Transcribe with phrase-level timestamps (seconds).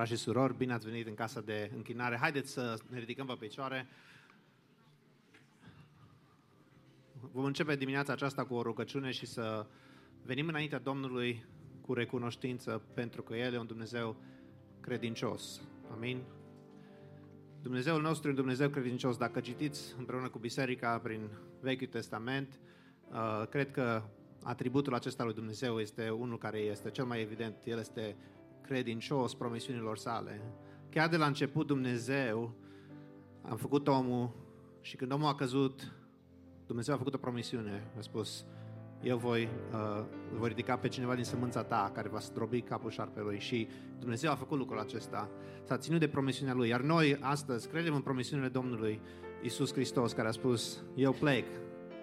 [0.00, 2.16] Pace Domnului, frați și surori, bine ați venit în casa de închinare.
[2.16, 3.86] Haideți să ne ridicăm pe picioare.
[7.32, 9.66] Vom începe dimineața aceasta cu o rugăciune și să
[10.22, 11.44] venim înaintea Domnului
[11.80, 14.16] cu recunoștință pentru că El e un Dumnezeu
[14.80, 15.60] credincios.
[15.92, 16.22] Amin?
[17.62, 19.16] Dumnezeul nostru e un Dumnezeu credincios.
[19.16, 21.28] Dacă citiți împreună cu biserica prin
[21.60, 22.60] Vechiul Testament,
[23.10, 24.02] uh, cred că
[24.42, 27.56] atributul acesta lui Dumnezeu este unul care este cel mai evident.
[27.64, 28.16] El este
[28.70, 30.40] credincios promisiunilor sale.
[30.90, 32.52] Chiar de la început Dumnezeu
[33.42, 34.30] a făcut omul
[34.80, 35.92] și când omul a căzut,
[36.66, 37.90] Dumnezeu a făcut o promisiune.
[37.98, 38.44] A spus,
[39.02, 43.38] eu voi, uh, voi ridica pe cineva din sămânța ta care va zdrobi capul șarpelui
[43.38, 43.68] și
[43.98, 45.28] Dumnezeu a făcut lucrul acesta.
[45.64, 46.68] S-a ținut de promisiunea Lui.
[46.68, 49.00] Iar noi astăzi credem în promisiunile Domnului
[49.42, 51.46] Isus Hristos care a spus, eu plec,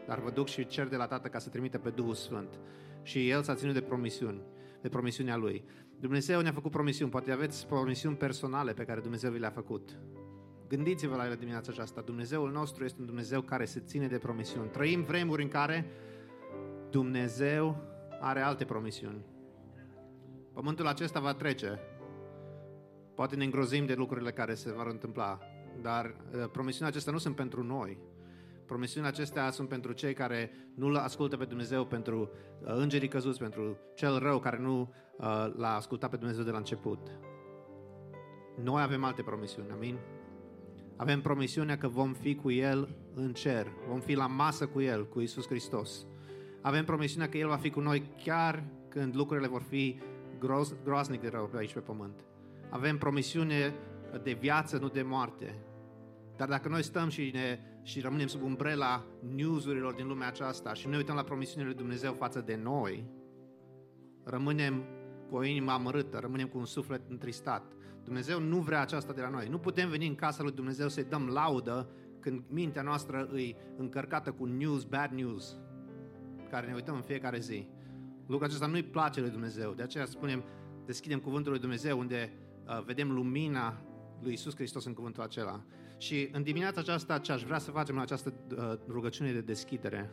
[0.07, 2.59] dar vă duc și cer de la Tată ca să trimite pe Duhul Sfânt.
[3.03, 4.41] Și El s-a ținut de promisiuni,
[4.81, 5.63] de promisiunea Lui.
[5.99, 9.99] Dumnezeu ne-a făcut promisiuni, poate aveți promisiuni personale pe care Dumnezeu vi le-a făcut.
[10.67, 12.01] Gândiți-vă la ele dimineața aceasta.
[12.01, 14.69] Dumnezeul nostru este un Dumnezeu care se ține de promisiuni.
[14.69, 15.85] Trăim vremuri în care
[16.89, 17.77] Dumnezeu
[18.19, 19.25] are alte promisiuni.
[20.53, 21.79] Pământul acesta va trece.
[23.15, 25.39] Poate ne îngrozim de lucrurile care se vor întâmpla,
[25.81, 27.97] dar uh, promisiunile acestea nu sunt pentru noi.
[28.67, 33.77] Promisiunile acestea sunt pentru cei care nu-L ascultă pe Dumnezeu, pentru uh, îngerii căzuți, pentru
[33.95, 35.25] cel rău care nu uh,
[35.55, 36.99] l-a ascultat pe Dumnezeu de la început.
[38.63, 39.97] Noi avem alte promisiuni, amin?
[40.95, 45.07] Avem promisiunea că vom fi cu El în cer, vom fi la masă cu El,
[45.07, 46.05] cu Isus Hristos.
[46.61, 49.99] Avem promisiunea că El va fi cu noi chiar când lucrurile vor fi
[50.39, 52.25] gros, groaznic de rău pe aici pe pământ.
[52.69, 53.73] Avem promisiune
[54.23, 55.55] de viață, nu de moarte.
[56.37, 59.03] Dar dacă noi stăm și, ne, și rămânem sub umbrela
[59.35, 63.03] newsurilor din lumea aceasta și ne uităm la promisiunile lui Dumnezeu față de noi,
[64.23, 64.83] rămânem
[65.29, 67.71] cu o inimă amărâtă, rămânem cu un suflet întristat.
[68.03, 69.47] Dumnezeu nu vrea aceasta de la noi.
[69.47, 71.89] Nu putem veni în casa lui Dumnezeu să-i dăm laudă
[72.19, 75.59] când mintea noastră îi încărcată cu news, bad news,
[76.49, 77.67] care ne uităm în fiecare zi.
[78.25, 79.73] Lucrul acesta nu-i place lui Dumnezeu.
[79.73, 80.43] De aceea spunem,
[80.85, 82.33] deschidem cuvântul lui Dumnezeu unde
[82.65, 83.81] uh, vedem lumina
[84.21, 85.63] lui Isus Hristos în cuvântul acela.
[85.97, 90.11] Și în dimineața aceasta ce aș vrea să facem în această uh, rugăciune de deschidere,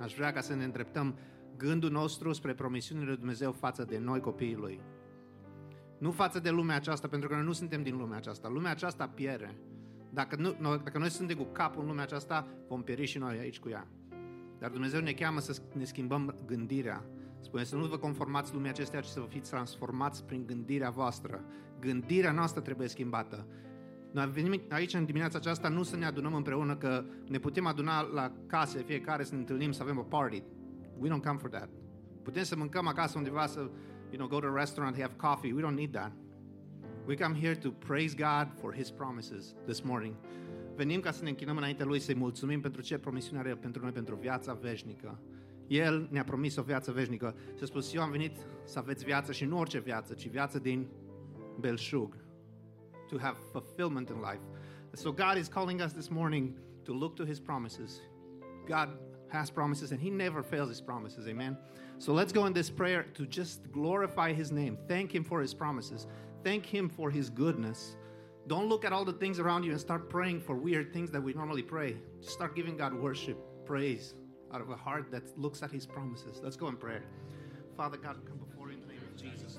[0.00, 1.18] aș vrea ca să ne îndreptăm
[1.56, 4.80] gândul nostru spre promisiunile lui Dumnezeu față de noi copiii Lui.
[5.98, 8.48] Nu față de lumea aceasta, pentru că noi nu suntem din lumea aceasta.
[8.48, 9.56] Lumea aceasta pierde.
[10.10, 13.58] Dacă, nu, dacă noi suntem cu capul în lumea aceasta, vom pieri și noi aici
[13.58, 13.86] cu ea.
[14.58, 17.04] Dar Dumnezeu ne cheamă să ne schimbăm gândirea.
[17.40, 21.44] Spune să nu vă conformați lumea acestea, ci să vă fiți transformați prin gândirea voastră.
[21.80, 23.46] Gândirea noastră trebuie schimbată.
[24.16, 28.00] Noi venim aici în dimineața aceasta nu să ne adunăm împreună, că ne putem aduna
[28.00, 30.42] la case fiecare să ne întâlnim, să avem o party.
[30.98, 31.68] We don't come for that.
[32.22, 33.58] Putem să mâncăm acasă undeva, să
[34.10, 35.52] you know, go to a restaurant, have coffee.
[35.52, 36.12] We don't need that.
[37.06, 40.14] We come here to praise God for His promises this morning.
[40.74, 43.92] Venim ca să ne închinăm înainte Lui, să-i mulțumim pentru ce promisiune are pentru noi,
[43.92, 45.20] pentru viața veșnică.
[45.66, 49.32] El ne-a promis o viață veșnică și a spus, eu am venit să aveți viață
[49.32, 50.86] și nu orice viață, ci viață din
[51.60, 52.25] belșug.
[53.10, 54.40] To have fulfillment in life.
[54.94, 58.00] So God is calling us this morning to look to His promises.
[58.66, 58.90] God
[59.28, 61.28] has promises and He never fails His promises.
[61.28, 61.56] Amen.
[61.98, 64.76] So let's go in this prayer to just glorify His name.
[64.88, 66.06] Thank Him for His promises.
[66.42, 67.96] Thank Him for His goodness.
[68.46, 71.20] Don't look at all the things around you and start praying for weird things that
[71.20, 71.96] we normally pray.
[72.20, 74.14] Just start giving God worship, praise
[74.52, 76.40] out of a heart that looks at His promises.
[76.42, 77.02] Let's go in prayer.
[77.76, 79.58] Father God, come before you in the name of Jesus,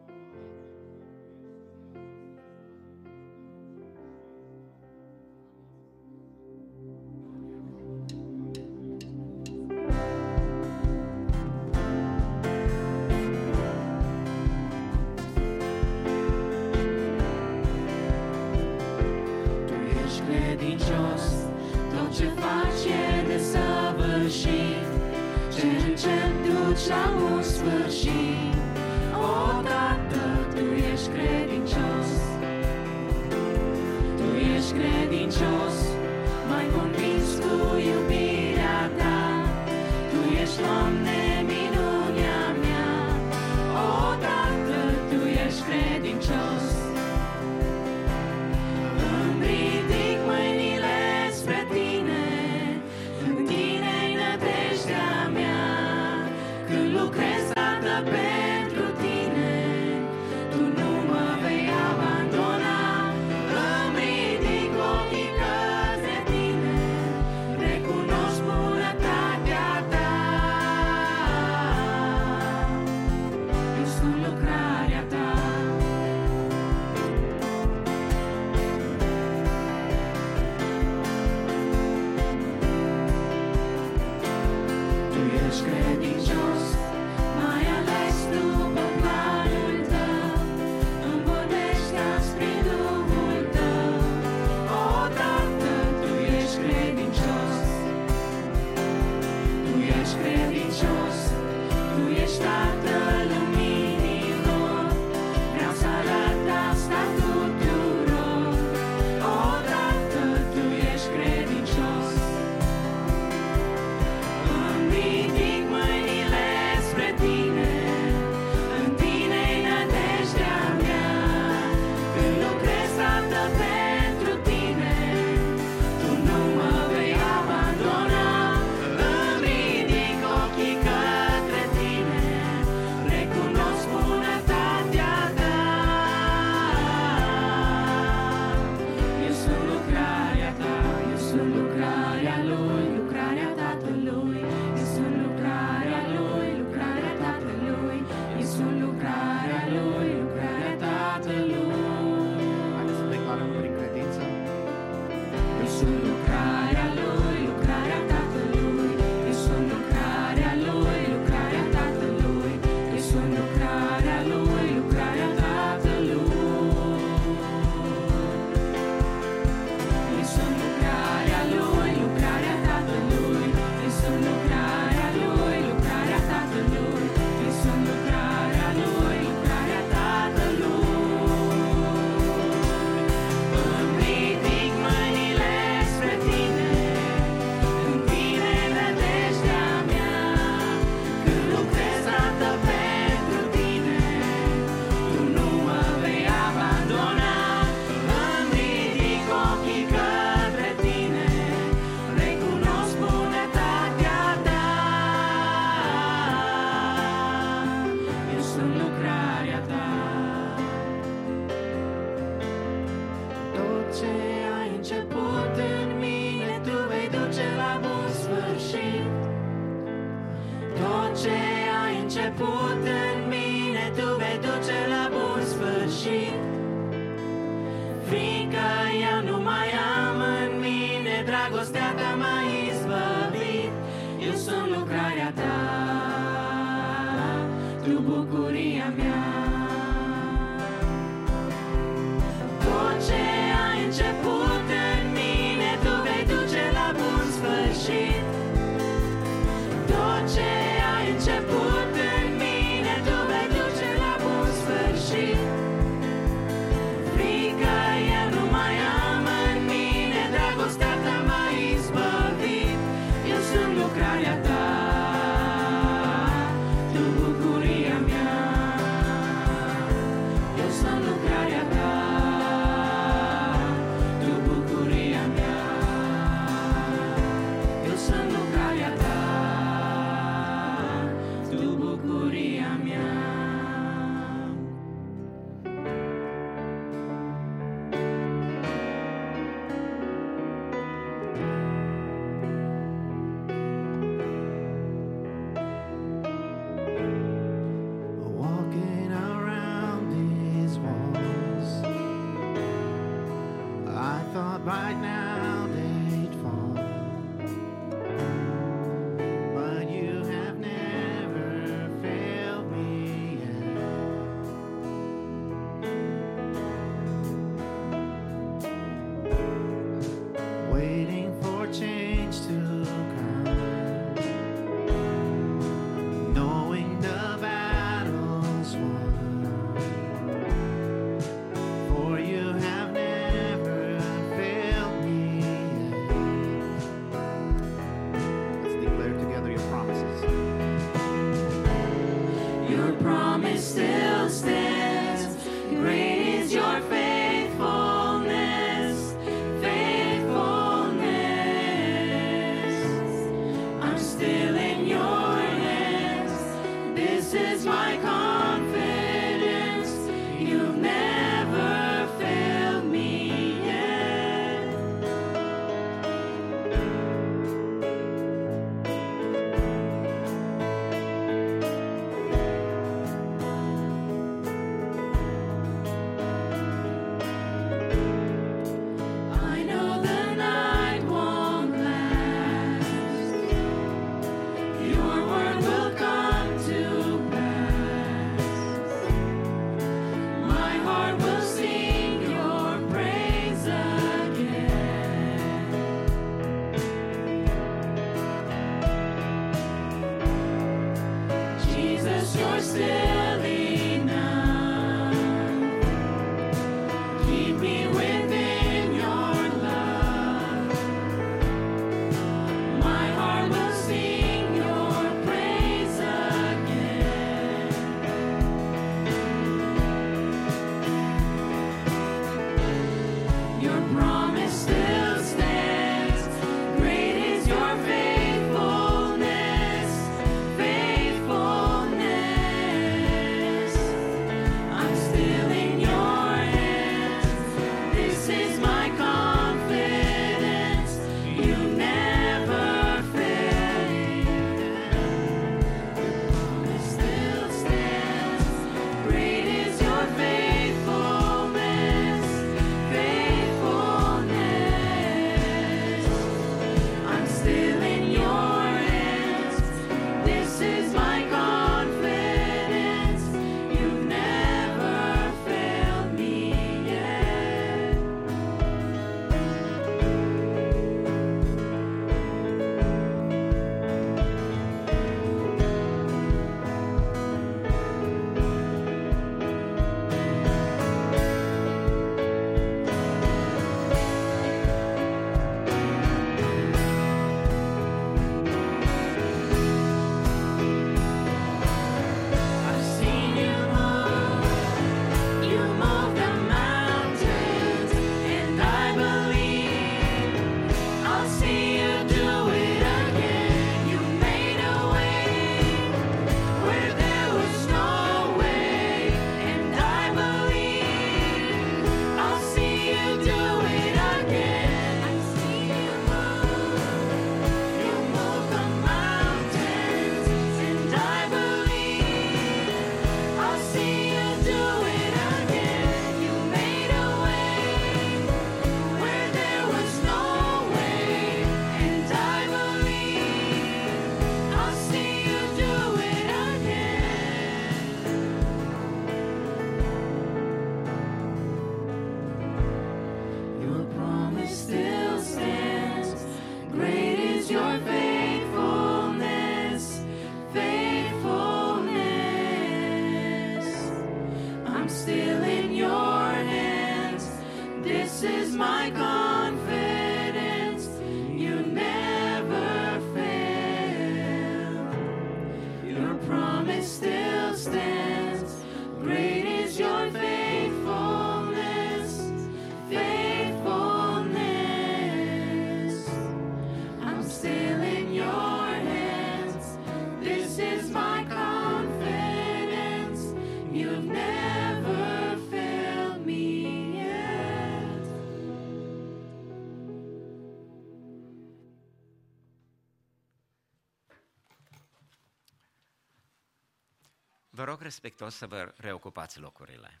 [597.76, 600.00] rog respectuos să vă reocupați locurile.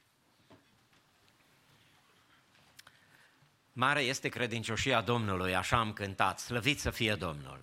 [3.72, 7.60] Mare este credincioșia Domnului, așa am cântat, slăvit să fie Domnul.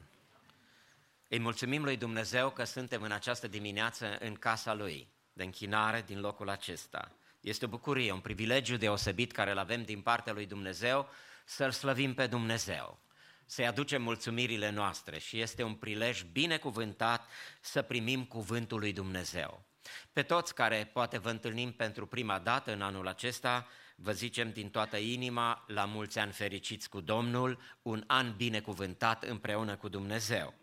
[1.28, 6.20] Îi mulțumim lui Dumnezeu că suntem în această dimineață în casa Lui, de închinare din
[6.20, 7.12] locul acesta.
[7.42, 11.10] Este o bucurie, un privilegiu deosebit care îl avem din partea lui Dumnezeu
[11.46, 13.00] să-L slăvim pe Dumnezeu,
[13.46, 17.30] să-i aducem mulțumirile noastre și este un prilej binecuvântat
[17.62, 19.72] să primim cuvântul lui Dumnezeu.
[20.14, 24.70] Pe toți care poate vă întâlnim pentru prima dată în anul acesta, vă zicem din
[24.70, 30.54] toată inima la mulți ani fericiți cu Domnul, un an binecuvântat împreună cu Dumnezeu.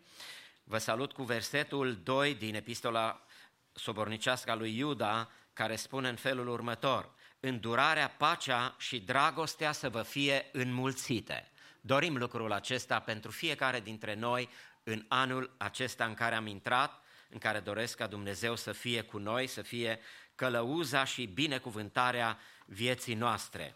[0.65, 3.25] Vă salut cu versetul 2 din epistola
[3.73, 10.03] sobornicească a lui Iuda, care spune în felul următor, îndurarea, pacea și dragostea să vă
[10.03, 11.51] fie înmulțite.
[11.81, 14.49] Dorim lucrul acesta pentru fiecare dintre noi
[14.83, 17.00] în anul acesta în care am intrat,
[17.31, 20.01] în care doresc ca Dumnezeu să fie cu noi, să fie
[20.35, 23.75] călăuza și binecuvântarea vieții noastre.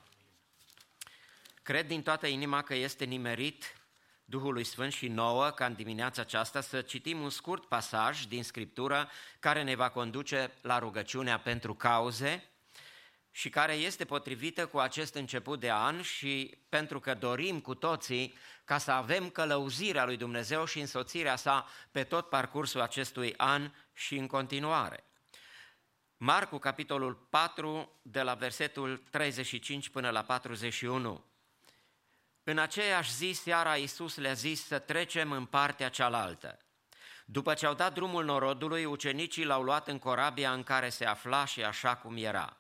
[1.63, 3.77] Cred din toată inima că este nimerit
[4.25, 9.09] Duhului Sfânt și nouă ca în dimineața aceasta să citim un scurt pasaj din Scriptură
[9.39, 12.49] care ne va conduce la rugăciunea pentru cauze
[13.37, 18.35] și care este potrivită cu acest început de an și pentru că dorim cu toții
[18.65, 24.17] ca să avem călăuzirea lui Dumnezeu și însoțirea sa pe tot parcursul acestui an și
[24.17, 25.05] în continuare.
[26.17, 31.25] Marcu, capitolul 4, de la versetul 35 până la 41.
[32.45, 36.59] În aceeași zi, seara, Iisus le-a zis să trecem în partea cealaltă.
[37.25, 41.45] După ce au dat drumul norodului, ucenicii l-au luat în corabia în care se afla
[41.45, 42.59] și așa cum era.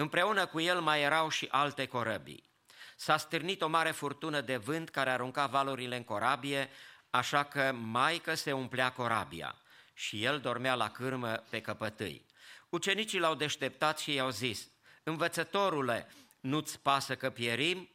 [0.00, 2.50] Împreună cu el mai erau și alte corăbii.
[2.96, 6.70] S-a stârnit o mare furtună de vânt care arunca valurile în corabie,
[7.10, 9.56] așa că maică se umplea corabia
[9.94, 12.26] și el dormea la cârmă pe căpătâi.
[12.68, 14.68] Ucenicii l-au deșteptat și i-au zis,
[15.02, 17.88] învățătorule, nu-ți pasă că pierim?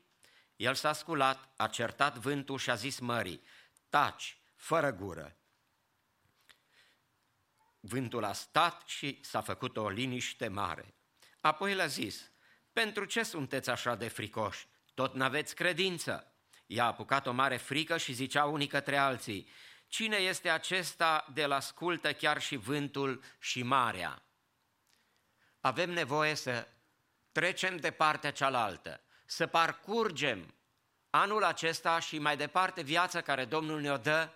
[0.56, 3.44] El s-a sculat, a certat vântul și a zis mării,
[3.90, 5.36] taci, fără gură.
[7.80, 10.96] Vântul a stat și s-a făcut o liniște mare.
[11.46, 12.32] Apoi le-a zis,
[12.74, 14.68] pentru ce sunteți așa de fricoși?
[14.94, 16.32] Tot n-aveți credință.
[16.66, 19.50] I-a apucat o mare frică și zicea unii către alții,
[19.88, 24.22] cine este acesta de la ascultă chiar și vântul și marea?
[25.60, 26.68] Avem nevoie să
[27.32, 30.54] trecem de partea cealaltă, să parcurgem
[31.10, 34.30] anul acesta și mai departe viața care Domnul ne-o dă,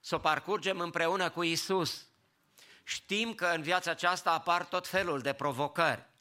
[0.00, 2.06] să o parcurgem împreună cu Isus.
[2.84, 6.14] Știm că în viața aceasta apar tot felul de provocări.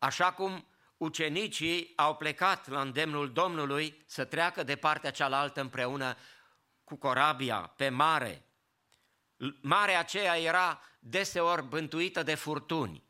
[0.00, 6.16] Așa cum ucenicii au plecat la îndemnul Domnului să treacă de partea cealaltă împreună
[6.84, 8.44] cu corabia pe mare.
[9.60, 13.02] Marea aceea era deseori bântuită de furtuni.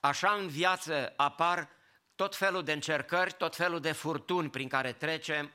[0.00, 1.68] Așa în viață apar
[2.14, 5.52] tot felul de încercări, tot felul de furtuni prin care trecem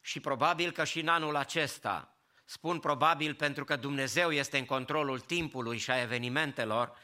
[0.00, 5.20] și probabil că și în anul acesta, spun probabil pentru că Dumnezeu este în controlul
[5.20, 6.96] timpului și a evenimentelor,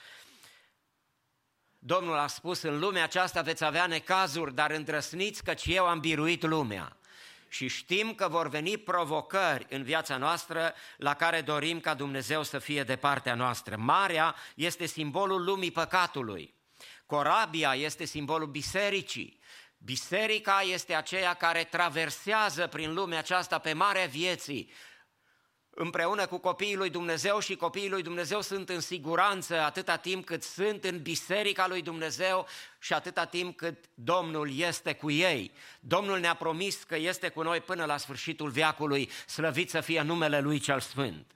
[1.85, 6.43] Domnul a spus, în lumea aceasta veți avea necazuri, dar îndrăsniți căci eu am biruit
[6.43, 6.97] lumea.
[7.49, 12.59] Și știm că vor veni provocări în viața noastră la care dorim ca Dumnezeu să
[12.59, 13.77] fie de partea noastră.
[13.77, 16.55] Marea este simbolul lumii păcatului.
[17.07, 19.41] Corabia este simbolul bisericii.
[19.79, 24.73] Biserica este aceea care traversează prin lumea aceasta pe marea vieții,
[25.75, 30.43] împreună cu copiii lui Dumnezeu și copiii lui Dumnezeu sunt în siguranță atâta timp cât
[30.43, 32.47] sunt în biserica lui Dumnezeu
[32.79, 35.53] și atâta timp cât Domnul este cu ei.
[35.81, 40.41] Domnul ne-a promis că este cu noi până la sfârșitul veacului, slăvit să fie numele
[40.41, 41.27] Lui cel Sfânt.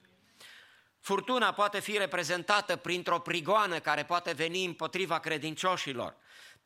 [1.01, 6.17] Furtuna poate fi reprezentată printr-o prigoană care poate veni împotriva credincioșilor.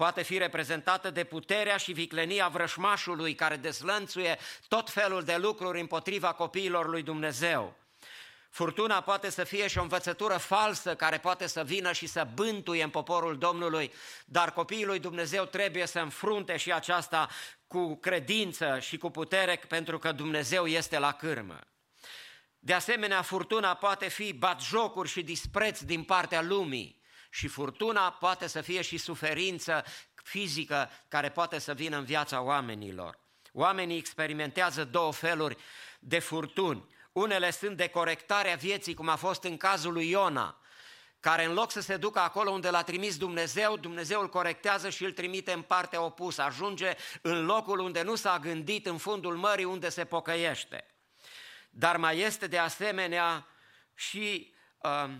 [0.00, 6.32] Poate fi reprezentată de puterea și viclenia vrășmașului care deslănțuie tot felul de lucruri împotriva
[6.32, 7.76] copiilor lui Dumnezeu.
[8.50, 12.82] Furtuna poate să fie și o învățătură falsă care poate să vină și să bântuie
[12.82, 13.92] în poporul Domnului,
[14.24, 17.28] dar copiii lui Dumnezeu trebuie să înfrunte și aceasta
[17.66, 21.58] cu credință și cu putere pentru că Dumnezeu este la cârmă.
[22.58, 26.99] De asemenea, furtuna poate fi batjocuri și dispreț din partea lumii
[27.30, 33.18] și furtuna poate să fie și suferință fizică care poate să vină în viața oamenilor.
[33.52, 35.56] Oamenii experimentează două feluri
[35.98, 36.88] de furtuni.
[37.12, 40.60] Unele sunt de corectarea vieții, cum a fost în cazul lui Iona,
[41.20, 45.04] care în loc să se ducă acolo unde l-a trimis Dumnezeu, Dumnezeu îl corectează și
[45.04, 49.64] îl trimite în partea opusă, ajunge în locul unde nu s-a gândit, în fundul mării
[49.64, 50.84] unde se pocăiește.
[51.70, 53.46] Dar mai este de asemenea
[53.94, 55.10] și uh,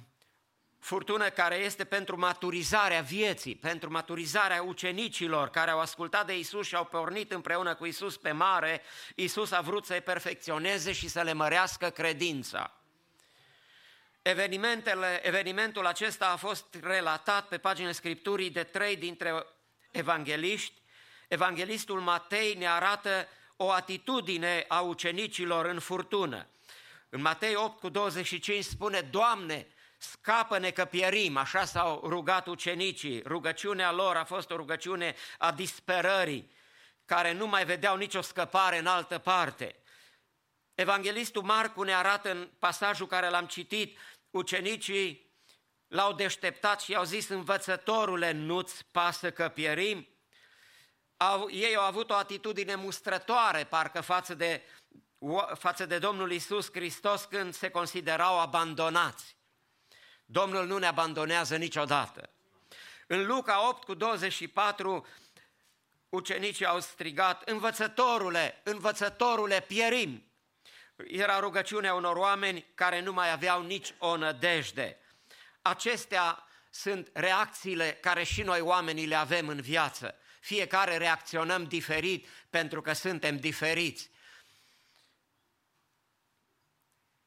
[0.81, 6.75] furtună care este pentru maturizarea vieții, pentru maturizarea ucenicilor care au ascultat de Isus și
[6.75, 8.83] au pornit împreună cu Isus pe mare.
[9.14, 12.75] Isus a vrut să-i perfecționeze și să le mărească credința.
[14.23, 19.47] Evenimentele, evenimentul acesta a fost relatat pe paginile Scripturii de trei dintre
[19.90, 20.81] evangeliști.
[21.29, 26.47] Evanghelistul Matei ne arată o atitudine a ucenicilor în furtună.
[27.09, 29.66] În Matei 8 cu 25 spune, Doamne,
[30.01, 33.23] scapă-ne că pierim, așa s-au rugat ucenicii.
[33.23, 36.51] Rugăciunea lor a fost o rugăciune a disperării,
[37.05, 39.77] care nu mai vedeau nicio scăpare în altă parte.
[40.75, 43.99] Evanghelistul Marcu ne arată în pasajul care l-am citit,
[44.31, 45.31] ucenicii
[45.87, 50.09] l-au deșteptat și i-au zis, învățătorule, nu-ți pasă că pierim?
[51.17, 54.63] Au, ei au avut o atitudine mustrătoare, parcă față de,
[55.55, 59.39] față de Domnul Isus Hristos când se considerau abandonați.
[60.33, 62.31] Domnul nu ne abandonează niciodată.
[63.07, 65.07] În Luca 8 cu 24,
[66.09, 70.25] ucenicii au strigat, învățătorule, învățătorule, pierim.
[70.97, 74.99] Era rugăciunea unor oameni care nu mai aveau nici o nădejde.
[75.62, 80.14] Acestea sunt reacțiile care și noi oamenii le avem în viață.
[80.40, 84.11] Fiecare reacționăm diferit pentru că suntem diferiți.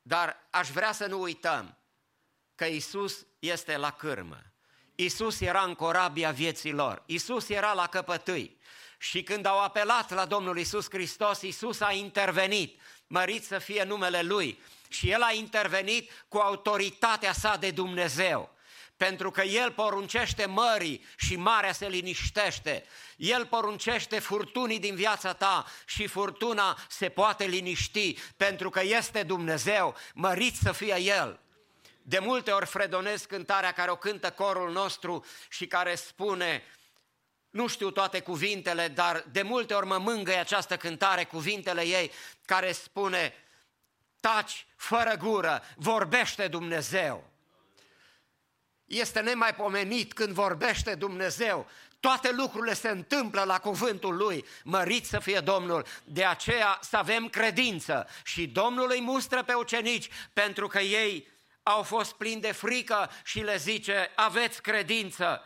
[0.02, 1.78] Dar aș vrea să nu uităm
[2.56, 4.42] că Isus este la cârmă.
[4.96, 7.04] Isus era în corabia vieții lor.
[7.06, 8.58] Isus era la căpătâi.
[8.98, 12.80] Și când au apelat la Domnul Isus Hristos, Isus a intervenit.
[13.08, 14.62] Mărit să fie numele Lui.
[14.88, 18.54] Și El a intervenit cu autoritatea sa de Dumnezeu
[18.98, 22.84] pentru că El poruncește mării și marea se liniștește.
[23.18, 29.96] El poruncește furtunii din viața ta și furtuna se poate liniști, pentru că este Dumnezeu,
[30.14, 31.40] mărit să fie El.
[32.06, 36.64] De multe ori fredonez cântarea care o cântă corul nostru și care spune,
[37.50, 42.12] nu știu toate cuvintele, dar de multe ori mă mângăie această cântare, cuvintele ei,
[42.46, 43.34] care spune,
[44.20, 47.32] taci fără gură, vorbește Dumnezeu.
[48.86, 51.68] Este nemaipomenit când vorbește Dumnezeu.
[52.00, 54.46] Toate lucrurile se întâmplă la cuvântul Lui.
[54.64, 55.86] Mărit să fie Domnul.
[56.04, 58.08] De aceea să avem credință.
[58.24, 61.28] Și Domnul îi mustră pe ucenici pentru că ei
[61.64, 65.42] au fost plini de frică și le zice, aveți credință.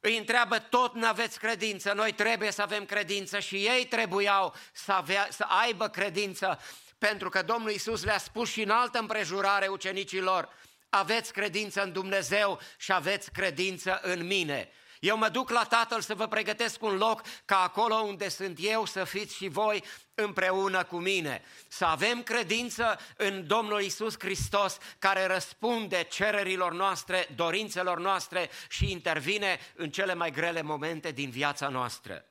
[0.00, 4.92] Îi întreabă, tot nu aveți credință, noi trebuie să avem credință și ei trebuiau să,
[4.92, 6.60] avea, să aibă credință,
[6.98, 10.48] pentru că Domnul Iisus le-a spus și în altă împrejurare ucenicilor,
[10.88, 14.70] aveți credință în Dumnezeu și aveți credință în mine.
[15.00, 18.84] Eu mă duc la Tatăl să vă pregătesc un loc ca acolo unde sunt eu
[18.84, 19.84] să fiți și voi
[20.22, 21.42] împreună cu mine.
[21.68, 29.58] Să avem credință în Domnul Isus Hristos care răspunde cererilor noastre, dorințelor noastre și intervine
[29.74, 32.24] în cele mai grele momente din viața noastră.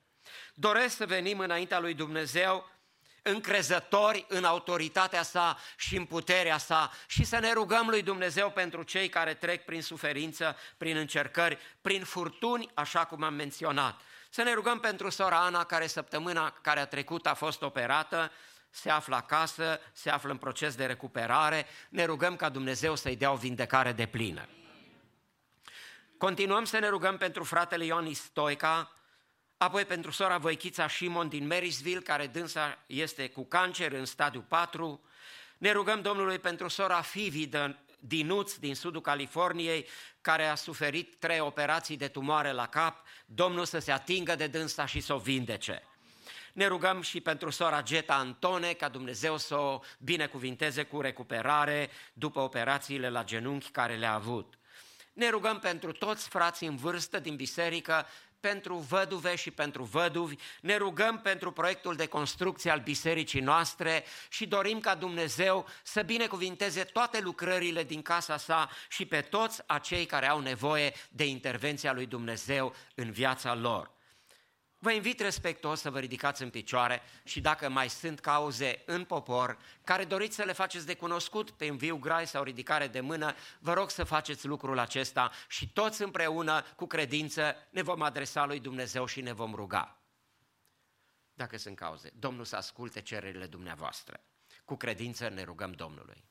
[0.54, 2.69] Doresc să venim înaintea lui Dumnezeu
[3.21, 8.84] încrezători în autoritatea sa și în puterea sa și să ne rugăm lui Dumnezeu pentru
[8.84, 14.02] cei care trec prin suferință, prin încercări, prin furtuni, așa cum am menționat.
[14.38, 18.32] Să ne rugăm pentru sora Ana, care săptămâna care a trecut a fost operată,
[18.69, 23.32] se află acasă, se află în proces de recuperare, ne rugăm ca Dumnezeu să-i dea
[23.32, 24.47] o vindecare de plină.
[26.17, 28.91] Continuăm să ne rugăm pentru fratele Ion Stoica,
[29.58, 35.02] apoi pentru sora Voichița Simon din Marysville, care dânsa este cu cancer în stadiu 4.
[35.58, 37.50] Ne rugăm Domnului pentru sora Fivi
[38.00, 39.88] din Uț, din sudul Californiei,
[40.27, 44.85] care a suferit trei operații de tumoare la cap, Domnul să se atingă de dânsa
[44.85, 45.83] și să o vindece.
[46.53, 52.39] Ne rugăm și pentru sora Geta Antone, ca Dumnezeu să o binecuvinteze cu recuperare după
[52.39, 54.53] operațiile la genunchi care le-a avut.
[55.13, 58.05] Ne rugăm pentru toți frații în vârstă din biserică
[58.39, 64.47] pentru văduve și pentru văduvi, ne rugăm pentru proiectul de construcție al bisericii noastre și
[64.47, 70.28] dorim ca Dumnezeu să binecuvinteze toate lucrările din casa sa și pe toți acei care
[70.28, 73.96] au nevoie de intervenția lui Dumnezeu în viața lor.
[74.79, 79.57] Vă invit respectuos să vă ridicați în picioare și dacă mai sunt cauze în popor
[79.83, 83.73] care doriți să le faceți de cunoscut pe înviu grai sau ridicare de mână, vă
[83.73, 89.05] rog să faceți lucrul acesta și toți împreună, cu credință, ne vom adresa lui Dumnezeu
[89.05, 90.01] și ne vom ruga.
[91.33, 94.19] Dacă sunt cauze, Domnul să asculte cererile dumneavoastră.
[94.65, 96.23] Cu credință ne rugăm Domnului.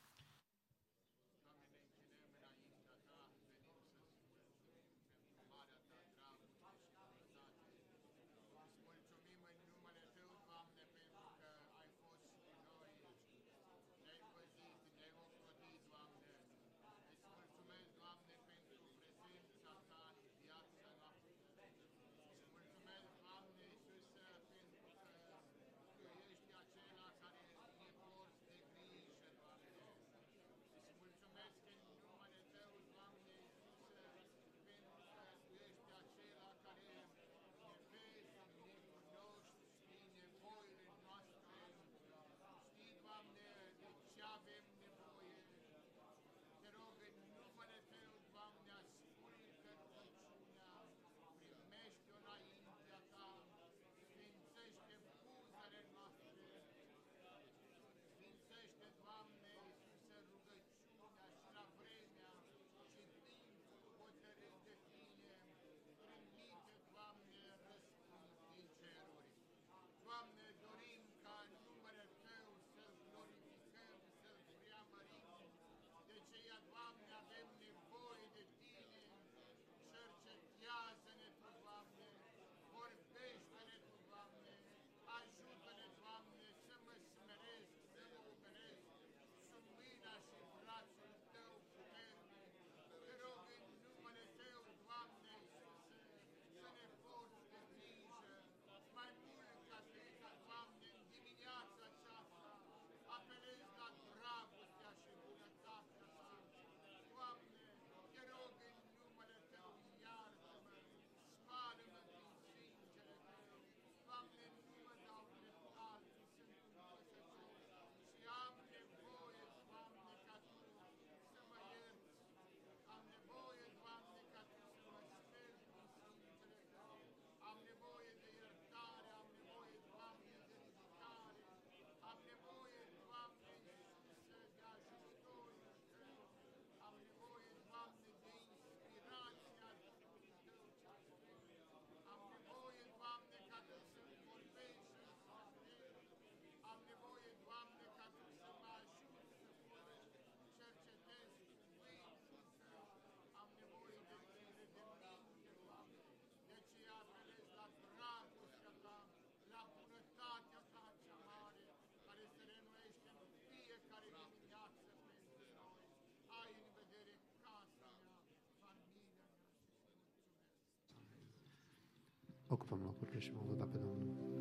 [172.57, 174.36] Ocupăm locurile și vom lăuda pe Domnul.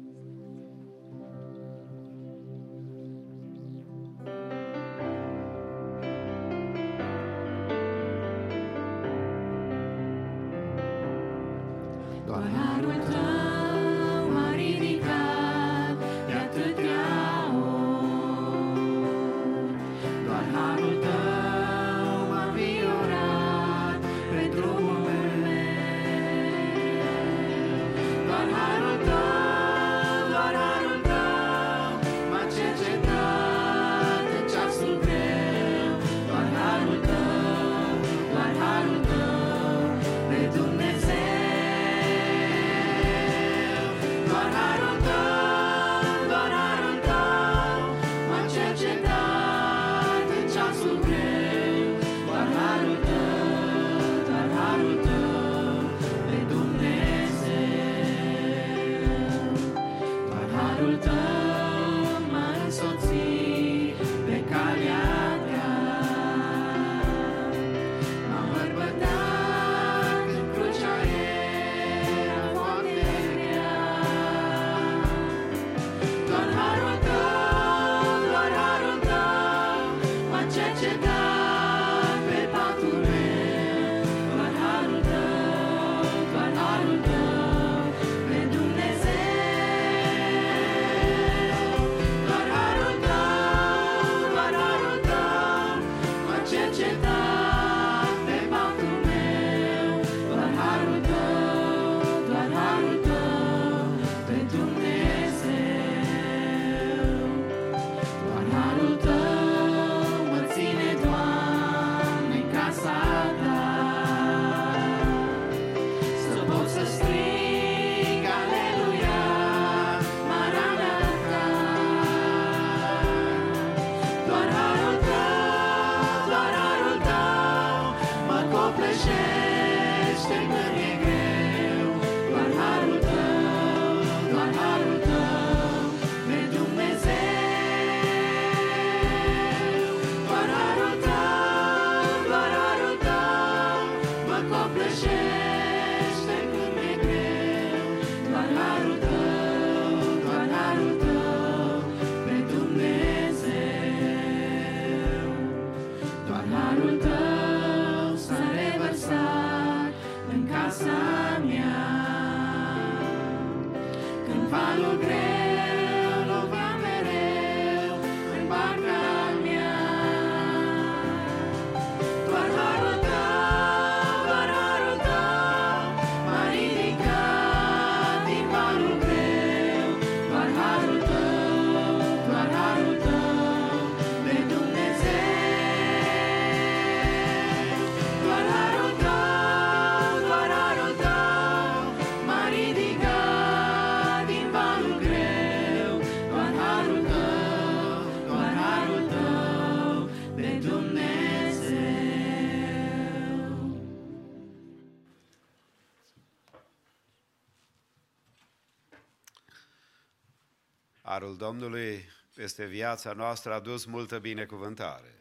[211.26, 215.16] Arul Domnului peste viața noastră a dus multă binecuvântare.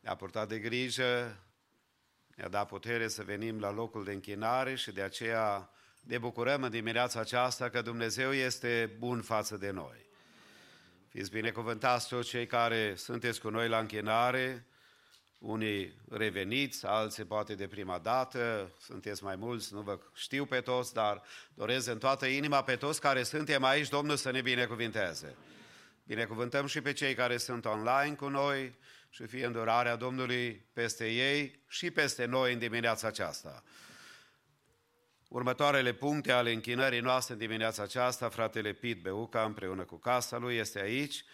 [0.00, 1.38] Ne-a purtat de grijă,
[2.36, 5.70] ne-a dat putere să venim la locul de închinare și de aceea
[6.00, 10.06] ne bucurăm în dimineața aceasta că Dumnezeu este bun față de noi.
[11.08, 14.66] Fiți binecuvântați toți cei care sunteți cu noi la închinare,
[15.42, 20.94] unii reveniți, alții poate de prima dată, sunteți mai mulți, nu vă știu pe toți,
[20.94, 21.22] dar
[21.54, 25.36] doresc în toată inima pe toți care suntem aici, Domnul să ne binecuvinteze.
[26.04, 28.74] Binecuvântăm și pe cei care sunt online cu noi
[29.10, 33.62] și fie îndurarea Domnului peste ei și peste noi în dimineața aceasta.
[35.28, 40.56] Următoarele puncte ale închinării noastre în dimineața aceasta, fratele Pit Beuca împreună cu casa lui
[40.56, 41.24] este aici.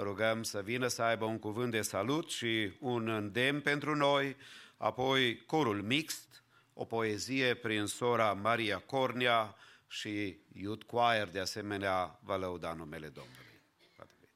[0.00, 4.36] Rugăm să vină să aibă un cuvânt de salut și un îndemn pentru noi,
[4.76, 6.42] apoi corul mixt,
[6.74, 9.54] o poezie prin sora Maria Cornea
[9.88, 13.60] și Youth Choir de asemenea va lăuda numele Domnului.
[13.94, 14.28] Frate Pit.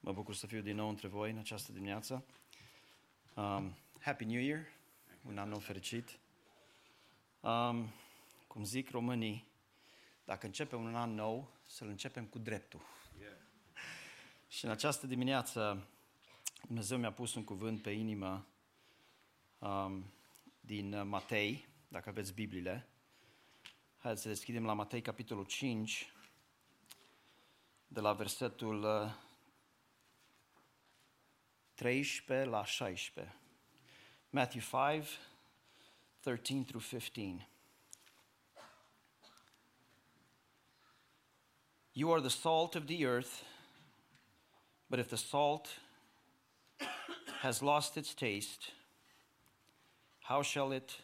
[0.00, 2.24] Mă bucur să fiu din nou între voi în această dimineață.
[3.40, 4.66] Um, Happy New Year,
[5.26, 6.18] un an nou fericit.
[7.40, 7.92] Um,
[8.46, 9.46] cum zic românii,
[10.24, 12.80] dacă începem un an nou, să-l începem cu dreptul.
[14.48, 15.88] Și în această dimineață
[16.66, 18.46] Dumnezeu mi-a pus un cuvânt pe inimă
[19.58, 20.04] um,
[20.60, 22.88] din Matei, dacă aveți Bibliile.
[23.98, 26.12] Haideți să deschidem la Matei, capitolul 5,
[27.86, 29.12] de la versetul uh,
[31.80, 33.24] 13 la 16.
[34.34, 35.18] Matthew 5,
[36.22, 37.42] 13 through 15.
[41.94, 43.44] You are the salt of the earth,
[44.90, 45.70] but if the salt
[47.40, 48.72] has lost its taste,
[50.20, 50.96] how shall it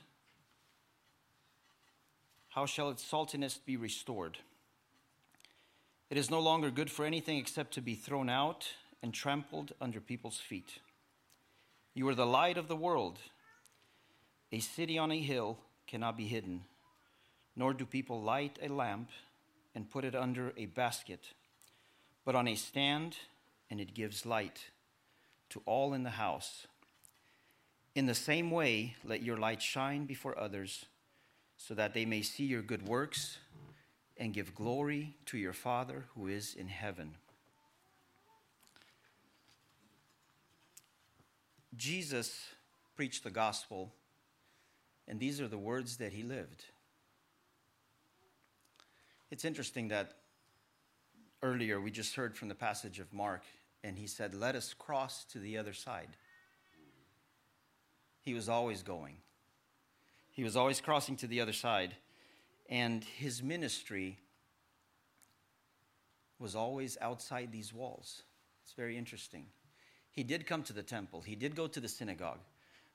[2.50, 4.36] how shall its saltiness be restored?
[6.10, 8.68] It is no longer good for anything except to be thrown out
[9.02, 10.78] and trampled under people's feet.
[11.94, 13.18] You are the light of the world.
[14.52, 16.62] A city on a hill cannot be hidden,
[17.54, 19.10] nor do people light a lamp
[19.74, 21.32] and put it under a basket,
[22.24, 23.16] but on a stand,
[23.70, 24.70] and it gives light
[25.50, 26.66] to all in the house.
[27.94, 30.86] In the same way, let your light shine before others,
[31.56, 33.38] so that they may see your good works
[34.18, 37.14] and give glory to your Father who is in heaven.
[41.76, 42.48] Jesus
[42.94, 43.92] preached the gospel,
[45.06, 46.64] and these are the words that he lived.
[49.30, 50.12] It's interesting that
[51.42, 53.42] earlier we just heard from the passage of Mark,
[53.84, 56.16] and he said, Let us cross to the other side.
[58.22, 59.16] He was always going,
[60.32, 61.94] he was always crossing to the other side,
[62.68, 64.18] and his ministry
[66.38, 68.22] was always outside these walls.
[68.62, 69.46] It's very interesting.
[70.16, 72.40] He did come to the temple, he did go to the synagogue,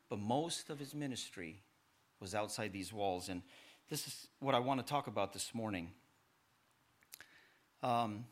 [0.09, 1.61] but most of his ministry
[2.19, 3.29] was outside these walls.
[3.29, 3.43] And
[3.89, 5.91] this is what I want to talk about this morning.
[7.83, 8.25] Um,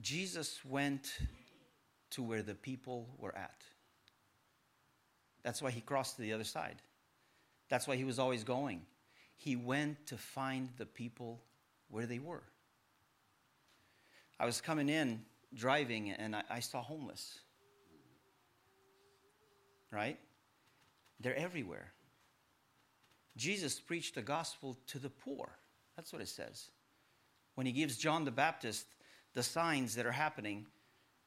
[0.00, 1.18] Jesus went
[2.12, 3.62] to where the people were at.
[5.42, 6.76] That's why he crossed to the other side.
[7.68, 8.80] That's why he was always going.
[9.36, 11.42] He went to find the people
[11.90, 12.42] where they were.
[14.38, 15.20] I was coming in
[15.54, 17.38] driving and I, I saw homeless.
[19.90, 20.18] Right?
[21.20, 21.92] They're everywhere.
[23.36, 25.50] Jesus preached the gospel to the poor.
[25.96, 26.70] That's what it says.
[27.54, 28.86] When he gives John the Baptist
[29.34, 30.66] the signs that are happening,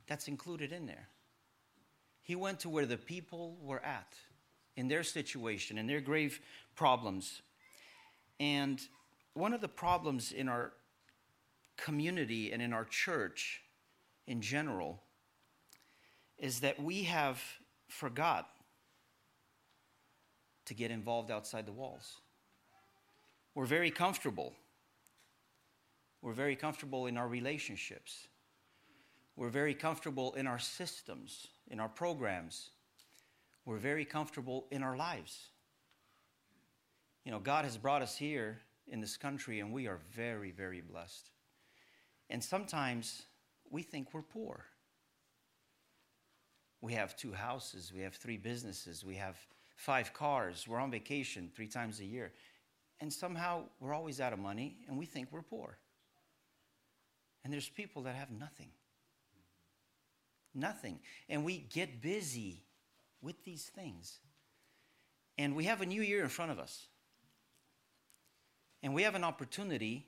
[0.07, 1.07] that's included in there.
[2.22, 4.14] He went to where the people were at,
[4.76, 6.39] in their situation, in their grave
[6.76, 7.41] problems.
[8.39, 8.82] And
[9.34, 10.74] one of the problems in our
[11.78, 13.61] community and in our church
[14.28, 15.01] in general
[16.38, 17.41] is that we have
[17.94, 18.50] forgot
[20.66, 22.18] to get involved outside the walls.
[23.54, 24.54] We're very comfortable.
[26.22, 28.28] We're very comfortable in our relationships.
[29.36, 32.72] We're very comfortable in our systems, in our programs.
[33.66, 35.50] We're very comfortable in our lives.
[37.26, 40.82] You know, God has brought us here in this country, and we are very, very
[40.82, 41.30] blessed.
[42.30, 43.24] And sometimes
[43.70, 44.66] we think we're poor.
[46.84, 49.38] We have two houses, we have three businesses, we have
[49.77, 52.34] five cars, we're on vacation three times a year.
[52.99, 55.77] And somehow we're always out of money and we think we're poor.
[57.45, 58.67] And there's people that have nothing.
[60.53, 60.99] Nothing.
[61.29, 62.65] And we get busy
[63.21, 64.19] with these things.
[65.38, 66.88] And we have a new year in front of us.
[68.84, 70.05] And we have an opportunity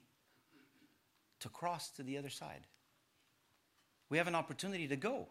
[1.40, 2.68] to cross to the other side.
[4.10, 5.30] We have an opportunity to go.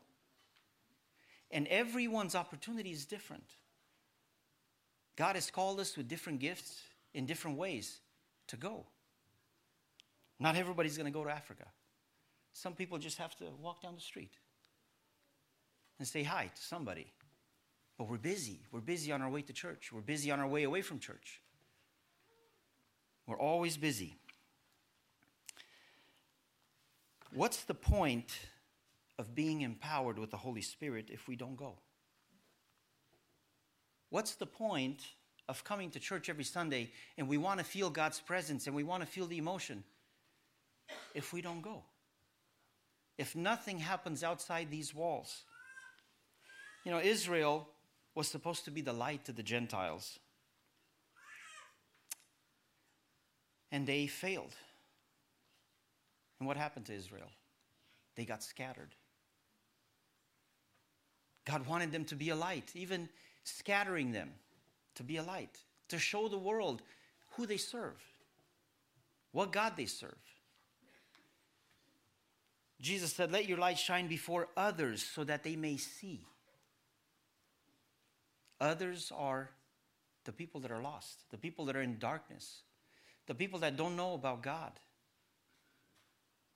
[1.54, 3.44] And everyone's opportunity is different.
[5.14, 6.82] God has called us with different gifts
[7.14, 8.00] in different ways
[8.48, 8.84] to go.
[10.40, 11.66] Not everybody's going to go to Africa.
[12.52, 14.32] Some people just have to walk down the street
[16.00, 17.12] and say hi to somebody.
[17.96, 18.58] But we're busy.
[18.72, 19.92] We're busy on our way to church.
[19.92, 21.40] We're busy on our way away from church.
[23.28, 24.16] We're always busy.
[27.32, 28.32] What's the point
[29.18, 31.78] of being empowered with the Holy Spirit if we don't go?
[34.10, 35.02] What's the point
[35.48, 38.84] of coming to church every Sunday and we want to feel God's presence and we
[38.84, 39.84] want to feel the emotion
[41.14, 41.82] if we don't go?
[43.18, 45.42] If nothing happens outside these walls.
[46.84, 47.68] You know, Israel
[48.14, 50.18] was supposed to be the light to the Gentiles.
[53.72, 54.54] And they failed.
[56.38, 57.30] And what happened to Israel?
[58.16, 58.94] They got scattered.
[61.44, 63.08] God wanted them to be a light, even
[63.44, 64.30] scattering them
[64.94, 66.82] to be a light, to show the world
[67.32, 68.00] who they serve,
[69.32, 70.14] what God they serve.
[72.80, 76.20] Jesus said, Let your light shine before others so that they may see.
[78.60, 79.50] Others are
[80.24, 82.62] the people that are lost, the people that are in darkness,
[83.26, 84.72] the people that don't know about God.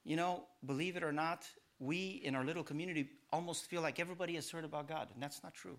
[0.05, 1.47] You know, believe it or not,
[1.79, 5.43] we in our little community almost feel like everybody has heard about God, and that's
[5.43, 5.79] not true.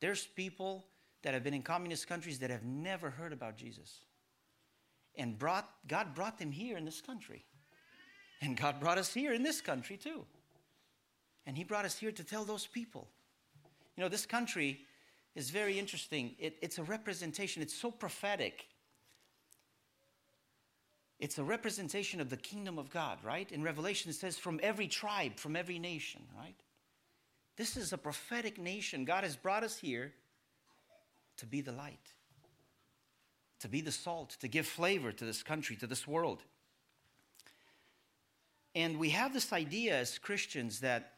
[0.00, 0.84] There's people
[1.22, 4.00] that have been in communist countries that have never heard about Jesus.
[5.14, 7.44] And brought, God brought them here in this country.
[8.40, 10.24] And God brought us here in this country too.
[11.46, 13.06] And He brought us here to tell those people.
[13.96, 14.80] You know, this country
[15.34, 16.34] is very interesting.
[16.38, 18.66] It, it's a representation, it's so prophetic.
[21.22, 23.48] It's a representation of the kingdom of God, right?
[23.52, 26.56] In Revelation, it says, from every tribe, from every nation, right?
[27.56, 29.04] This is a prophetic nation.
[29.04, 30.12] God has brought us here
[31.36, 32.10] to be the light,
[33.60, 36.42] to be the salt, to give flavor to this country, to this world.
[38.74, 41.12] And we have this idea as Christians that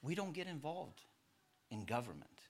[0.00, 1.02] we don't get involved
[1.70, 2.40] in government.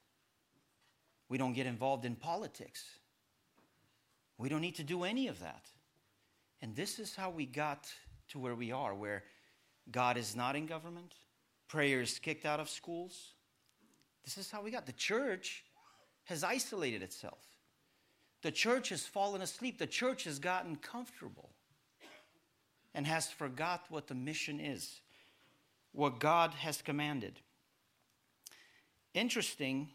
[1.29, 2.85] We don't get involved in politics.
[4.39, 5.65] We don't need to do any of that.
[6.67, 7.87] And this is how we got
[8.31, 9.23] to where we are, where
[9.93, 11.15] God is not in government,
[11.69, 13.35] prayer is kicked out of schools.
[14.25, 14.85] This is how we got.
[14.85, 15.63] The church
[16.25, 17.39] has isolated itself.
[18.43, 19.79] The church has fallen asleep.
[19.79, 21.51] The church has gotten comfortable
[22.95, 25.03] and has forgot what the mission is,
[25.93, 27.39] what God has commanded.
[29.15, 29.89] Interesting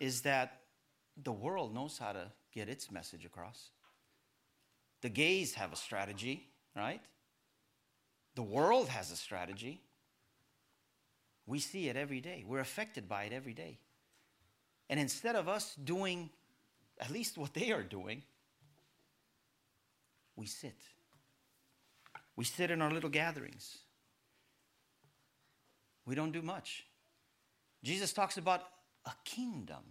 [0.00, 0.60] is that
[1.16, 3.70] the world knows how to get its message across.
[5.02, 7.00] The gays have a strategy, right?
[8.34, 9.80] The world has a strategy.
[11.46, 12.44] We see it every day.
[12.46, 13.78] We're affected by it every day.
[14.88, 16.30] And instead of us doing
[17.00, 18.22] at least what they are doing,
[20.36, 20.76] we sit.
[22.36, 23.78] We sit in our little gatherings.
[26.06, 26.86] We don't do much.
[27.82, 28.62] Jesus talks about
[29.06, 29.82] a kingdom.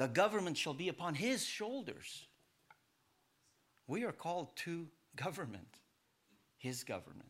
[0.00, 2.26] The government shall be upon his shoulders.
[3.86, 5.76] We are called to government,
[6.56, 7.28] his government.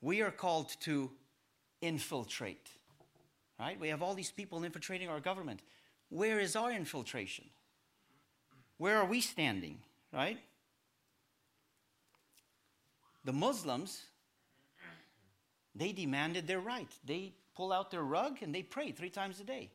[0.00, 1.10] We are called to
[1.82, 2.70] infiltrate,
[3.60, 3.78] right?
[3.78, 5.60] We have all these people infiltrating our government.
[6.08, 7.44] Where is our infiltration?
[8.78, 9.76] Where are we standing,
[10.10, 10.38] right?
[13.26, 14.04] The Muslims,
[15.74, 16.90] they demanded their right.
[17.04, 19.68] They pull out their rug and they pray three times a day.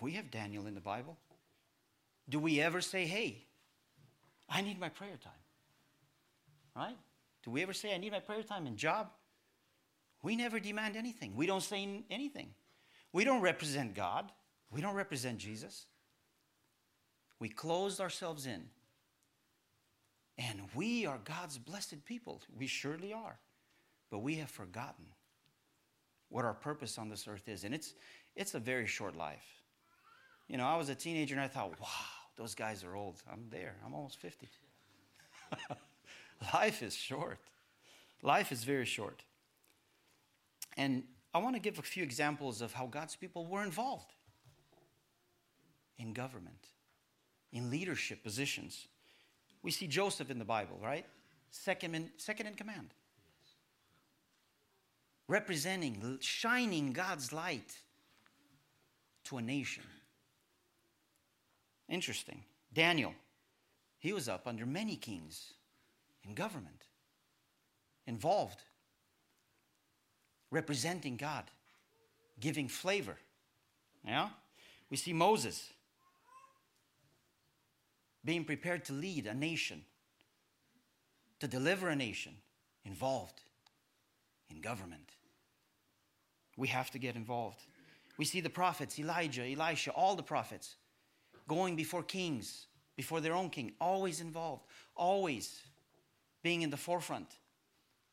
[0.00, 1.16] We have Daniel in the Bible.
[2.28, 3.44] Do we ever say, hey,
[4.48, 5.32] I need my prayer time?
[6.74, 6.96] Right?
[7.44, 9.08] Do we ever say, I need my prayer time and job?
[10.22, 11.34] We never demand anything.
[11.36, 12.48] We don't say anything.
[13.12, 14.30] We don't represent God.
[14.70, 15.86] We don't represent Jesus.
[17.38, 18.64] We closed ourselves in.
[20.38, 22.42] And we are God's blessed people.
[22.58, 23.38] We surely are.
[24.10, 25.06] But we have forgotten
[26.28, 27.64] what our purpose on this earth is.
[27.64, 27.94] And it's,
[28.34, 29.55] it's a very short life.
[30.48, 31.88] You know, I was a teenager and I thought, wow,
[32.36, 33.22] those guys are old.
[33.30, 33.74] I'm there.
[33.84, 34.48] I'm almost 50.
[36.54, 37.38] Life is short.
[38.22, 39.22] Life is very short.
[40.76, 44.12] And I want to give a few examples of how God's people were involved
[45.98, 46.68] in government,
[47.52, 48.86] in leadership positions.
[49.62, 51.06] We see Joseph in the Bible, right?
[51.50, 52.94] Second in, second in command.
[55.28, 57.76] Representing, shining God's light
[59.24, 59.82] to a nation.
[61.88, 62.42] Interesting.
[62.72, 63.14] Daniel,
[63.98, 65.52] he was up under many kings
[66.24, 66.84] in government,
[68.06, 68.62] involved,
[70.50, 71.44] representing God,
[72.40, 73.16] giving flavor.
[74.04, 74.28] Yeah?
[74.90, 75.72] We see Moses
[78.24, 79.84] being prepared to lead a nation,
[81.38, 82.34] to deliver a nation,
[82.84, 83.40] involved
[84.50, 85.10] in government.
[86.56, 87.62] We have to get involved.
[88.18, 90.76] We see the prophets, Elijah, Elisha, all the prophets
[91.48, 92.66] going before kings,
[92.96, 94.64] before their own king, always involved,
[94.96, 95.60] always
[96.42, 97.28] being in the forefront,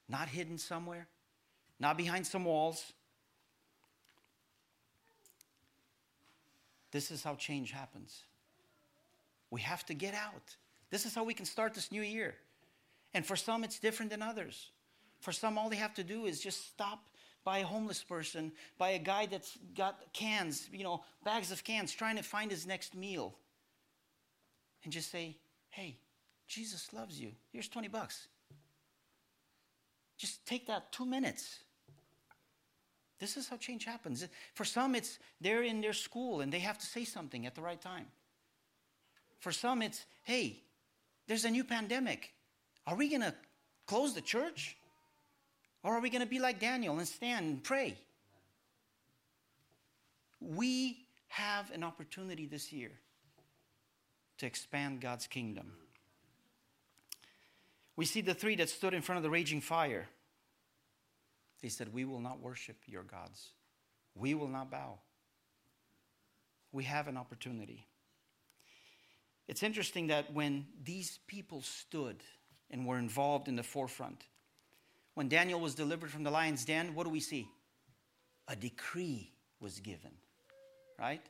[0.09, 1.07] not hidden somewhere,
[1.79, 2.93] not behind some walls.
[6.91, 8.21] This is how change happens.
[9.49, 10.55] We have to get out.
[10.89, 12.36] This is how we can start this new year.
[13.13, 14.71] And for some, it's different than others.
[15.19, 17.05] For some, all they have to do is just stop
[17.43, 21.91] by a homeless person, by a guy that's got cans, you know, bags of cans,
[21.91, 23.35] trying to find his next meal.
[24.83, 25.37] And just say,
[25.69, 25.97] hey,
[26.47, 27.31] Jesus loves you.
[27.51, 28.27] Here's 20 bucks.
[30.17, 31.59] Just take that two minutes.
[33.19, 34.27] This is how change happens.
[34.53, 37.61] For some, it's they're in their school and they have to say something at the
[37.61, 38.05] right time.
[39.39, 40.61] For some, it's, hey,
[41.27, 42.33] there's a new pandemic.
[42.85, 43.33] Are we going to
[43.87, 44.77] close the church?
[45.84, 47.97] Or are we going to be like Daniel and stand and pray?
[50.39, 52.91] We have an opportunity this year
[54.38, 55.73] to expand God's kingdom.
[57.95, 60.07] We see the three that stood in front of the raging fire.
[61.61, 63.49] They said, We will not worship your gods,
[64.15, 64.99] we will not bow.
[66.71, 67.86] We have an opportunity.
[69.47, 72.23] It's interesting that when these people stood
[72.71, 74.23] and were involved in the forefront,
[75.16, 77.47] when Daniel was delivered from the lion's den, what do we see?
[78.47, 80.11] A decree was given,
[80.99, 81.22] right?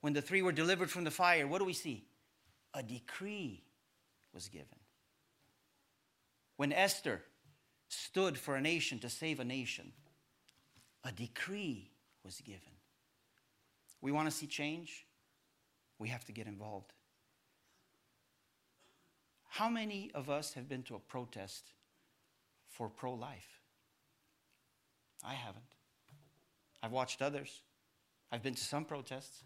[0.00, 2.04] When the three were delivered from the fire, what do we see?
[2.74, 3.62] A decree
[4.34, 4.66] was given.
[6.56, 7.22] When Esther
[7.88, 9.92] stood for a nation to save a nation,
[11.04, 11.90] a decree
[12.24, 12.60] was given.
[14.00, 15.06] We want to see change,
[15.98, 16.92] we have to get involved.
[19.48, 21.72] How many of us have been to a protest
[22.78, 23.60] for pro life?
[25.24, 25.64] I haven't.
[26.82, 27.60] I've watched others.
[28.30, 29.42] I've been to some protests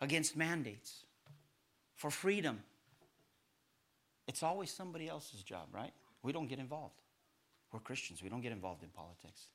[0.00, 1.04] against mandates
[1.94, 2.62] for freedom.
[4.26, 5.92] It's always somebody else's job, right?
[6.22, 6.94] We don't get involved.
[7.72, 9.48] We're Christians, we don't get involved in politics.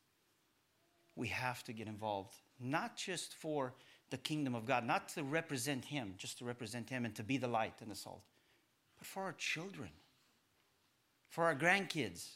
[1.16, 3.74] We have to get involved, not just for
[4.10, 7.38] the kingdom of God, not to represent Him, just to represent Him and to be
[7.38, 8.24] the light and the salt,
[8.98, 9.90] but for our children,
[11.30, 12.36] for our grandkids,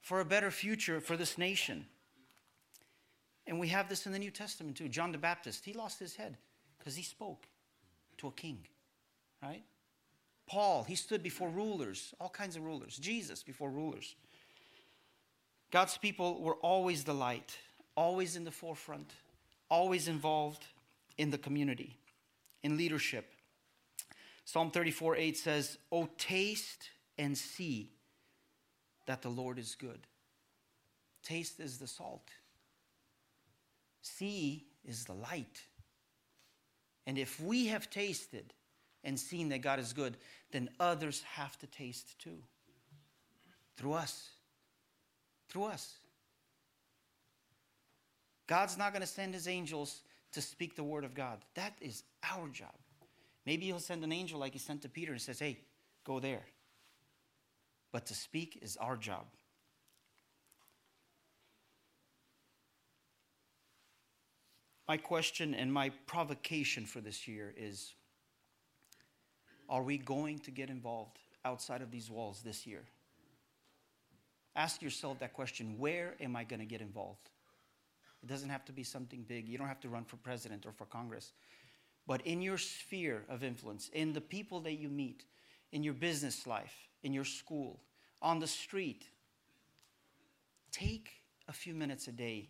[0.00, 1.86] for a better future for this nation.
[3.46, 4.88] And we have this in the New Testament too.
[4.88, 6.36] John the Baptist, he lost his head
[6.78, 7.46] because he spoke
[8.18, 8.58] to a king,
[9.42, 9.62] right?
[10.46, 12.96] Paul, he stood before rulers, all kinds of rulers.
[12.96, 14.16] Jesus before rulers.
[15.70, 17.56] God's people were always the light,
[17.94, 19.12] always in the forefront,
[19.70, 20.64] always involved
[21.18, 21.98] in the community,
[22.62, 23.32] in leadership.
[24.44, 27.90] Psalm 34 8 says, Oh, taste and see
[29.08, 30.06] that the Lord is good.
[31.24, 32.28] Taste is the salt,
[34.02, 35.62] see is the light.
[37.06, 38.52] And if we have tasted
[39.02, 40.18] and seen that God is good,
[40.52, 42.36] then others have to taste too.
[43.78, 44.28] Through us.
[45.48, 45.98] Through us.
[48.46, 50.02] God's not going to send his angels
[50.32, 51.38] to speak the word of God.
[51.54, 52.74] That is our job.
[53.46, 55.60] Maybe he'll send an angel like he sent to Peter and says, hey,
[56.04, 56.44] go there.
[57.92, 59.26] But to speak is our job.
[64.86, 67.92] My question and my provocation for this year is
[69.68, 72.84] Are we going to get involved outside of these walls this year?
[74.56, 77.30] Ask yourself that question Where am I going to get involved?
[78.22, 79.48] It doesn't have to be something big.
[79.48, 81.32] You don't have to run for president or for Congress.
[82.06, 85.24] But in your sphere of influence, in the people that you meet,
[85.72, 87.80] in your business life, in your school,
[88.22, 89.04] on the street,
[90.72, 91.10] take
[91.48, 92.48] a few minutes a day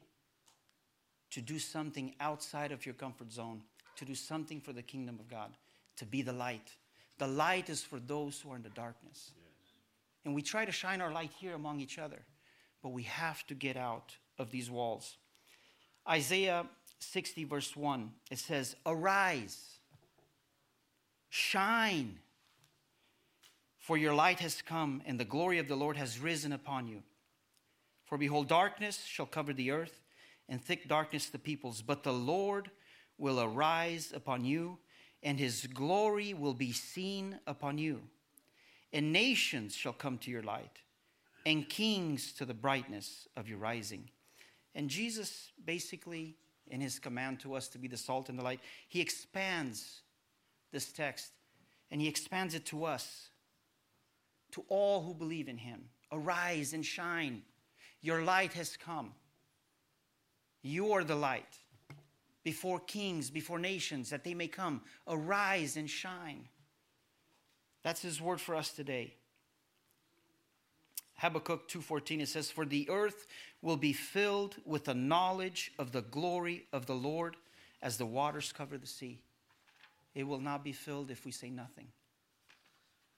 [1.31, 3.63] to do something outside of your comfort zone,
[3.97, 5.51] to do something for the kingdom of God,
[5.97, 6.73] to be the light.
[7.19, 9.33] The light is for those who are in the darkness.
[9.37, 9.73] Yes.
[10.25, 12.23] And we try to shine our light here among each other,
[12.83, 15.17] but we have to get out of these walls.
[16.09, 16.65] Isaiah
[17.01, 19.79] 60, verse 1, it says, Arise,
[21.29, 22.19] shine,
[23.89, 27.03] for your light has come, and the glory of the Lord has risen upon you.
[28.05, 30.03] For behold, darkness shall cover the earth
[30.47, 31.81] and thick darkness the peoples.
[31.81, 32.71] But the Lord
[33.17, 34.77] will arise upon you,
[35.23, 38.03] and his glory will be seen upon you.
[38.93, 40.83] And nations shall come to your light,
[41.47, 44.11] and kings to the brightness of your rising.
[44.75, 46.37] And Jesus, basically,
[46.67, 50.03] in his command to us to be the salt and the light, he expands
[50.73, 51.33] this text
[51.91, 53.31] and he expands it to us,
[54.53, 55.85] to all who believe in him.
[56.13, 57.43] Arise and shine.
[58.01, 59.13] Your light has come.
[60.63, 61.59] You are the light
[62.45, 64.81] before kings, before nations, that they may come.
[65.07, 66.49] Arise and shine.
[67.83, 69.15] That's his word for us today.
[71.19, 73.27] Habakkuk 2:14 it says for the earth
[73.61, 77.37] will be filled with the knowledge of the glory of the Lord
[77.83, 79.21] as the waters cover the sea.
[80.15, 81.89] It will not be filled if we say nothing.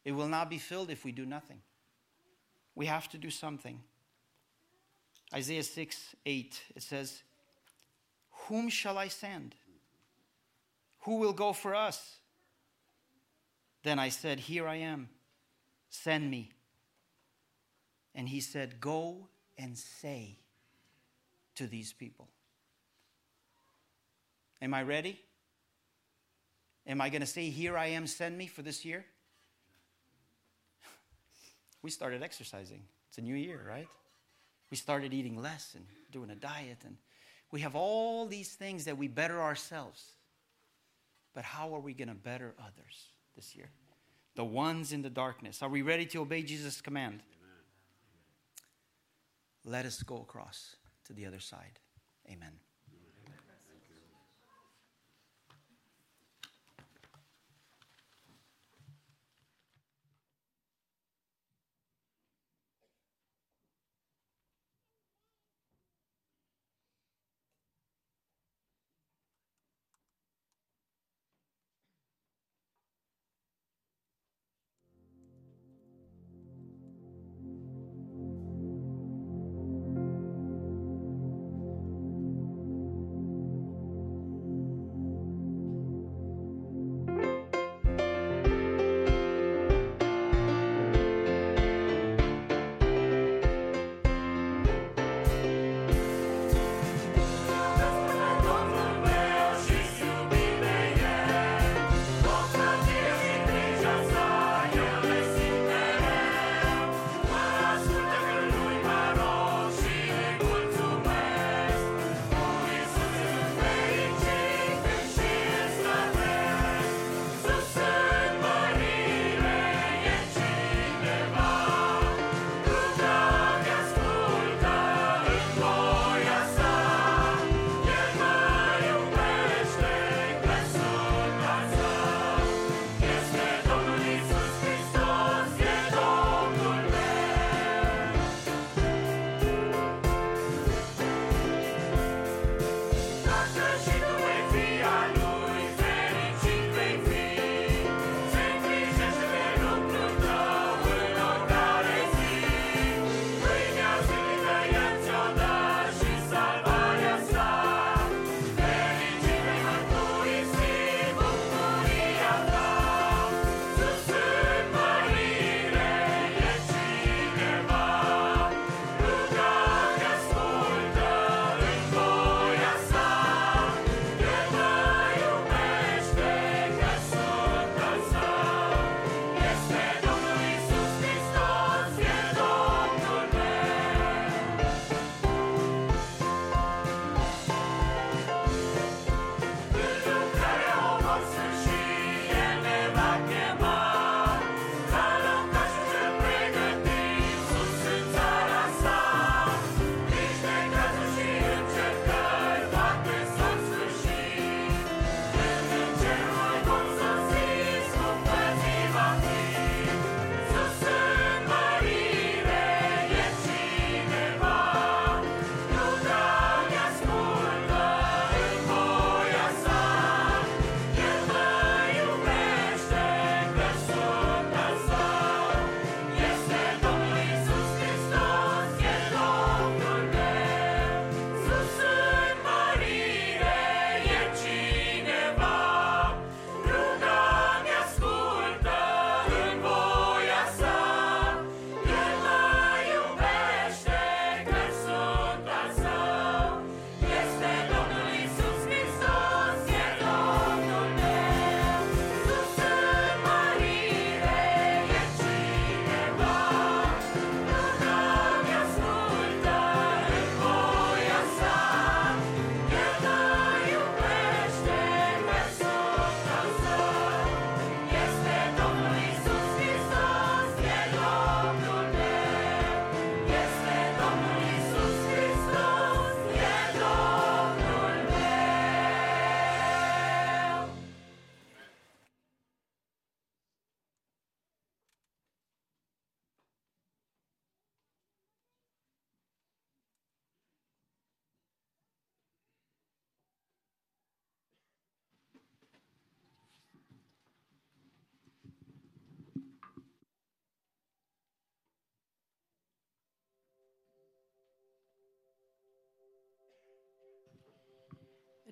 [0.05, 1.61] It will not be filled if we do nothing.
[2.75, 3.81] We have to do something.
[5.33, 7.23] Isaiah 6 8, it says,
[8.51, 9.55] whom shall I send?
[11.03, 12.17] Who will go for us?
[13.85, 15.09] Then I said, Here I am.
[15.89, 16.51] Send me.
[18.15, 20.39] And he said, Go and say
[21.55, 22.29] to these people.
[24.61, 25.21] Am I ready?
[26.87, 29.07] Am I going to say, Here I am, send me for this year?
[31.83, 32.83] We started exercising.
[33.09, 33.89] It's a new year, right?
[34.71, 36.97] We started eating less and doing a diet, and
[37.51, 40.05] we have all these things that we better ourselves.
[41.35, 43.71] But how are we going to better others this year?
[44.37, 45.63] The ones in the darkness.
[45.63, 47.23] Are we ready to obey Jesus' command?
[49.65, 50.77] Let us go across
[51.07, 51.79] to the other side.
[52.31, 52.53] Amen.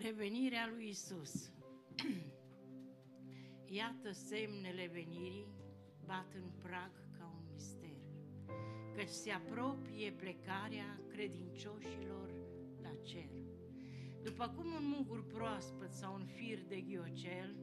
[0.00, 1.52] Revenirea lui Isus.
[3.78, 5.46] Iată semnele venirii
[6.06, 8.00] bat în prag ca un mister,
[8.96, 12.30] căci se apropie plecarea credincioșilor
[12.82, 13.30] la cer.
[14.22, 17.56] După cum un mugur proaspăt sau un fir de ghiocel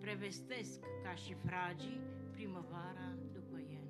[0.00, 3.88] prevestesc ca și fragii primăvara după el.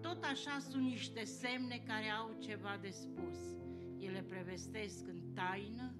[0.00, 3.38] Tot tot așa sunt niște semne care au ceva de spus.
[3.98, 5.93] Ele prevestesc în taină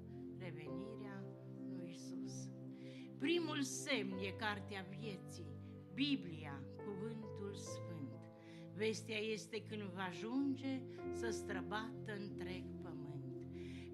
[3.25, 5.47] Primul semn e Cartea Vieții,
[5.95, 8.13] Biblia, Cuvântul Sfânt.
[8.75, 13.25] Vestea este când va ajunge să străbată întreg pământ.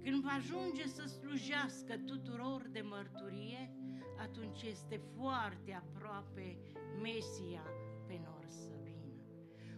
[0.02, 3.74] Când va ajunge să slujească tuturor de mărturie,
[4.18, 6.56] atunci este foarte aproape
[7.02, 7.66] Mesia
[8.06, 9.22] pe nor să vină.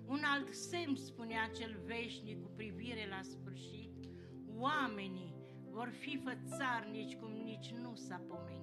[0.06, 4.08] Un alt semn spunea cel veșnic cu privire la sfârșit,
[4.56, 5.34] oamenii
[5.70, 8.61] vor fi fățarnici cum nici nu s-a pomenit.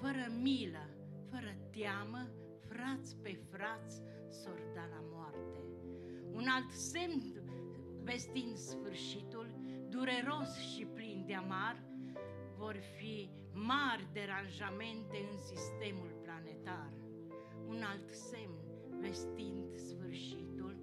[0.00, 0.88] Fără milă,
[1.30, 2.28] fără teamă,
[2.68, 5.60] frați pe frați s-or da la moarte.
[6.32, 7.22] Un alt semn
[8.02, 9.54] vestind sfârșitul,
[9.88, 11.84] dureros și plin de amar,
[12.56, 16.92] vor fi mari deranjamente în sistemul planetar.
[17.66, 18.54] Un alt semn
[19.00, 20.76] vestind sfârșitul,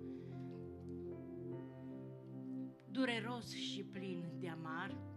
[2.92, 5.13] dureros și plin de amar,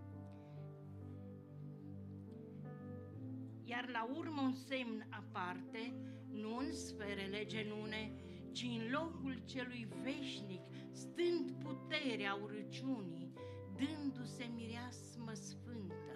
[3.69, 5.95] iar la urmă un semn aparte,
[6.31, 8.13] nu în sferele genune,
[8.53, 10.63] ci în locul celui veșnic,
[10.93, 13.33] stând puterea urăciunii,
[13.77, 16.15] dându-se mireasmă sfântă,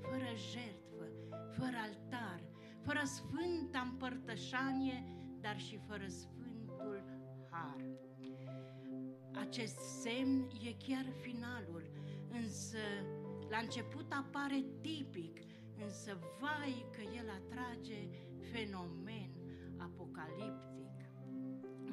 [0.00, 1.06] fără jertfă,
[1.52, 2.40] fără altar,
[2.84, 5.04] fără sfânta împărtășanie,
[5.40, 7.04] dar și fără sfântul
[7.50, 7.84] har.
[9.34, 11.90] Acest semn e chiar finalul,
[12.30, 12.78] însă
[13.50, 15.38] la început apare tipic,
[15.84, 18.08] însă vai că el atrage
[18.52, 19.30] fenomen
[19.76, 20.70] apocaliptic.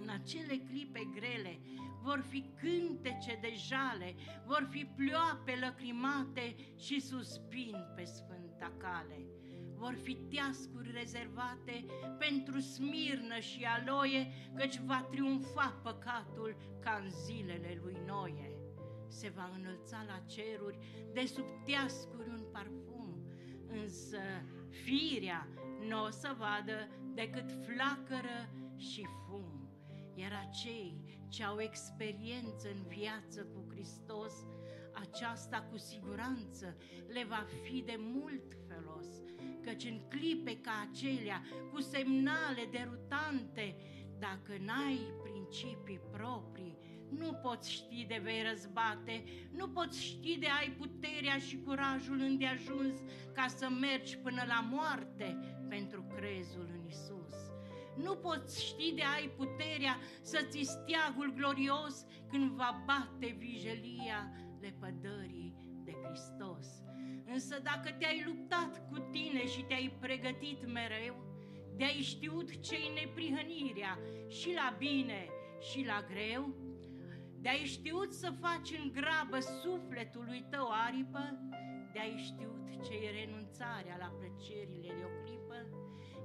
[0.02, 1.60] În acele clipe grele
[2.02, 4.16] vor fi cântece de jale,
[4.46, 9.26] vor fi plioape lăcrimate și suspin pe sfânta cale.
[9.76, 11.86] Vor fi teascuri rezervate
[12.20, 18.52] pentru smirnă și aloie, căci va triumfa păcatul ca în zilele lui Noie.
[19.08, 20.78] Se va înălța la ceruri
[21.14, 22.89] de sub teascuri un parfum,
[23.70, 24.20] însă
[24.84, 25.48] firea
[25.88, 29.70] nu o să vadă decât flacără și fum.
[30.16, 34.34] Iar acei ce au experiență în viață cu Hristos,
[34.94, 36.76] aceasta cu siguranță
[37.08, 39.08] le va fi de mult felos,
[39.62, 41.42] căci în clipe ca acelea,
[41.72, 43.76] cu semnale derutante,
[44.20, 46.59] dacă n-ai principii proprii,
[47.18, 53.00] nu poți ști de vei răzbate, nu poți ști de ai puterea și curajul îndeajuns
[53.34, 55.38] ca să mergi până la moarte
[55.70, 57.36] pentru crezul în Isus.
[58.04, 64.32] Nu poți ști de ai puterea să ți steagul glorios când va bate vijelia
[64.62, 65.54] lepădării
[65.84, 66.68] de Hristos.
[67.26, 71.30] Însă dacă te-ai luptat cu tine și te-ai pregătit mereu,
[71.76, 75.28] de-ai știut ce-i neprihănirea și la bine
[75.72, 76.56] și la greu,
[77.42, 81.40] de-ai știut să faci în grabă sufletului tău aripă,
[81.94, 85.68] de-ai știut ce-i renunțarea la plăcerile de o clipă,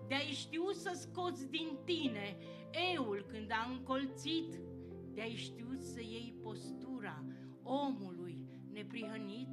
[0.08, 2.36] de-ai știut să scoți din tine
[2.94, 4.54] eul când a încolțit,
[5.14, 7.24] de-ai știut să iei postura
[7.62, 8.38] omului
[8.72, 9.48] neprihănit,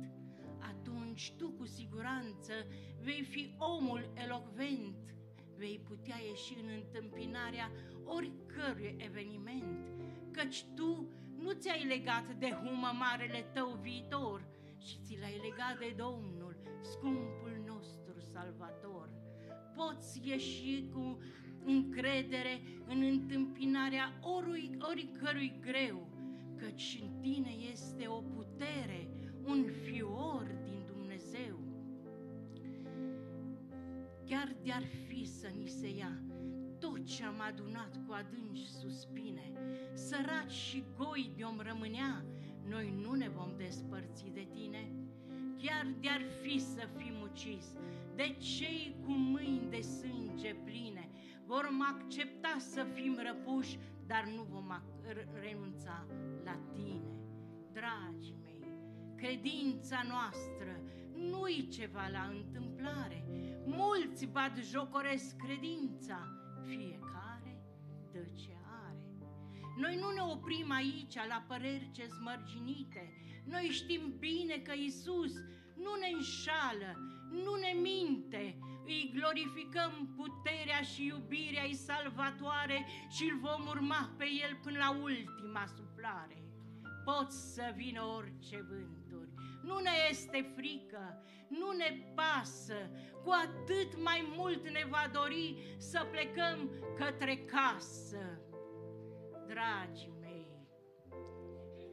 [0.59, 2.53] atunci tu cu siguranță
[3.01, 5.15] vei fi omul elocvent,
[5.55, 7.71] vei putea ieși în întâmpinarea
[8.03, 9.87] oricărui eveniment,
[10.31, 11.07] căci tu
[11.41, 14.45] nu ți-ai legat de humă marele tău viitor,
[14.77, 19.09] și ți l-ai legat de Domnul, scumpul nostru salvator.
[19.75, 21.19] Poți ieși cu
[21.65, 26.09] încredere în întâmpinarea orui, oricărui greu,
[26.55, 29.07] căci în tine este o putere,
[29.43, 31.59] un fior din Dumnezeu.
[34.25, 36.21] Chiar de-ar fi să ni se ia
[36.81, 39.51] tot ce am adunat cu adânci suspine,
[39.93, 42.25] săraci și goi de-om rămânea,
[42.67, 44.91] noi nu ne vom despărți de tine.
[45.57, 47.65] Chiar de-ar fi să fim ucis,
[48.15, 51.09] de cei cu mâini de sânge pline,
[51.45, 54.71] vom accepta să fim răpuși, dar nu vom
[55.41, 56.05] renunța
[56.43, 57.19] la tine.
[57.71, 58.67] Dragii mei,
[59.15, 60.81] credința noastră
[61.15, 63.25] nu-i ceva la întâmplare.
[63.65, 67.63] Mulți bat jocoresc credința, fiecare
[68.11, 68.55] dă ce
[68.85, 69.03] are.
[69.77, 73.13] Noi nu ne oprim aici la păreri ce smărginite.
[73.45, 75.33] Noi știm bine că Isus
[75.75, 76.91] nu ne înșală,
[77.31, 84.25] nu ne minte, îi glorificăm puterea și iubirea ei salvatoare și îl vom urma pe
[84.25, 86.43] el până la ultima suflare.
[87.05, 89.29] Poți să vină orice vânturi,
[89.63, 92.89] nu ne este frică, nu ne pasă,
[93.23, 98.41] cu atât mai mult ne va dori să plecăm către casă.
[99.47, 100.67] dragii mei,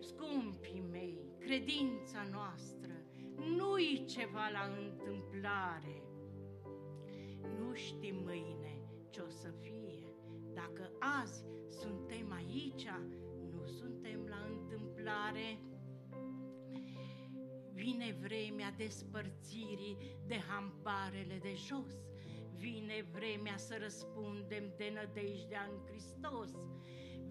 [0.00, 2.92] scumpii mei, credința noastră
[3.56, 6.02] nu-i ceva la întâmplare.
[7.58, 10.14] Nu știm mâine ce o să fie.
[10.54, 12.88] Dacă azi suntem aici,
[13.50, 15.58] nu suntem la întâmplare.
[17.78, 21.94] Vine vremea despărțirii de hamparele de jos.
[22.56, 26.50] Vine vremea să răspundem de nădejdea în Hristos.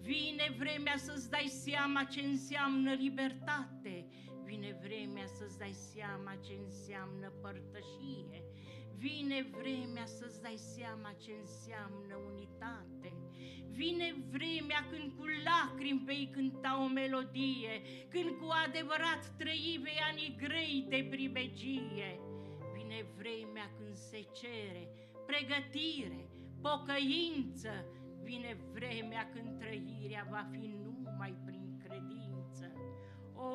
[0.00, 4.06] Vine vremea să-ți dai seama ce înseamnă libertate.
[4.44, 8.42] Vine vremea să-ți dai seama ce înseamnă părtășie.
[8.94, 12.87] Vine vremea să-ți dai seama ce înseamnă unitate.
[13.78, 20.36] Vine vremea când cu lacrimi vei cânta o melodie, când cu adevărat trăi vei ani
[20.38, 22.20] grei de pribegie.
[22.74, 24.88] Vine vremea când se cere
[25.26, 26.28] pregătire,
[26.60, 27.84] pocăință,
[28.22, 32.72] vine vremea când trăirea va fi numai prin credință.
[33.34, 33.52] O,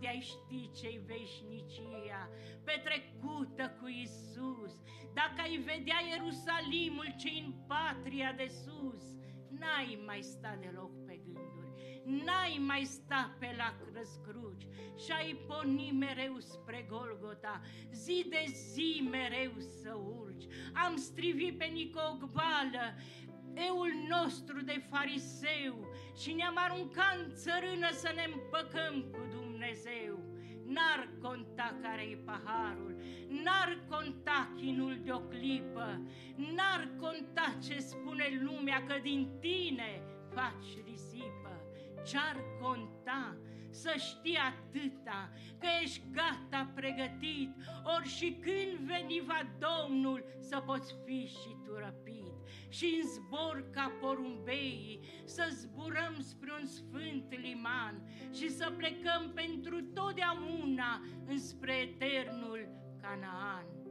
[0.00, 2.28] de-ai ști ce-i veșnicia,
[2.64, 4.72] petrecută cu Isus,
[5.14, 9.21] dacă ai vedea Ierusalimul ce în patria de sus,
[9.58, 14.66] n-ai mai sta deloc pe gânduri, n-ai mai sta pe la răscruci
[15.04, 17.60] și ai porni mereu spre Golgota,
[17.92, 20.44] zi de zi mereu să urci.
[20.72, 22.94] Am strivit pe Nicogbală,
[23.54, 25.86] eul nostru de fariseu
[26.16, 30.31] și ne-am aruncat în țărână să ne împăcăm cu Dumnezeu.
[30.74, 32.96] N-ar conta care-i paharul,
[33.28, 36.00] n-ar conta chinul de o clipă,
[36.36, 40.02] n-ar conta ce spune lumea că din tine
[40.34, 41.62] faci risipă.
[42.04, 43.36] Ce-ar conta
[43.70, 47.50] să știi atâta că ești gata pregătit,
[47.96, 52.21] ori și când veni va Domnul să poți fi și tu răpit
[52.72, 58.02] și în zbor ca porumbeii să zburăm spre un sfânt liman
[58.34, 62.68] și să plecăm pentru totdeauna înspre eternul
[63.00, 63.81] Canaan.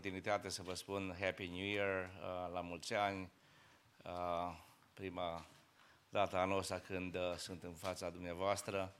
[0.00, 3.30] Iau oportunitatea să vă spun Happy New Year, uh, la mulți ani,
[4.04, 4.56] uh,
[4.94, 5.46] prima
[6.08, 8.94] dată anul ăsta când uh, sunt în fața dumneavoastră.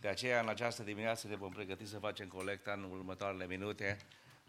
[0.00, 3.96] De aceea, în această dimineață ne vom pregăti să facem colecta în următoarele minute,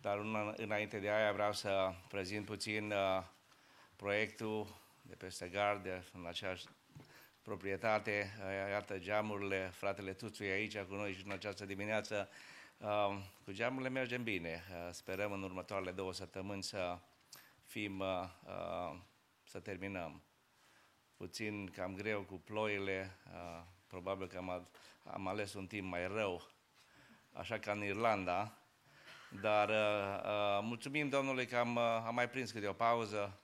[0.02, 3.24] dar una, înainte de aia vreau să prezint puțin uh,
[3.96, 4.68] proiectul
[5.02, 6.66] de peste gard, în aceeași
[7.42, 8.36] proprietate.
[8.40, 12.30] Uh, Iată geamurile, fratele Tuțu e aici cu noi și în această dimineață.
[12.78, 13.18] Uh,
[13.52, 14.64] cu geamurile mergem bine.
[14.70, 17.00] Uh, sperăm în următoarele două săptămâni să
[17.64, 19.00] fim, uh, uh,
[19.44, 20.22] să terminăm.
[21.18, 24.68] Puțin cam greu cu ploile, uh, probabil că am, a-
[25.04, 26.48] am ales un timp mai rău,
[27.34, 28.58] așa ca în Irlanda,
[29.42, 33.40] dar uh, uh, mulțumim Domnului că am, uh, am mai prins câte o pauză,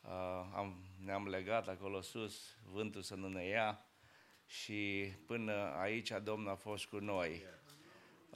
[0.00, 3.80] uh, am, ne-am legat acolo sus, vântul să nu ne ia
[4.46, 7.30] și până aici Domnul a fost cu noi.
[7.30, 7.55] Uh,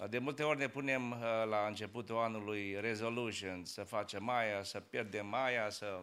[0.09, 1.18] De multe ori ne punem uh,
[1.48, 6.01] la începutul anului resolution, să facem aia, să pierdem aia, să...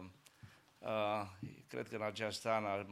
[0.78, 1.22] Uh,
[1.68, 2.86] cred că în acest an ar,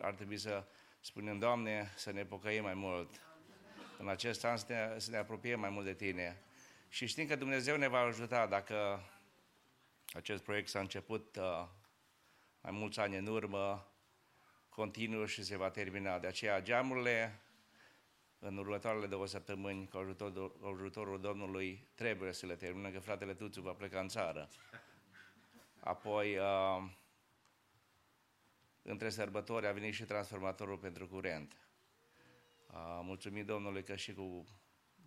[0.00, 0.64] ar trebui să
[1.00, 3.10] spunem, Doamne, să ne pocăim mai mult.
[3.98, 6.42] În acest an să ne, să ne apropiem mai mult de Tine.
[6.88, 9.00] Și știm că Dumnezeu ne va ajuta dacă
[10.12, 11.66] acest proiect s-a început uh,
[12.60, 13.92] mai mulți ani în urmă,
[14.68, 16.18] continuă și se va termina.
[16.18, 17.40] De aceea geamurile
[18.40, 23.34] în următoarele două săptămâni, cu ajutorul, cu ajutorul Domnului, trebuie să le terminăm, că fratele
[23.34, 24.48] Tuțu va pleca în țară.
[25.80, 26.90] Apoi, uh,
[28.82, 31.56] între sărbători a venit și transformatorul pentru curent.
[32.70, 34.44] Uh, mulțumim Domnului că și cu,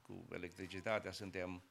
[0.02, 1.64] cu electricitatea suntem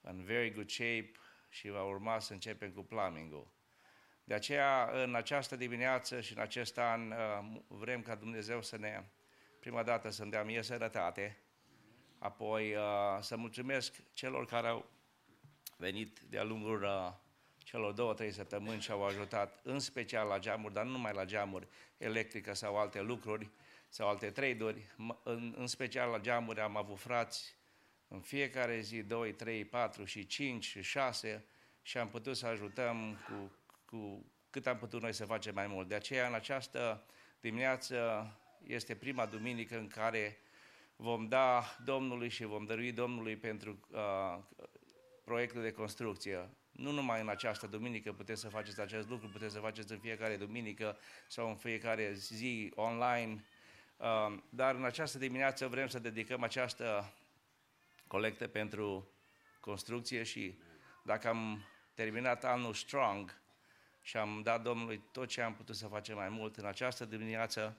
[0.00, 1.12] în very good shape
[1.48, 3.52] și va urma să începem cu plumbing-ul.
[4.24, 9.04] De aceea, în această dimineață și în acest an, uh, vrem ca Dumnezeu să ne,
[9.68, 11.38] prima dată, să-mi dea mie sănătate,
[12.18, 12.82] apoi uh,
[13.20, 14.86] să mulțumesc celor care au
[15.76, 17.12] venit de-a lungul uh,
[17.64, 21.24] celor două, trei săptămâni și au ajutat, în special la geamuri, dar nu numai la
[21.24, 23.50] geamuri, electrică sau alte lucruri,
[23.88, 27.56] sau alte trade-uri, M- în, în special la geamuri am avut frați
[28.08, 31.44] în fiecare zi, 2, 3, 4 și 5 și 6
[31.82, 33.52] și am putut să ajutăm cu,
[33.84, 35.88] cu cât am putut noi să facem mai mult.
[35.88, 37.04] De aceea, în această
[37.40, 38.26] dimineață
[38.66, 40.38] este prima duminică în care
[40.96, 44.38] vom da Domnului și vom dărui Domnului pentru uh,
[45.24, 46.48] proiectul de construcție.
[46.70, 50.36] Nu numai în această duminică puteți să faceți acest lucru, puteți să faceți în fiecare
[50.36, 53.44] duminică sau în fiecare zi online,
[53.96, 57.12] uh, dar în această dimineață vrem să dedicăm această
[58.06, 59.10] colectă pentru
[59.60, 60.58] construcție și
[61.02, 61.64] dacă am
[61.94, 63.40] terminat anul strong
[64.02, 67.76] și am dat Domnului tot ce am putut să facem mai mult în această dimineață,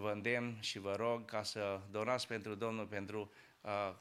[0.00, 3.94] vă îndemn și vă rog ca să donați pentru Domnul, pentru uh,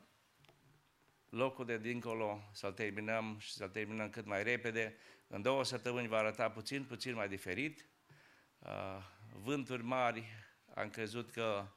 [1.29, 4.95] locul de dincolo, să-l terminăm și să-l terminăm cât mai repede.
[5.27, 7.85] În două săptămâni va arăta puțin, puțin mai diferit.
[8.59, 8.97] Uh,
[9.43, 10.23] vânturi mari,
[10.73, 11.67] am crezut că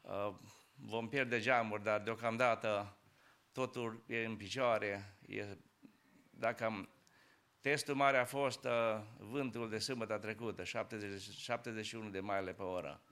[0.00, 0.34] uh,
[0.74, 2.96] vom pierde geamuri, dar deocamdată
[3.52, 5.18] totul e în picioare.
[5.26, 5.56] E,
[6.30, 6.88] dacă am,
[7.60, 13.02] testul mare a fost uh, vântul de sâmbătă trecută, 70, 71 de mile pe oră.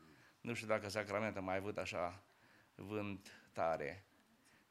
[0.47, 2.23] Nu știu dacă Sacramento a mai avut așa
[2.75, 4.07] vânt tare.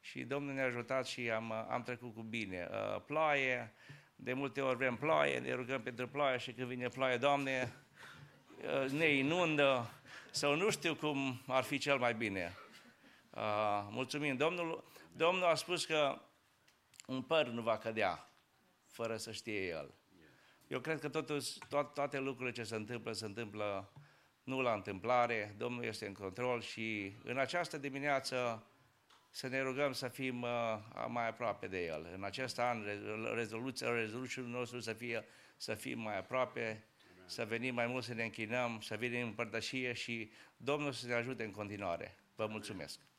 [0.00, 2.68] Și Domnul ne-a ajutat și am, am trecut cu bine.
[2.70, 3.74] Uh, ploaie,
[4.14, 7.72] de multe ori vrem ploaie, ne rugăm pentru ploaie și când vine ploaie, Doamne,
[8.84, 9.90] uh, ne inundă
[10.30, 12.56] sau nu știu cum ar fi cel mai bine.
[13.30, 14.36] Uh, mulțumim.
[14.36, 16.20] Domnul, Domnul a spus că
[17.06, 18.30] un păr nu va cădea
[18.86, 19.94] fără să știe El.
[20.66, 23.92] Eu cred că totuși to- toate lucrurile ce se întâmplă, se întâmplă
[24.46, 28.66] nu la întâmplare, Domnul este în control și în această dimineață
[29.30, 30.48] să ne rugăm să fim uh,
[31.08, 32.10] mai aproape de El.
[32.14, 35.24] În acest an, re- rezoluția, rezoluțiul nostru să fie
[35.56, 36.84] să fim mai aproape,
[37.24, 41.14] să venim mai mult să ne închinăm, să venim în părtășie și Domnul să ne
[41.14, 42.14] ajute în continuare.
[42.34, 42.98] Vă mulțumesc!
[42.98, 43.15] Thank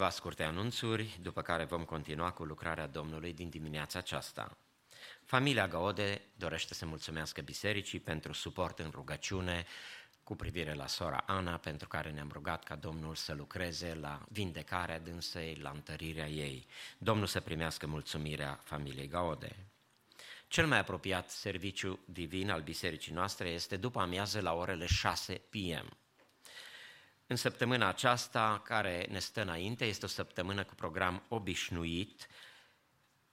[0.00, 4.56] Câteva scurte anunțuri, după care vom continua cu lucrarea Domnului din dimineața aceasta.
[5.24, 9.66] Familia Gaode dorește să mulțumească bisericii pentru suport în rugăciune
[10.22, 15.00] cu privire la sora Ana, pentru care ne-am rugat ca Domnul să lucreze la vindecarea
[15.00, 16.66] dânsei, la întărirea ei.
[16.98, 19.56] Domnul să primească mulțumirea familiei Gaode.
[20.48, 25.96] Cel mai apropiat serviciu divin al bisericii noastre este după amiază la orele 6 p.m.
[27.30, 32.26] În săptămâna aceasta care ne stă înainte, este o săptămână cu program obișnuit,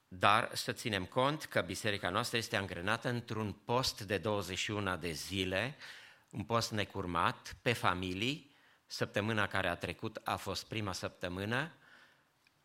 [0.07, 5.75] dar să ținem cont că biserica noastră este angrenată într-un post de 21 de zile,
[6.31, 8.55] un post necurmat, pe familii.
[8.85, 11.71] Săptămâna care a trecut a fost prima săptămână.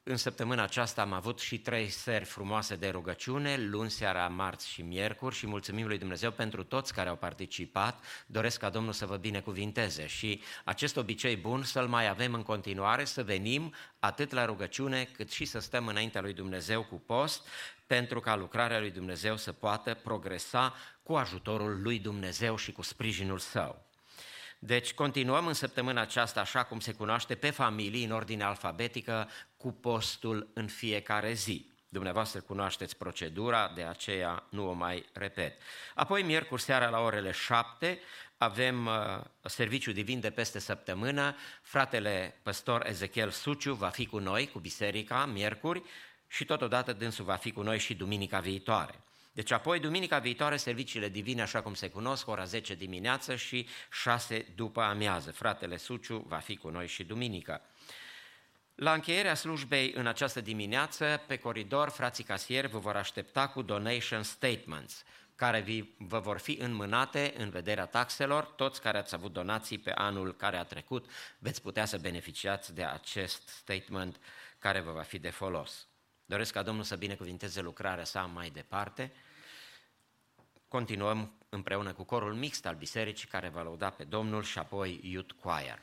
[0.04, 4.82] În săptămâna aceasta am avut și trei seri frumoase de rugăciune, luni seara, marți și
[4.82, 8.04] miercuri și mulțumim lui Dumnezeu pentru toți care au participat.
[8.26, 13.04] Doresc ca Domnul să vă binecuvinteze și acest obicei bun să-l mai avem în continuare,
[13.04, 17.48] să venim atât la rugăciune cât și să stăm înaintea lui Dumnezeu cu post,
[17.86, 23.38] pentru ca lucrarea lui Dumnezeu să poată progresa cu ajutorul lui Dumnezeu și cu sprijinul
[23.38, 23.91] său.
[24.64, 29.72] Deci continuăm în săptămâna aceasta, așa cum se cunoaște, pe familii, în ordine alfabetică, cu
[29.72, 31.70] postul în fiecare zi.
[31.88, 35.60] Dumneavoastră cunoașteți procedura, de aceea nu o mai repet.
[35.94, 37.98] Apoi, miercuri seara la orele 7,
[38.36, 38.92] avem uh,
[39.44, 41.36] serviciu divin de peste săptămână.
[41.62, 45.82] Fratele păstor Ezechiel Suciu va fi cu noi, cu biserica, miercuri,
[46.28, 48.94] și totodată dânsul va fi cu noi și duminica viitoare.
[49.32, 54.52] Deci apoi, duminica viitoare, serviciile divine, așa cum se cunosc, ora 10 dimineață și 6
[54.54, 55.32] după amiază.
[55.32, 57.60] Fratele Suciu va fi cu noi și duminică.
[58.74, 64.22] La încheierea slujbei în această dimineață, pe coridor, frații casieri vă vor aștepta cu donation
[64.22, 65.04] statements,
[65.34, 68.44] care vi, vă vor fi înmânate în vederea taxelor.
[68.44, 72.84] Toți care ați avut donații pe anul care a trecut, veți putea să beneficiați de
[72.84, 74.20] acest statement
[74.58, 75.86] care vă va fi de folos.
[76.32, 79.12] Doresc ca Domnul să binecuvinteze lucrarea sa mai departe.
[80.68, 85.34] Continuăm împreună cu corul mixt al bisericii care va lăuda pe Domnul și apoi Youth
[85.40, 85.78] Choir.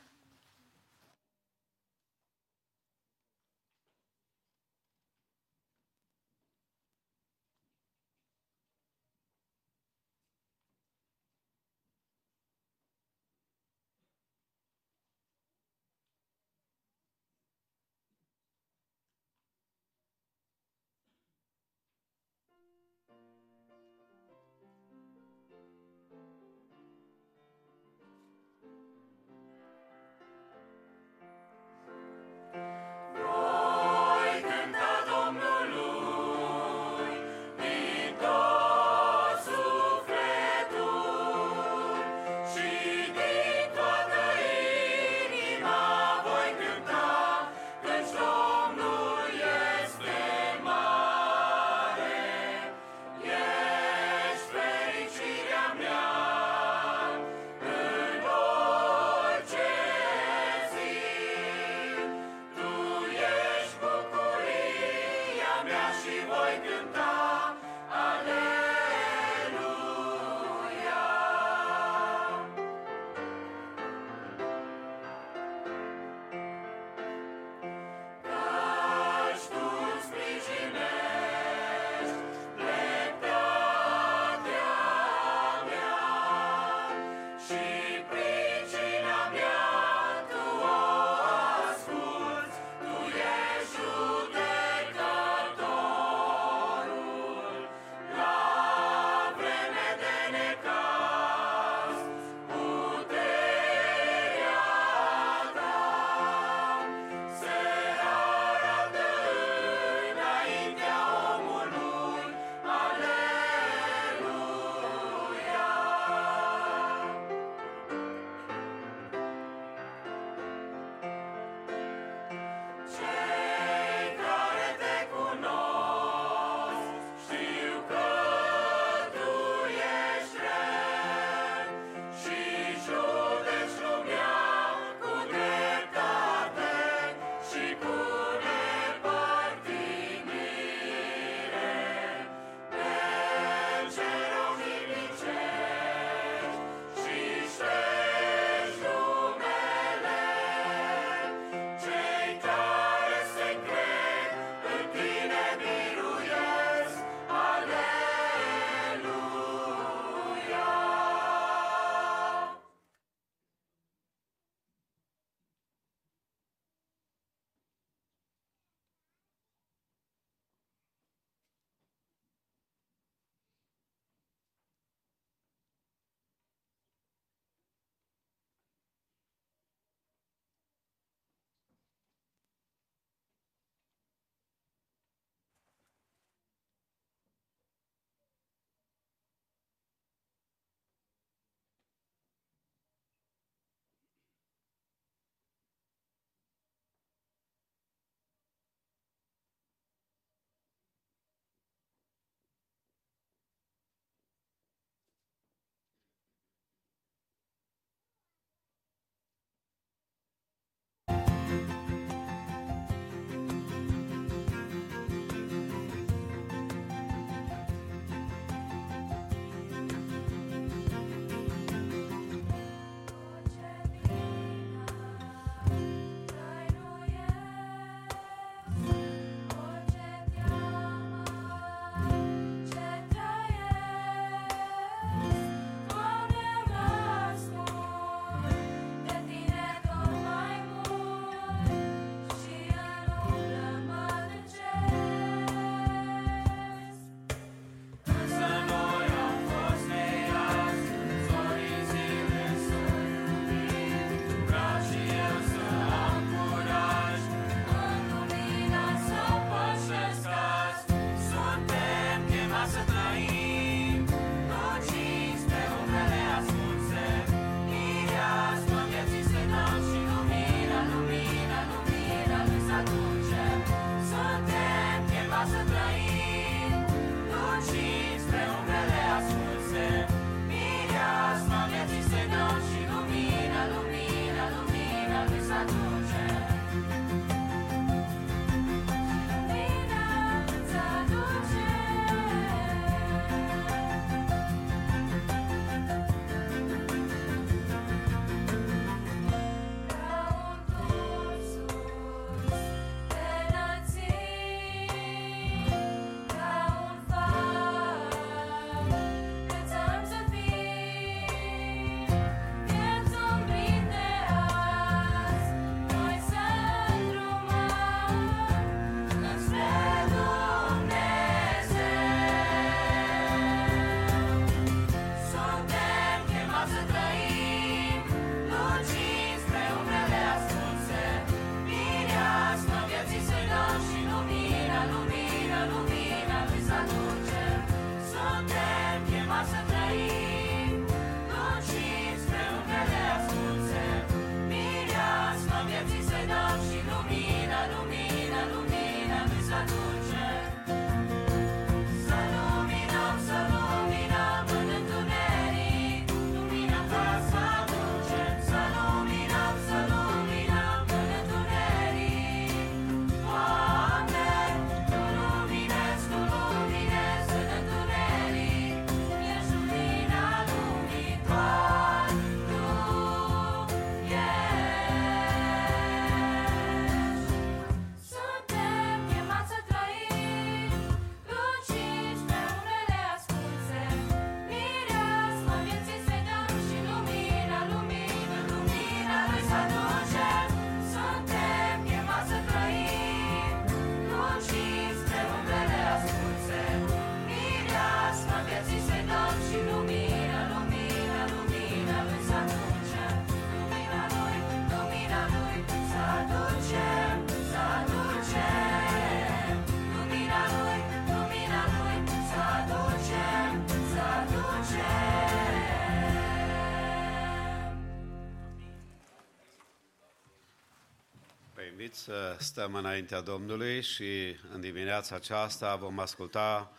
[422.42, 426.72] Stăm înaintea Domnului și în dimineața aceasta vom asculta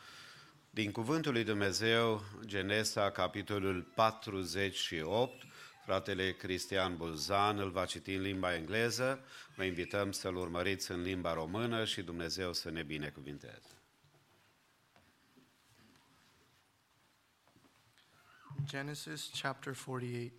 [0.69, 5.43] din Cuvântul lui Dumnezeu, Genesa, capitolul 48.
[5.85, 9.25] Fratele Cristian Bulzan îl va citi în limba engleză.
[9.55, 13.81] Vă invităm să-l urmăriți în limba română și Dumnezeu să ne binecuvinteze.
[18.63, 20.31] Genesis chapter 48.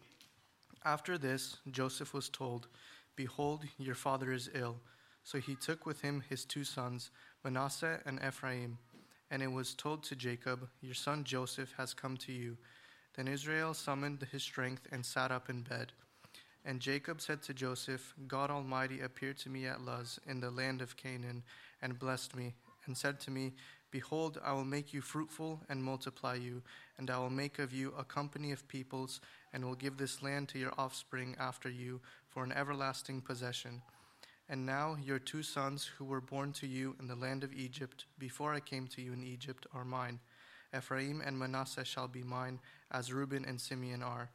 [0.78, 2.68] After this, Joseph was told,
[3.14, 4.91] Behold, your father is ill.
[5.24, 7.10] So he took with him his two sons,
[7.44, 8.78] Manasseh and Ephraim.
[9.30, 12.56] And it was told to Jacob, Your son Joseph has come to you.
[13.16, 15.92] Then Israel summoned his strength and sat up in bed.
[16.64, 20.80] And Jacob said to Joseph, God Almighty appeared to me at Luz in the land
[20.80, 21.42] of Canaan
[21.80, 22.54] and blessed me,
[22.86, 23.52] and said to me,
[23.90, 26.62] Behold, I will make you fruitful and multiply you,
[26.98, 29.20] and I will make of you a company of peoples,
[29.52, 33.82] and will give this land to your offspring after you for an everlasting possession.
[34.52, 38.04] And now your two sons who were born to you in the land of Egypt,
[38.18, 40.20] before I came to you in Egypt, are mine.
[40.76, 42.60] Ephraim and Manasseh shall be mine,
[42.90, 44.28] as Reuben and Simeon are.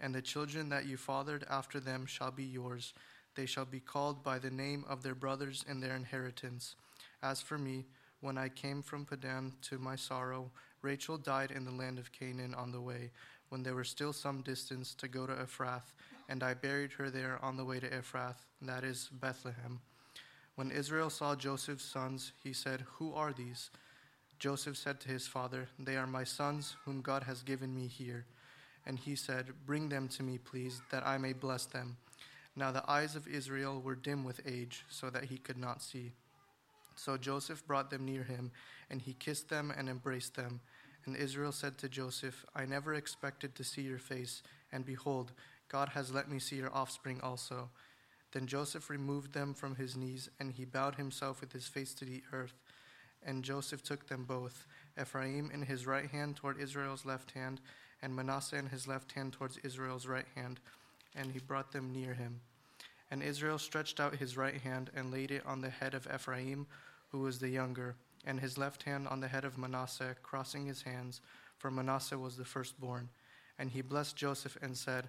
[0.00, 2.94] And the children that you fathered after them shall be yours.
[3.34, 6.74] They shall be called by the name of their brothers in their inheritance.
[7.22, 7.84] As for me,
[8.22, 10.50] when I came from Padan to my sorrow,
[10.80, 13.10] Rachel died in the land of Canaan on the way,
[13.50, 15.92] when there was still some distance to go to Ephrath
[16.32, 19.80] and I buried her there on the way to Ephrath, that is Bethlehem.
[20.54, 23.68] When Israel saw Joseph's sons, he said, Who are these?
[24.38, 28.24] Joseph said to his father, They are my sons, whom God has given me here.
[28.86, 31.98] And he said, Bring them to me, please, that I may bless them.
[32.56, 36.12] Now the eyes of Israel were dim with age, so that he could not see.
[36.96, 38.52] So Joseph brought them near him,
[38.88, 40.60] and he kissed them and embraced them.
[41.04, 44.42] And Israel said to Joseph, I never expected to see your face,
[44.72, 45.32] and behold,
[45.72, 47.70] God has let me see your offspring also.
[48.32, 52.04] Then Joseph removed them from his knees, and he bowed himself with his face to
[52.04, 52.52] the earth.
[53.24, 54.66] And Joseph took them both,
[55.00, 57.62] Ephraim in his right hand toward Israel's left hand,
[58.02, 60.60] and Manasseh in his left hand towards Israel's right hand,
[61.16, 62.40] and he brought them near him.
[63.10, 66.66] And Israel stretched out his right hand and laid it on the head of Ephraim,
[67.10, 67.94] who was the younger,
[68.26, 71.22] and his left hand on the head of Manasseh, crossing his hands,
[71.56, 73.08] for Manasseh was the firstborn.
[73.58, 75.08] And he blessed Joseph and said,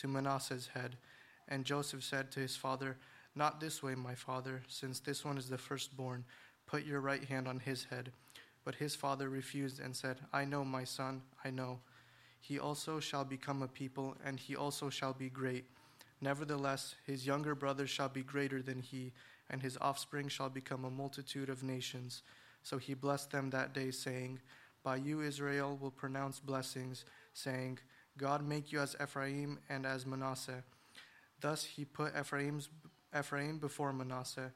[0.00, 0.96] to Manasseh's head.
[1.48, 2.96] And Joseph said to his father,
[3.34, 6.24] Not this way, my father, since this one is the firstborn.
[6.66, 8.12] Put your right hand on his head.
[8.64, 11.80] But his father refused and said, I know, my son, I know.
[12.40, 15.64] He also shall become a people, and he also shall be great.
[16.20, 19.12] Nevertheless, his younger brother shall be greater than he,
[19.50, 22.22] and his offspring shall become a multitude of nations.
[22.62, 24.40] So he blessed them that day, saying,
[24.82, 27.04] By you Israel will pronounce blessings,
[27.34, 27.78] saying,
[28.16, 30.62] God make you as Ephraim and as Manasseh.
[31.40, 32.68] Thus he put Ephraim's,
[33.16, 34.52] Ephraim before Manasseh.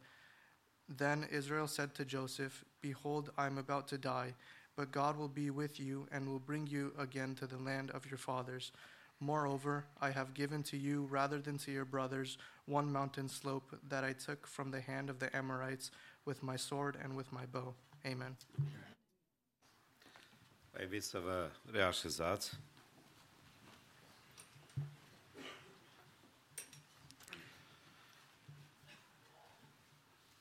[0.89, 4.35] Then Israel said to Joseph, Behold, I am about to die,
[4.76, 8.06] but God will be with you and will bring you again to the land of
[8.06, 8.72] your fathers.
[9.20, 14.05] Moreover, I have given to you, rather than to your brothers, one mountain slope that
[14.05, 15.90] I took from the hand of the Amorites
[16.24, 17.74] with my sword and with my bow.
[18.06, 18.36] Amen.
[21.72, 22.56] Reașezați.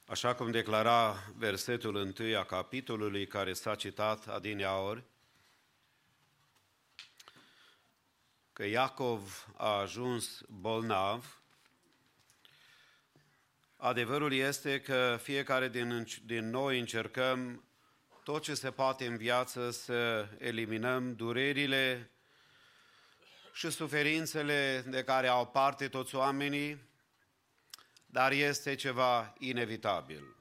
[0.09, 5.03] Așa cum declara versetul întâi a capitolului care s-a citat adineaori,
[8.53, 11.41] că Iacov a ajuns bolnav,
[13.77, 17.63] adevărul este că fiecare din, din noi încercăm
[18.23, 22.11] tot ce se poate în viață să eliminăm durerile
[23.53, 26.86] și suferințele de care au parte toți oamenii,
[28.09, 30.35] dar este ceva inevitabil.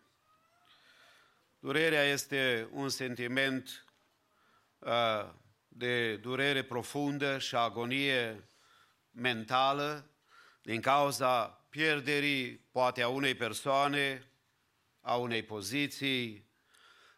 [1.58, 3.86] Durerea este un sentiment
[4.78, 5.30] uh,
[5.68, 8.48] de durere profundă și agonie
[9.10, 10.10] mentală
[10.62, 14.30] din cauza pierderii poate a unei persoane,
[15.00, 16.50] a unei poziții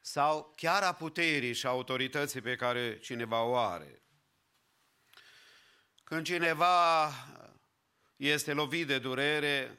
[0.00, 4.02] sau chiar a puterii și autorității pe care cineva o are.
[6.04, 7.10] Când cineva
[8.16, 9.78] este lovit de durere,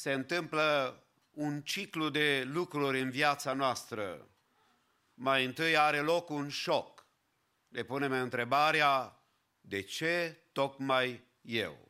[0.00, 4.28] se întâmplă un ciclu de lucruri în viața noastră.
[5.14, 7.06] Mai întâi are loc un șoc.
[7.68, 9.22] Le punem întrebarea,
[9.60, 11.88] de ce tocmai eu?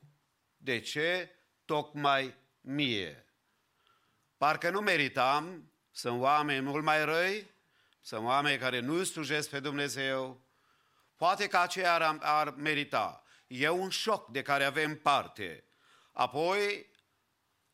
[0.57, 3.27] De ce tocmai mie?
[4.37, 7.51] Parcă nu meritam, sunt oameni mult mai răi,
[8.01, 10.47] sunt oameni care nu slujesc pe Dumnezeu,
[11.17, 13.25] poate că aceea ar, ar merita.
[13.47, 15.65] E un șoc de care avem parte.
[16.13, 16.90] Apoi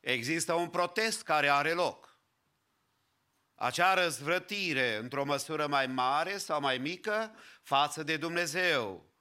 [0.07, 2.19] există un protest care are loc.
[3.55, 9.15] Acea răzvrătire, într-o măsură mai mare sau mai mică, față de Dumnezeu,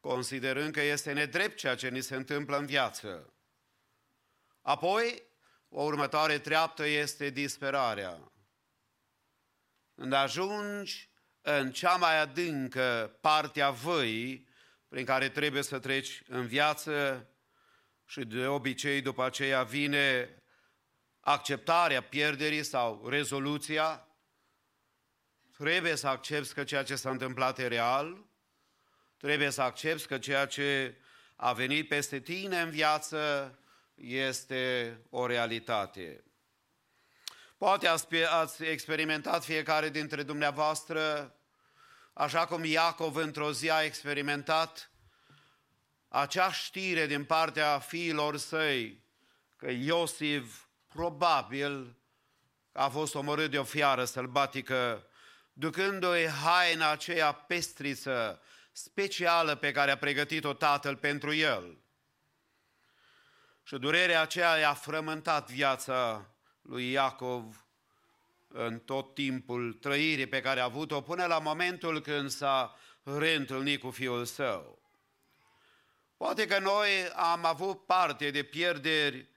[0.00, 3.34] considerând că este nedrept ceea ce ni se întâmplă în viață.
[4.62, 5.22] Apoi,
[5.68, 8.32] o următoare treaptă este disperarea.
[9.94, 11.10] Când ajungi
[11.40, 14.48] în cea mai adâncă parte a văii
[14.88, 17.26] prin care trebuie să treci în viață
[18.06, 20.36] și de obicei după aceea vine
[21.20, 24.08] acceptarea pierderii sau rezoluția,
[25.56, 28.24] trebuie să accepti că ceea ce s-a întâmplat e real,
[29.16, 30.96] trebuie să accepti că ceea ce
[31.36, 33.52] a venit peste tine în viață
[33.94, 36.24] este o realitate.
[37.58, 37.88] Poate
[38.30, 41.34] ați experimentat fiecare dintre dumneavoastră,
[42.12, 44.90] așa cum Iacov într-o zi a experimentat
[46.08, 49.04] acea știre din partea fiilor săi
[49.56, 51.96] că Iosif probabil
[52.72, 55.06] a fost omorât de o fiară sălbatică,
[55.52, 58.40] ducându-i haina aceea pestriță,
[58.72, 61.78] specială pe care a pregătit-o tatăl pentru el.
[63.62, 66.30] Și durerea aceea i-a frământat viața
[66.62, 67.66] lui Iacov
[68.48, 73.90] în tot timpul trăirii pe care a avut-o, până la momentul când s-a reîntâlnit cu
[73.90, 74.75] fiul său.
[76.16, 79.28] Poate că noi am avut parte de pierderi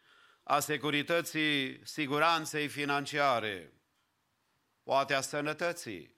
[0.44, 3.74] a securității, siguranței financiare,
[4.84, 6.16] poate a sănătății,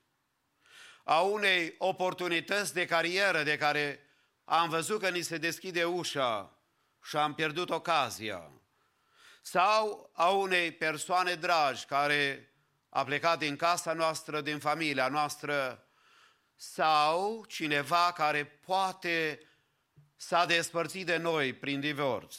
[1.03, 3.99] a unei oportunități de carieră de care
[4.43, 6.57] am văzut că ni se deschide ușa
[7.03, 8.51] și am pierdut ocazia,
[9.41, 12.51] sau a unei persoane dragi care
[12.89, 15.85] a plecat din casa noastră, din familia noastră,
[16.55, 19.39] sau cineva care poate
[20.21, 22.35] s-a despărțit de noi prin divorț.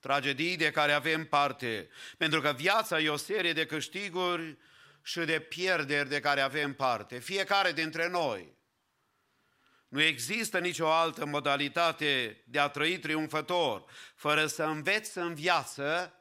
[0.00, 1.88] Tragedii de care avem parte,
[2.18, 4.58] pentru că viața e o serie de câștiguri
[5.02, 8.56] și de pierderi de care avem parte, fiecare dintre noi.
[9.88, 13.84] Nu există nicio altă modalitate de a trăi triumfător
[14.14, 16.14] fără să înveți în viață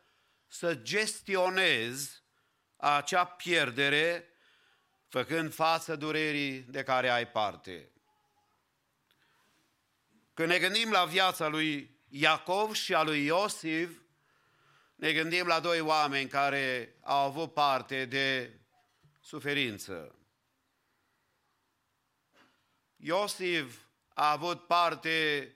[0.48, 2.24] să gestionezi
[2.76, 4.30] acea pierdere
[5.08, 7.90] făcând față durerii de care ai parte.
[10.36, 14.00] Când ne gândim la viața lui Iacov și a lui Iosif,
[14.96, 18.60] ne gândim la doi oameni care au avut parte de
[19.20, 20.16] suferință.
[22.96, 23.76] Iosif
[24.14, 25.50] a avut parte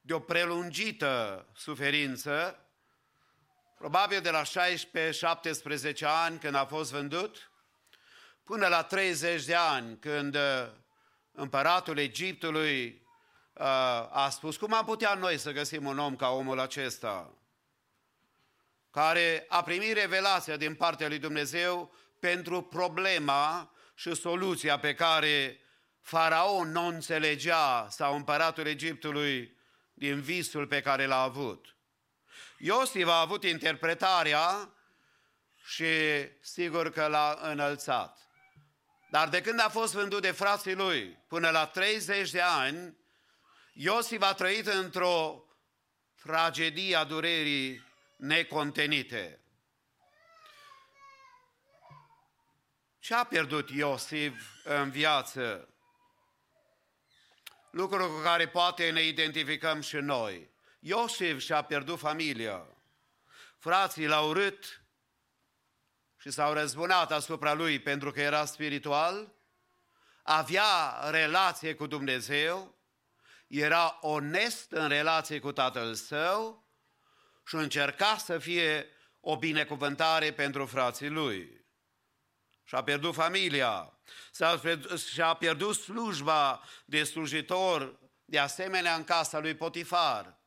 [0.00, 2.66] de o prelungită suferință,
[3.78, 4.46] probabil de la 16-17
[6.00, 7.50] ani când a fost vândut,
[8.42, 10.68] până la 30 de ani când uh,
[11.32, 13.00] împăratul Egiptului uh,
[14.10, 17.36] a spus, cum am putea noi să găsim un om ca omul acesta?
[18.92, 25.60] care a primit revelația din partea lui Dumnezeu pentru problema și soluția pe care
[26.00, 29.56] Faraon nu înțelegea sau împăratul Egiptului
[29.94, 31.76] din visul pe care l-a avut.
[32.58, 34.72] Iosif a avut interpretarea
[35.64, 35.86] și
[36.40, 38.18] sigur că l-a înălțat.
[39.10, 42.96] Dar de când a fost vândut de frații lui până la 30 de ani,
[43.74, 45.44] Iosif a trăit într-o
[46.22, 47.84] tragedie a durerii
[48.16, 49.40] necontenite.
[52.98, 55.68] Ce a pierdut Iosif în viață?
[57.70, 60.50] Lucruri cu care poate ne identificăm și noi.
[60.78, 62.66] Iosif și-a pierdut familia.
[63.58, 64.82] Frații l-au urât
[66.18, 69.32] și s-au răzbunat asupra lui pentru că era spiritual,
[70.22, 72.81] avea relație cu Dumnezeu,
[73.52, 76.68] era onest în relație cu tatăl său
[77.46, 78.86] și încerca să fie
[79.20, 81.66] o binecuvântare pentru frații lui.
[82.64, 83.98] Și-a pierdut familia,
[85.12, 90.40] și-a pierdut slujba de slujitor, de asemenea în casa lui Potifar,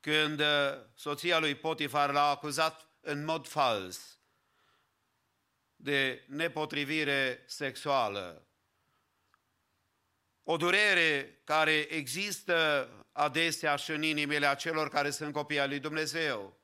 [0.00, 0.46] când uh,
[0.94, 4.18] soția lui Potifar l-a acuzat în mod fals
[5.76, 8.47] de nepotrivire sexuală.
[10.50, 16.60] O durere care există adesea și în inimile acelor care sunt copii al lui Dumnezeu,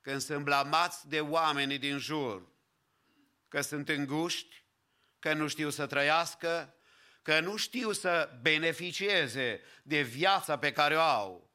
[0.00, 2.42] când sunt blamați de oamenii din jur,
[3.48, 4.64] că sunt înguști,
[5.18, 6.74] că nu știu să trăiască,
[7.22, 11.50] că nu știu să beneficieze de viața pe care o au.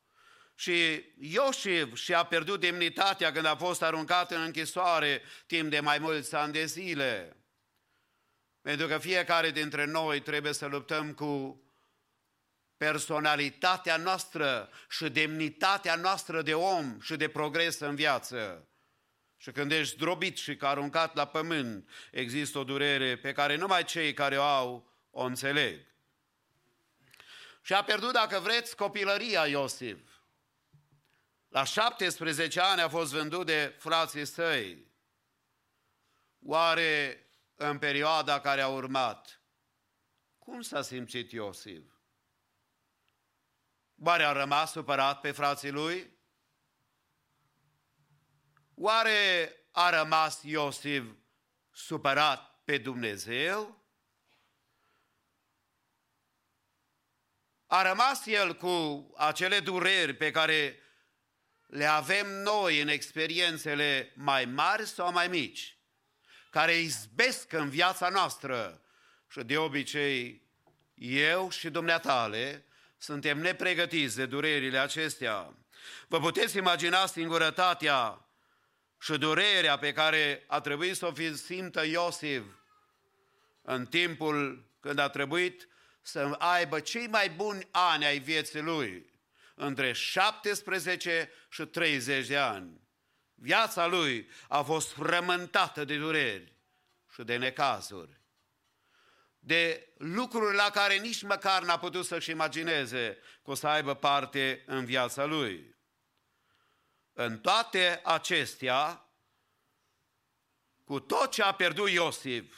[0.56, 6.36] Și Iosif și-a pierdut demnitatea când a fost aruncat în închisoare timp de mai mulți
[6.36, 7.38] ani de zile.
[8.68, 11.62] Pentru că fiecare dintre noi trebuie să luptăm cu
[12.78, 18.68] personalitatea noastră și demnitatea noastră de om și de progres în viață.
[19.38, 24.14] Și când ești drobit și aruncat la pământ, există o durere pe care numai cei
[24.14, 25.86] care o au o înțeleg.
[27.62, 30.00] Și a pierdut, dacă vreți, copilăria Iosif.
[31.48, 34.86] La 17 ani a fost vândut de frații săi.
[36.46, 37.22] Oare
[37.60, 39.42] în perioada care a urmat,
[40.38, 41.84] cum s-a simțit Iosif?
[44.04, 46.18] Oare a rămas supărat pe frații lui?
[48.76, 51.04] Oare a rămas Iosif
[51.72, 53.86] supărat pe Dumnezeu?
[57.66, 60.80] A rămas el cu acele dureri pe care
[61.68, 65.77] le avem noi în experiențele mai mari sau mai mici,
[66.58, 68.82] care izbesc în viața noastră
[69.30, 70.42] și de obicei
[70.96, 72.66] eu și dumneatale
[72.98, 75.54] suntem nepregătiți de durerile acestea.
[76.08, 78.26] Vă puteți imagina singurătatea
[79.00, 82.44] și durerea pe care a trebuit să o fi simtă Iosif
[83.62, 85.68] în timpul când a trebuit
[86.02, 89.14] să aibă cei mai buni ani ai vieții lui
[89.56, 92.87] între 17 și 30 de ani.
[93.40, 96.54] Viața lui a fost frământată de dureri
[97.14, 98.22] și de necazuri,
[99.40, 104.64] de lucruri la care nici măcar n-a putut să-și imagineze că o să aibă parte
[104.66, 105.76] în viața lui.
[107.14, 109.10] În toate acestea,
[110.84, 112.56] cu tot ce a pierdut Iosif,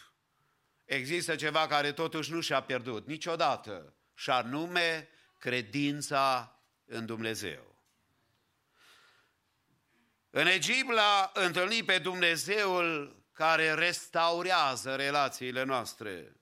[0.85, 7.69] există ceva care totuși nu și-a pierdut niciodată, și anume credința în Dumnezeu.
[10.30, 16.35] În Egipt l-a întâlnit pe Dumnezeul care restaurează relațiile noastre,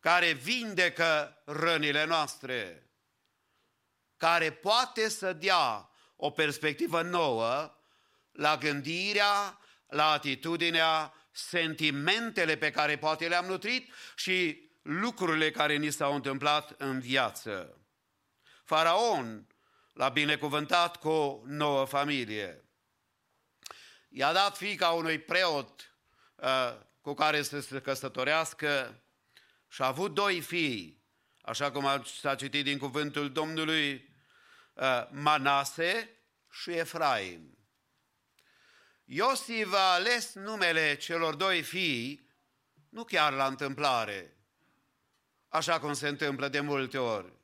[0.00, 2.90] care vindecă rănile noastre,
[4.16, 7.74] care poate să dea o perspectivă nouă
[8.32, 16.14] la gândirea, la atitudinea, sentimentele pe care poate le-am nutrit și lucrurile care ni s-au
[16.14, 17.80] întâmplat în viață.
[18.64, 19.46] Faraon
[20.00, 22.64] l-a binecuvântat cu o nouă familie.
[24.08, 25.94] I-a dat fica unui preot
[26.34, 29.02] uh, cu care să se căsătorească
[29.68, 31.04] și a avut doi fii,
[31.42, 34.14] așa cum s-a citit din cuvântul Domnului,
[34.74, 36.10] uh, Manase
[36.50, 37.58] și Efraim.
[39.04, 42.30] Iosif a ales numele celor doi fii,
[42.88, 44.36] nu chiar la întâmplare,
[45.48, 47.39] așa cum se întâmplă de multe ori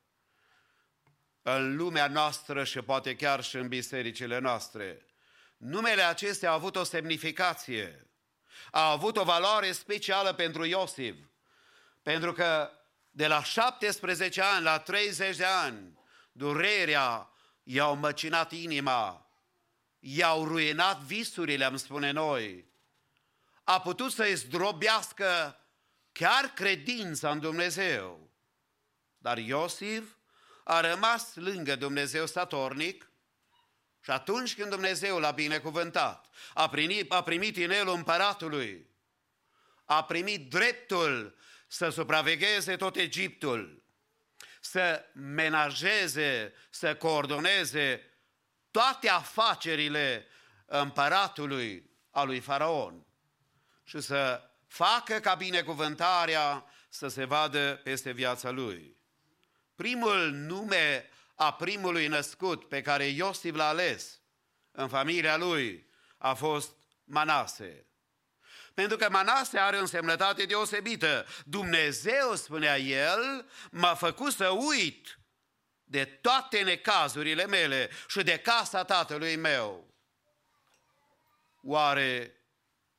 [1.48, 5.06] în lumea noastră și poate chiar și în bisericile noastre.
[5.56, 8.10] Numele acestea a avut o semnificație,
[8.70, 11.16] a avut o valoare specială pentru Iosif,
[12.02, 12.70] pentru că
[13.10, 15.98] de la 17 ani la 30 de ani,
[16.32, 17.31] durerea
[17.62, 19.31] i-au măcinat inima,
[19.98, 22.64] i-au ruinat visurile, am spune noi.
[23.64, 25.60] A putut să-i zdrobească
[26.12, 28.31] chiar credința în Dumnezeu.
[29.18, 30.15] Dar Iosif
[30.68, 33.10] a rămas lângă Dumnezeu statornic
[34.01, 38.90] și atunci când Dumnezeu l-a binecuvântat, a primit, a primit inelul împăratului,
[39.84, 41.36] a primit dreptul
[41.66, 43.82] să supravegheze tot Egiptul,
[44.60, 48.12] să menajeze, să coordoneze
[48.70, 50.26] toate afacerile
[50.66, 53.06] împăratului a lui Faraon
[53.84, 58.95] și să facă ca binecuvântarea să se vadă peste viața lui.
[59.77, 64.20] Primul nume a primului născut pe care Iosif l-a ales
[64.70, 66.74] în familia lui a fost
[67.05, 67.86] Manase.
[68.74, 71.27] Pentru că Manase are o însemnătate deosebită.
[71.44, 75.19] Dumnezeu, spunea el, m-a făcut să uit
[75.85, 79.94] de toate necazurile mele și de casa tatălui meu.
[81.62, 82.40] Oare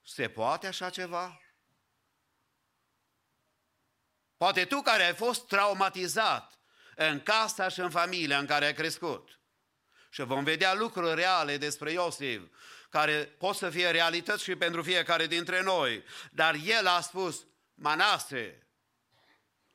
[0.04, 1.42] se poate așa ceva?
[4.38, 6.57] Poate tu care ai fost traumatizat
[7.00, 9.40] în casa și în familia în care ai crescut.
[10.10, 12.42] Și vom vedea lucruri reale despre Iosif,
[12.90, 16.04] care pot să fie realități și pentru fiecare dintre noi.
[16.32, 18.68] Dar el a spus, Manase,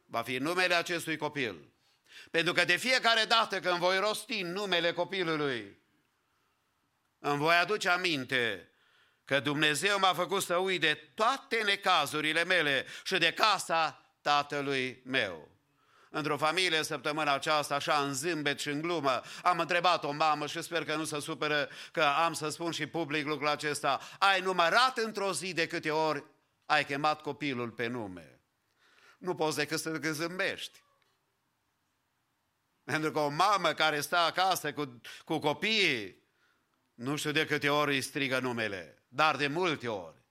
[0.05, 1.73] va fi numele acestui copil.
[2.31, 5.79] Pentru că de fiecare dată când voi rosti numele copilului,
[7.19, 8.71] îmi voi aduce aminte
[9.25, 15.52] că Dumnezeu m-a făcut să uit de toate necazurile mele și de casa tatălui meu.
[16.15, 20.63] Într-o familie săptămâna aceasta, așa în zâmbet și în glumă, am întrebat o mamă și
[20.63, 24.01] sper că nu se supără că am să spun și public lucrul acesta.
[24.19, 26.25] Ai numărat într-o zi de câte ori
[26.67, 28.41] ai chemat copilul pe nume.
[29.19, 30.83] Nu poți decât să zâmbești.
[32.85, 36.23] Pentru că o mamă care stă acasă cu, cu copiii,
[36.95, 40.23] nu știu de câte ori îi strigă numele, dar de multe ori.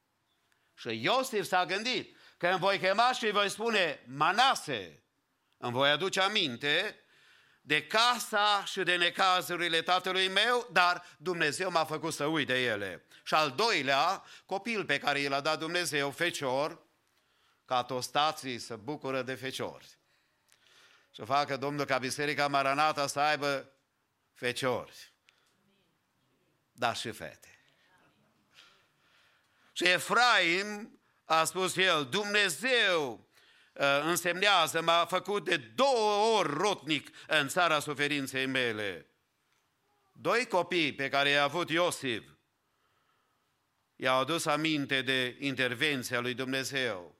[0.73, 5.00] Și Iosif s-a gândit că îmi voi chema și îi voi spune Manase,
[5.61, 6.99] îmi voi aduce aminte
[7.61, 13.05] de casa și de necazurile tatălui meu, dar Dumnezeu m-a făcut să uit de ele.
[13.23, 16.81] Și al doilea, copil pe care i-l-a dat Dumnezeu, fecior,
[17.65, 19.85] ca tostații să bucură de feciori.
[21.11, 23.71] Să facă Domnul ca Biserica Maranata să aibă
[24.33, 25.13] feciori,
[26.71, 27.59] dar și fete.
[29.71, 33.30] Și Efraim a spus el, Dumnezeu uh,
[34.03, 39.05] însemnează, m-a făcut de două ori rotnic în țara suferinței mele.
[40.11, 42.23] Doi copii pe care i-a avut Iosif
[43.95, 47.15] i-au adus aminte de intervenția lui Dumnezeu.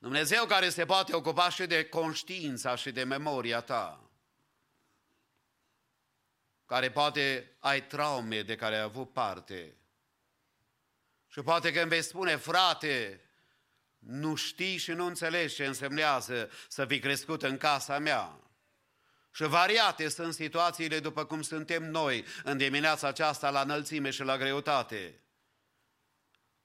[0.00, 4.10] Dumnezeu care se poate ocupa și de conștiința și de memoria ta.
[6.66, 9.76] Care poate ai traume de care ai avut parte.
[11.28, 13.20] Și poate că îmi vei spune, frate,
[14.06, 18.40] nu știi și nu înțelegi ce însemnează să fi crescut în casa mea.
[19.34, 24.36] Și variate sunt situațiile după cum suntem noi în dimineața aceasta la înălțime și la
[24.36, 25.22] greutate.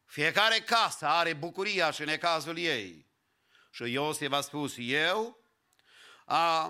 [0.05, 3.05] Fiecare casă are bucuria și necazul ei.
[3.71, 5.43] Și Iosif a spus, eu
[6.25, 6.63] a,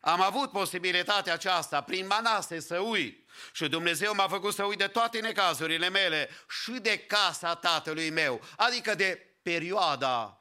[0.00, 4.86] am avut posibilitatea aceasta prin Manase să uit și Dumnezeu m-a făcut să uit de
[4.86, 10.40] toate necazurile mele și de casa tatălui meu, adică de perioada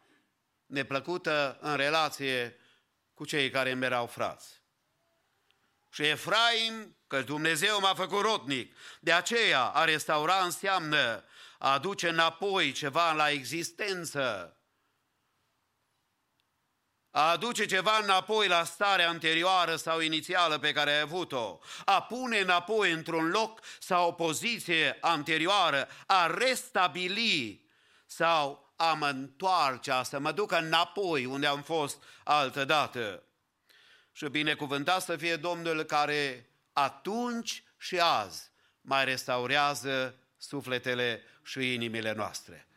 [0.66, 2.60] neplăcută în relație
[3.14, 4.62] cu cei care îmi erau frați.
[5.90, 11.24] Și Efraim, că Dumnezeu m-a făcut rotnic, de aceea a restaura înseamnă
[11.58, 14.58] a aduce înapoi ceva la existență,
[17.12, 22.40] a aduce ceva înapoi la starea anterioară sau inițială pe care ai avut-o, a pune
[22.40, 27.66] înapoi într-un loc sau o poziție anterioară, a restabili
[28.06, 33.24] sau a mă întoarce, să mă duc înapoi unde am fost altă dată.
[34.12, 42.68] Și binecuvântat să fie Domnul care atunci și azi mai restaurează sufletele și inimile noastre.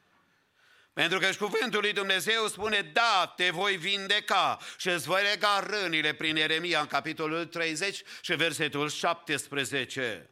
[0.93, 5.61] Pentru că și cuvântul lui Dumnezeu spune, da, te voi vindeca și îți voi lega
[5.61, 10.31] rănile prin Eremia în capitolul 30 și versetul 17.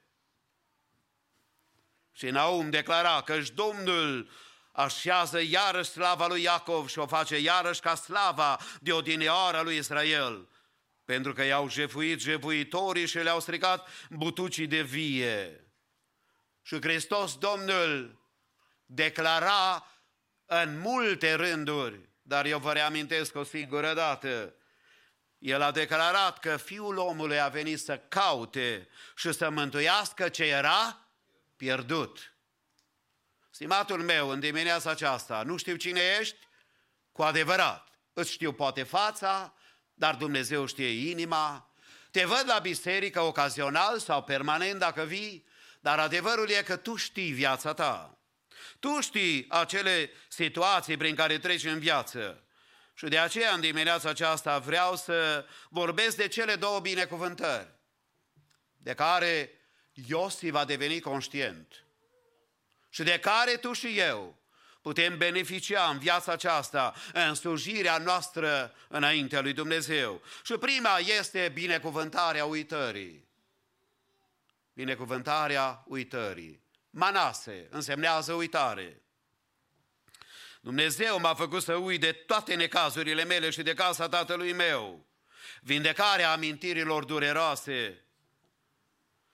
[2.12, 4.30] Și Naum declara că și Domnul
[4.76, 10.48] așează iarăși slava lui Iacov și o face iarăși ca slava de odineoară lui Israel,
[11.04, 15.64] pentru că i-au jefuit jefuitorii și le-au stricat butucii de vie.
[16.62, 18.20] Și Hristos Domnul
[18.86, 19.86] declara
[20.46, 24.54] în multe rânduri, dar eu vă reamintesc o singură dată,
[25.38, 31.08] el a declarat că Fiul omului a venit să caute și să mântuiască ce era
[31.56, 32.35] pierdut.
[33.56, 36.36] Stimatul meu, în dimineața aceasta, nu știu cine ești,
[37.12, 37.88] cu adevărat.
[38.12, 39.54] Îți știu poate fața,
[39.94, 41.74] dar Dumnezeu știe inima.
[42.10, 45.46] Te văd la biserică ocazional sau permanent dacă vii,
[45.80, 48.18] dar adevărul e că tu știi viața ta.
[48.80, 52.44] Tu știi acele situații prin care treci în viață.
[52.94, 57.74] Și de aceea în dimineața aceasta vreau să vorbesc de cele două binecuvântări
[58.76, 59.50] de care
[59.92, 61.85] Iosif va deveni conștient
[62.96, 64.38] și de care tu și eu
[64.82, 70.22] putem beneficia în viața aceasta, în slujirea noastră înaintea lui Dumnezeu.
[70.44, 73.28] Și prima este binecuvântarea uitării.
[74.72, 76.62] Binecuvântarea uitării.
[76.90, 79.02] Manase însemnează uitare.
[80.60, 85.06] Dumnezeu m-a făcut să uit de toate necazurile mele și de casa tatălui meu.
[85.60, 88.04] Vindecarea amintirilor dureroase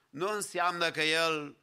[0.09, 1.62] nu înseamnă că el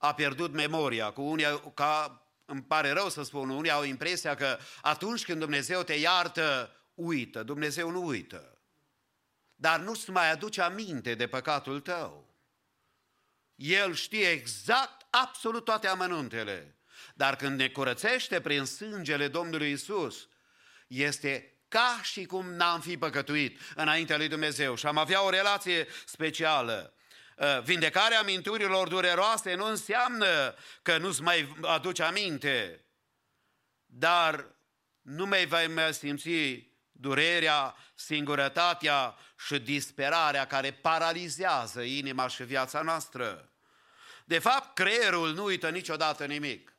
[0.00, 1.10] a pierdut memoria.
[1.10, 5.82] Cu unii, ca, îmi pare rău să spun, unii au impresia că atunci când Dumnezeu
[5.82, 7.42] te iartă, uită.
[7.42, 8.58] Dumnezeu nu uită.
[9.54, 12.34] Dar nu-ți mai aduce aminte de păcatul tău.
[13.54, 16.76] El știe exact, absolut toate amănuntele.
[17.14, 20.28] Dar când ne curățește prin sângele Domnului Isus,
[20.86, 25.86] este ca și cum n-am fi păcătuit înaintea lui Dumnezeu și am avea o relație
[26.06, 26.94] specială.
[27.40, 32.84] Uh, vindecarea minturilor dureroase nu înseamnă că nu-ți mai aduce aminte,
[33.86, 34.46] dar
[35.00, 43.50] nu mai vei mai simți durerea, singurătatea și disperarea care paralizează inima și viața noastră.
[44.24, 46.74] De fapt, creierul nu uită niciodată nimic.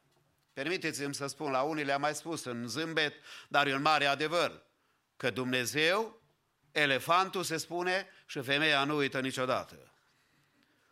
[0.54, 3.14] Permiteți-mi să spun, la unii le-am mai spus în zâmbet,
[3.48, 4.64] dar e un mare adevăr,
[5.18, 6.22] că Dumnezeu,
[6.72, 9.91] elefantul se spune și femeia nu uită niciodată.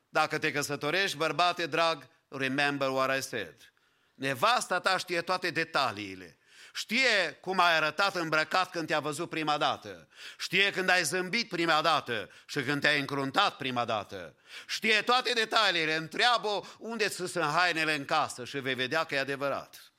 [0.10, 3.74] Dacă te căsătorești, bărbate drag, remember what I said.
[4.14, 6.40] Nevasta ta știe toate detaliile.
[6.74, 10.08] Știe cum ai arătat îmbrăcat când te-a văzut prima dată.
[10.38, 14.36] Știe când ai zâmbit prima dată și când te-ai încruntat prima dată.
[14.68, 15.96] Știe toate detaliile.
[15.96, 19.92] Întreabă unde sunt hainele în casă și vei vedea că e adevărat.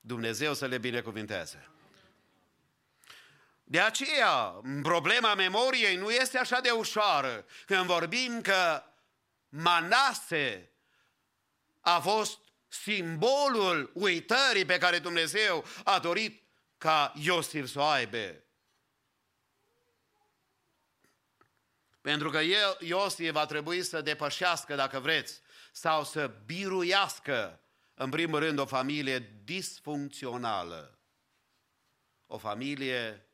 [0.00, 1.68] Dumnezeu să le binecuvinteze.
[3.70, 7.46] De aceea, problema memoriei nu este așa de ușoară.
[7.66, 8.82] Când vorbim că
[9.48, 10.72] Manase
[11.80, 12.38] a fost
[12.68, 16.42] simbolul uitării pe care Dumnezeu a dorit
[16.78, 18.34] ca Iosif să o aibă.
[22.00, 25.40] Pentru că el, Iosif va trebui să depășească, dacă vreți,
[25.72, 27.60] sau să biruiască,
[27.94, 30.98] în primul rând, o familie disfuncțională.
[32.26, 33.27] O familie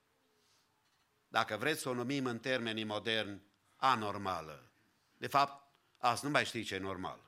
[1.35, 3.43] dacă vreți să o numim în termenii moderni,
[3.77, 4.71] anormală.
[5.17, 7.21] De fapt, azi nu mai știi ce e normal.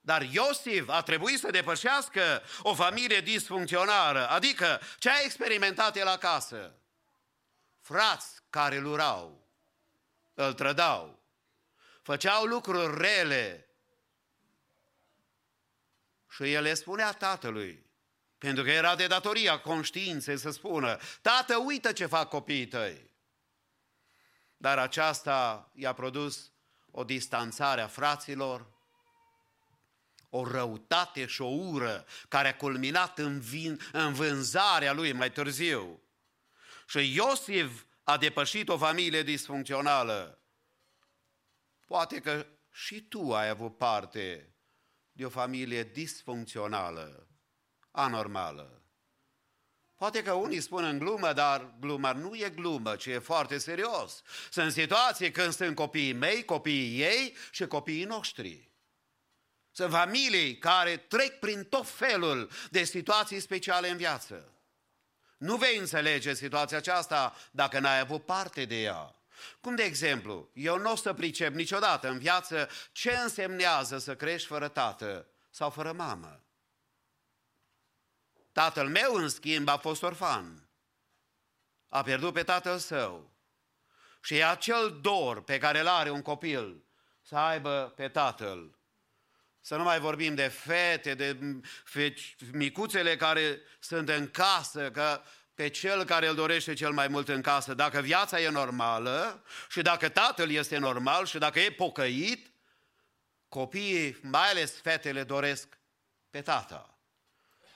[0.00, 6.74] Dar Iosif a trebuit să depășească o familie disfuncțională, adică ce a experimentat el acasă.
[7.80, 9.48] Frați care îl urau,
[10.34, 11.22] îl trădau,
[12.02, 13.68] făceau lucruri rele.
[16.28, 17.81] Și el le spunea tatălui,
[18.42, 23.10] pentru că era de datoria conștiinței să spună, tată, uită ce fac copiii tăi.
[24.56, 26.52] Dar aceasta i-a produs
[26.90, 28.66] o distanțare a fraților,
[30.28, 36.02] o răutate și o ură care a culminat în, vin, în vânzarea lui mai târziu.
[36.86, 40.42] Și Iosif a depășit o familie disfuncțională.
[41.86, 44.54] Poate că și tu ai avut parte
[45.12, 47.26] de o familie disfuncțională
[47.92, 48.82] anormală.
[50.02, 54.22] Poate că unii spun în glumă, dar gluma nu e glumă, ci e foarte serios.
[54.50, 58.70] Sunt situații când sunt copiii mei, copiii ei și copiii noștri.
[59.70, 64.52] Sunt familii care trec prin tot felul de situații speciale în viață.
[65.38, 69.14] Nu vei înțelege situația aceasta dacă n-ai avut parte de ea.
[69.60, 74.48] Cum de exemplu, eu nu o să pricep niciodată în viață ce însemnează să crești
[74.48, 76.44] fără tată sau fără mamă.
[78.52, 80.68] Tatăl meu, în schimb, a fost orfan.
[81.88, 83.32] A pierdut pe tatăl său.
[84.22, 86.84] Și e acel dor pe care îl are un copil
[87.22, 88.78] să aibă pe tatăl.
[89.60, 91.38] Să nu mai vorbim de fete, de
[92.52, 95.22] micuțele care sunt în casă, că
[95.54, 99.82] pe cel care îl dorește cel mai mult în casă, dacă viața e normală și
[99.82, 102.52] dacă tatăl este normal și dacă e pocăit,
[103.48, 105.78] copiii, mai ales fetele, doresc
[106.30, 106.91] pe tata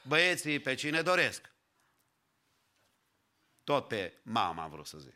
[0.07, 1.51] băieții pe cine doresc.
[3.65, 5.15] Tot pe mama, am vrut să zic.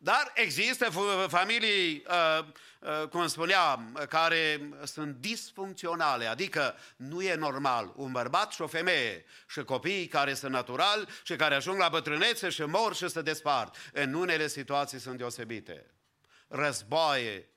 [0.00, 2.46] Dar există fu- familii, uh,
[2.80, 9.24] uh, cum spuneam, care sunt disfuncționale, adică nu e normal un bărbat și o femeie
[9.48, 13.76] și copiii care sunt natural și care ajung la bătrânețe și mor și se despart.
[13.92, 15.86] În unele situații sunt deosebite.
[16.48, 17.48] Războaie,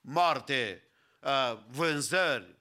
[0.00, 0.84] moarte,
[1.20, 2.59] uh, vânzări, uh,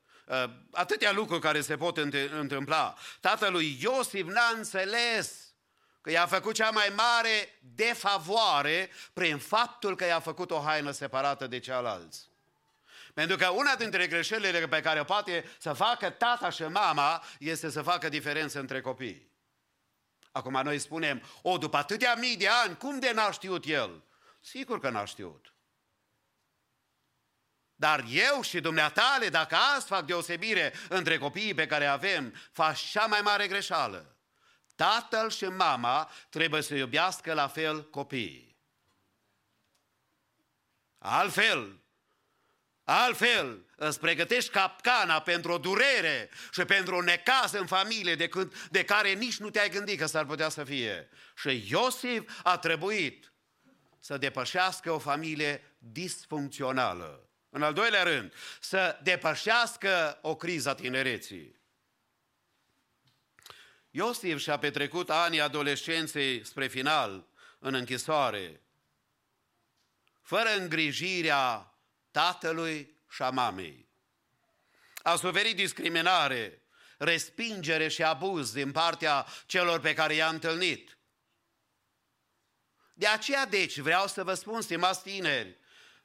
[0.72, 2.96] atâtea lucruri care se pot înt- întâmpla.
[3.20, 5.54] Tatălui Iosif n-a înțeles
[6.02, 11.48] că i-a făcut cea mai mare defavoare prin faptul că i-a făcut o haină separată
[11.48, 12.28] de cealalți.
[13.14, 17.70] Pentru că una dintre greșelile pe care o poate să facă tata și mama este
[17.70, 19.32] să facă diferență între copii.
[20.32, 24.04] Acum noi spunem, o, după atâtea mii de ani, cum de n-a știut el?
[24.40, 25.54] Sigur că n-a știut.
[27.80, 33.06] Dar eu și dumneatale, dacă azi fac deosebire între copiii pe care avem, faci cea
[33.06, 34.18] mai mare greșeală.
[34.76, 38.58] Tatăl și mama trebuie să iubească la fel copiii.
[40.98, 41.80] Altfel,
[42.84, 48.68] altfel îți pregătești capcana pentru o durere și pentru un necaz în familie de, când,
[48.70, 51.10] de care nici nu te-ai gândit că s-ar putea să fie.
[51.36, 53.34] Și Iosif a trebuit
[54.00, 57.29] să depășească o familie disfuncțională.
[57.50, 61.60] În al doilea rând, să depășească o criză a tinereții.
[63.90, 67.28] Iosif și-a petrecut anii adolescenței spre final
[67.60, 68.62] în închisoare,
[70.22, 71.74] fără îngrijirea
[72.12, 73.88] tatălui și a mamei.
[75.04, 76.62] A suferit discriminare,
[76.98, 80.98] respingere și abuz din partea celor pe care i-a întâlnit.
[82.94, 85.59] De aceea, deci, vreau să vă spun, stimați tineri,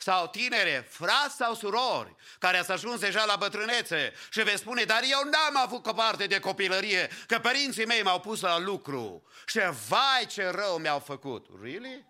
[0.04, 5.00] sau tinere, frați sau surori, care ați ajuns deja la bătrânețe și veți spune, dar
[5.02, 9.58] eu n-am avut o parte de copilărie, că părinții mei m-au pus la lucru și
[9.88, 11.46] vai ce rău mi-au făcut.
[11.62, 12.06] Really?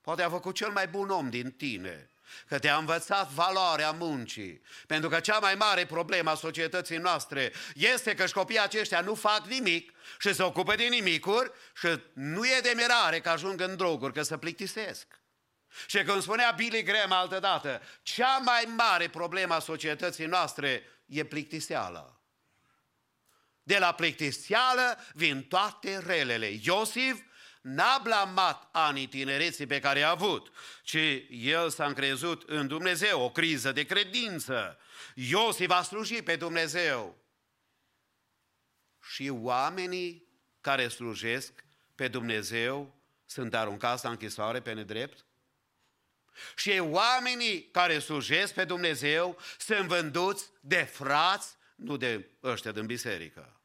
[0.00, 2.10] Poate a făcut cel mai bun om din tine,
[2.48, 4.62] că te-a învățat valoarea muncii.
[4.86, 9.46] Pentru că cea mai mare problemă a societății noastre este că copiii aceștia nu fac
[9.46, 14.12] nimic și se ocupă de nimicuri și nu e de mirare că ajung în droguri,
[14.12, 15.19] că se plictisesc.
[15.86, 22.20] Și cum spunea Billy Graham altădată, cea mai mare problemă a societății noastre e plictiseala.
[23.62, 26.58] De la plictiseală vin toate relele.
[26.62, 27.20] Iosif
[27.60, 30.52] n-a blamat anii tinereții pe care a avut,
[30.82, 30.98] ci
[31.30, 34.78] el s-a încrezut în Dumnezeu, o criză de credință.
[35.14, 37.18] Iosif a slujit pe Dumnezeu.
[39.02, 40.28] Și oamenii
[40.60, 41.64] care slujesc
[41.94, 42.94] pe Dumnezeu
[43.26, 45.24] sunt aruncați la închisoare pe nedrept?
[46.56, 53.60] Și oamenii care slujesc pe Dumnezeu sunt vânduți de frați, nu de ăștia din biserică.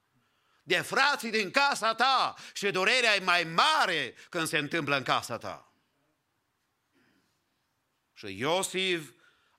[0.63, 5.37] De frații din casa ta și durerea e mai mare când se întâmplă în casa
[5.37, 5.73] ta.
[8.13, 9.09] Și Iosif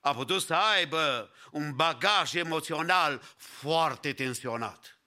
[0.01, 4.99] a putut să aibă un bagaj emoțional foarte tensionat.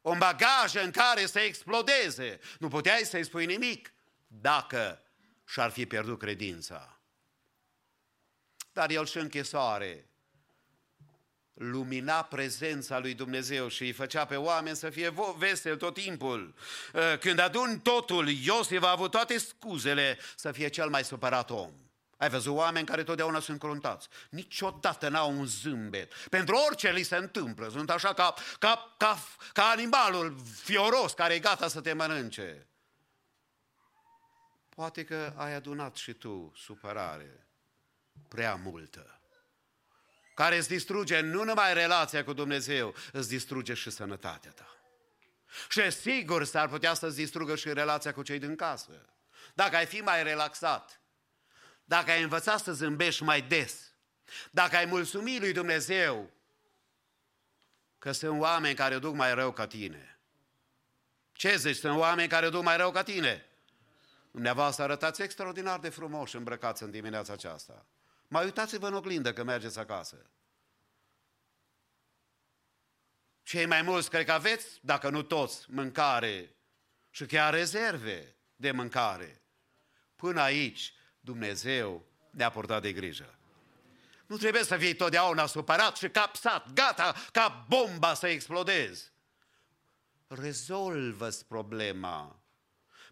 [0.00, 2.40] Un bagaj în care să explodeze.
[2.58, 3.92] Nu puteai să-i spui nimic
[4.26, 5.05] dacă
[5.46, 7.00] și-ar fi pierdut credința.
[8.72, 10.06] Dar el și închisoare
[11.56, 16.54] lumina prezența lui Dumnezeu și îi făcea pe oameni să fie vesel tot timpul.
[16.94, 21.72] Ă, când adun totul, Iosif a avut toate scuzele să fie cel mai supărat om.
[22.16, 24.08] Ai văzut oameni care totdeauna sunt cruntați.
[24.30, 26.12] Niciodată n-au un zâmbet.
[26.14, 27.68] Pentru orice li se întâmplă.
[27.68, 29.18] Sunt așa ca, ca, ca,
[29.52, 32.66] ca animalul fioros care e gata să te mănânce.
[34.76, 37.46] Poate că ai adunat și tu supărare
[38.28, 39.20] prea multă,
[40.34, 44.76] care îți distruge nu numai relația cu Dumnezeu, îți distruge și sănătatea ta.
[45.68, 49.08] Și sigur s-ar putea să-ți distrugă și relația cu cei din casă.
[49.54, 51.00] Dacă ai fi mai relaxat,
[51.84, 53.92] dacă ai învățat să zâmbești mai des,
[54.50, 56.30] dacă ai mulțumit lui Dumnezeu
[57.98, 60.18] că sunt oameni care o duc mai rău ca tine.
[61.32, 61.76] Ce zici?
[61.76, 63.46] Sunt oameni care o duc mai rău ca tine.
[64.36, 67.86] Dumneavoastră arătați extraordinar de frumos îmbrăcați în dimineața aceasta.
[68.28, 70.30] Mai uitați-vă în oglindă că mergeți acasă.
[73.42, 76.56] Cei mai mulți cred că aveți, dacă nu toți, mâncare
[77.10, 79.42] și chiar rezerve de mâncare.
[80.16, 83.38] Până aici Dumnezeu ne-a purtat de grijă.
[84.26, 89.12] Nu trebuie să fii totdeauna supărat și capsat, gata ca bomba să explodezi.
[90.26, 92.45] Rezolvă-ți problema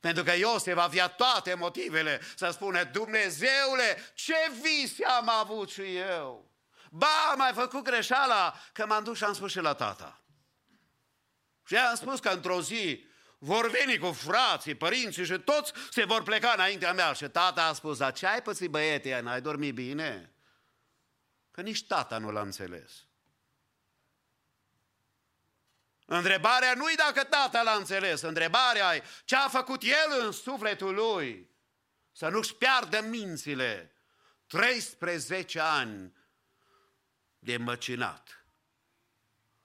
[0.05, 6.51] pentru că Iosef avea toate motivele să spune, Dumnezeule, ce vise am avut și eu.
[6.91, 10.23] Ba, am mai făcut greșeala că m-am dus și am spus și la tata.
[11.67, 13.07] Și am spus că într-o zi
[13.39, 17.13] vor veni cu frații, părinții și toți se vor pleca înaintea mea.
[17.13, 20.33] Și tata a spus, dar ce ai pățit băiete, n-ai dormit bine?
[21.51, 22.93] Că nici tata nu l-a înțeles.
[26.05, 31.51] Întrebarea nu-i dacă tata l-a înțeles, întrebarea e ce a făcut el în sufletul lui.
[32.13, 33.95] Să nu-și piardă mințile.
[34.47, 36.13] 13 ani
[37.39, 38.45] de măcinat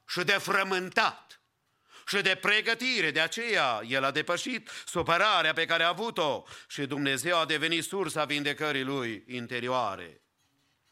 [0.07, 1.41] și de frământat
[2.07, 3.11] și de pregătire.
[3.11, 8.25] De aceea el a depășit supărarea pe care a avut-o și Dumnezeu a devenit sursa
[8.25, 10.21] vindecării lui interioare.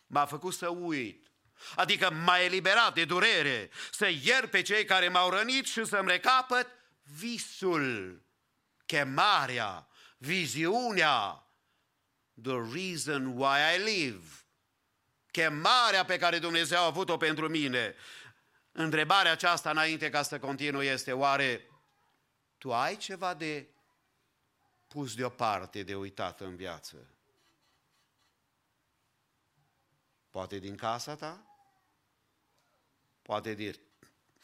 [0.08, 1.27] M-a făcut să uit
[1.76, 6.68] Adică m-a eliberat de durere, să iert pe cei care m-au rănit și să-mi recapăt
[7.04, 8.22] visul,
[8.86, 11.48] chemarea, viziunea,
[12.42, 14.26] the reason why I live,
[15.32, 17.96] chemarea pe care Dumnezeu a avut-o pentru mine.
[18.72, 21.70] Întrebarea aceasta înainte ca să continui este, oare
[22.58, 23.68] tu ai ceva de
[24.88, 27.08] pus deoparte, de uitat în viață?
[30.30, 31.47] Poate din casa ta?
[33.28, 33.76] Poate din,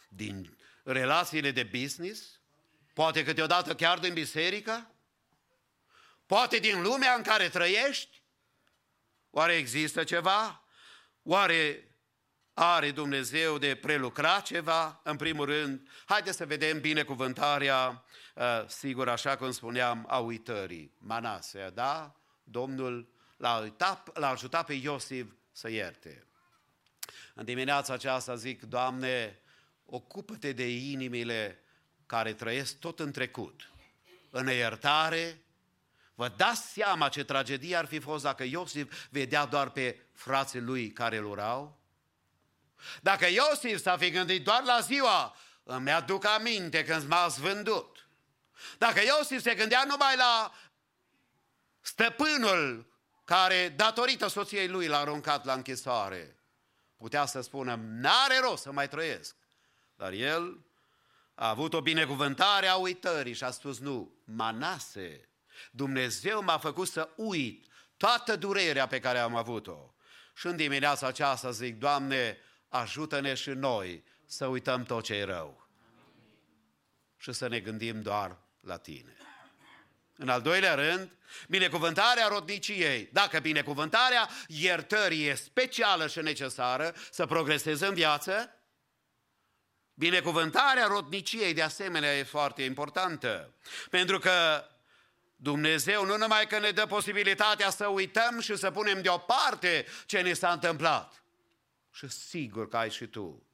[0.10, 2.39] din relațiile de business?
[2.93, 4.91] Poate câteodată chiar din biserică?
[6.26, 8.22] Poate din lumea în care trăiești?
[9.30, 10.64] Oare există ceva?
[11.23, 11.88] Oare
[12.53, 15.01] are Dumnezeu de prelucrat ceva?
[15.03, 18.05] În primul rând, haideți să vedem binecuvântarea,
[18.35, 20.93] uh, sigur, așa cum spuneam, a uitării.
[20.97, 22.15] Manase, da?
[22.43, 26.27] Domnul l-a, uitat, l-a ajutat pe Iosif să ierte.
[27.34, 29.40] În dimineața aceasta zic, Doamne,
[29.85, 31.60] ocupă-te de inimile
[32.06, 33.72] care trăiesc tot în trecut,
[34.30, 35.44] în iertare,
[36.15, 40.91] Vă dați seama ce tragedie ar fi fost dacă Iosif vedea doar pe frații lui
[40.91, 41.80] care îl urau?
[43.02, 48.07] Dacă Iosif s-a fi gândit doar la ziua, îmi aduc aminte când m-ați vândut.
[48.77, 50.53] Dacă Iosif se gândea numai la
[51.81, 52.91] stăpânul
[53.26, 56.38] care, datorită soției lui, l-a aruncat la închisoare,
[57.03, 59.35] putea să spună, n-are rost să mai trăiesc.
[59.95, 60.65] Dar el
[61.35, 65.30] a avut o binecuvântare a uitării și a spus, nu, Manase,
[65.71, 67.65] Dumnezeu m-a făcut să uit
[67.97, 69.93] toată durerea pe care am avut-o.
[70.35, 72.38] Și în dimineața aceasta zic, Doamne,
[72.69, 75.67] ajută-ne și noi să uităm tot ce e rău.
[77.17, 79.17] Și să ne gândim doar la Tine.
[80.18, 81.11] În al doilea rând,
[81.48, 83.10] binecuvântarea rodniciei.
[83.11, 88.57] Dacă binecuvântarea iertării e specială și necesară să progreseze în viață,
[89.94, 93.53] binecuvântarea rodniciei de asemenea e foarte importantă.
[93.90, 94.68] Pentru că
[95.35, 100.34] Dumnezeu nu numai că ne dă posibilitatea să uităm și să punem deoparte ce ne
[100.34, 101.23] s-a întâmplat.
[101.91, 103.48] Și sigur că ai și tu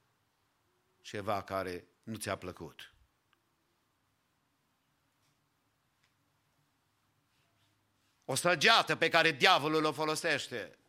[1.02, 2.89] ceva care nu ți-a plăcut.
[8.32, 10.80] O săgeată pe care diavolul o folosește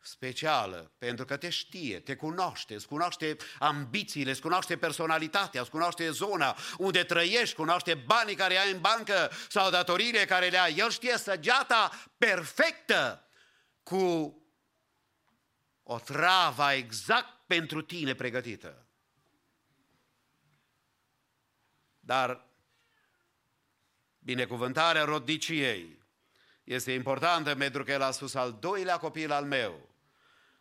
[0.00, 6.10] specială, pentru că te știe, te cunoaște, îți cunoaște ambițiile, îți cunoaște personalitatea, îți cunoaște
[6.10, 10.76] zona unde trăiești, cunoaște banii care ai în bancă sau datoriile care le ai.
[10.76, 13.28] El știe săgeata perfectă
[13.82, 14.36] cu
[15.82, 18.86] o travă exact pentru tine pregătită.
[22.00, 22.45] Dar
[24.26, 25.98] binecuvântarea rodniciei
[26.64, 29.88] este importantă pentru că el a spus al doilea copil al meu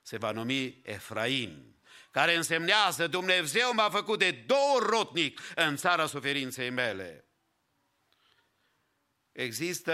[0.01, 1.75] se va numi Efraim,
[2.11, 7.25] care însemnează Dumnezeu m-a făcut de două rotnic în țara suferinței mele.
[9.31, 9.93] Există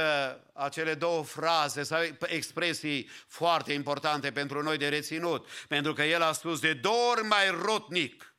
[0.53, 6.31] acele două fraze sau expresii foarte importante pentru noi de reținut, pentru că el a
[6.31, 8.35] spus de două ori mai rotnic.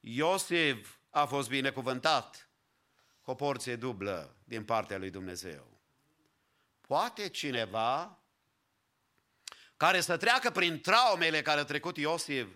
[0.00, 2.41] Iosif a fost binecuvântat cu
[3.32, 5.80] o porție dublă din partea lui Dumnezeu.
[6.80, 8.18] Poate cineva
[9.76, 12.48] care să treacă prin traumele care a trecut Iosif,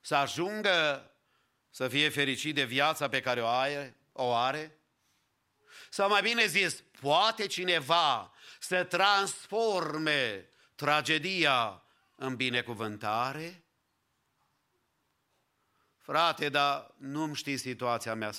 [0.00, 1.10] să ajungă
[1.70, 4.78] să fie fericit de viața pe care o are, o are?
[5.90, 11.82] Sau mai bine zis, poate cineva să transforme tragedia
[12.14, 13.62] în binecuvântare?
[16.10, 18.34] Frate, dar nu-mi știi situația mea 100%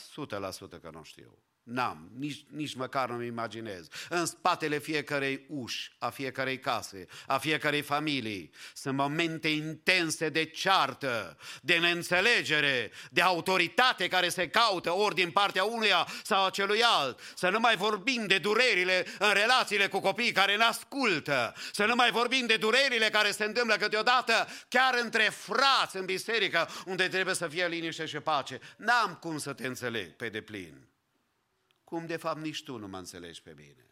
[0.81, 1.37] că nu știu.
[1.71, 3.87] N-am, nici, nici măcar nu-mi imaginez.
[4.09, 11.37] În spatele fiecarei uși, a fiecarei case, a fiecarei familii, sunt momente intense de ceartă,
[11.61, 17.19] de neînțelegere, de autoritate care se caută ori din partea unuia sau a celuilalt.
[17.35, 21.53] Să nu mai vorbim de durerile în relațiile cu copiii care ne ascultă.
[21.71, 26.69] Să nu mai vorbim de durerile care se întâmplă câteodată chiar între frați în biserică,
[26.85, 28.59] unde trebuie să fie liniște și pace.
[28.77, 30.88] N-am cum să te înțeleg pe deplin
[31.89, 33.87] cum de fapt nici tu nu mă înțelegi pe mine.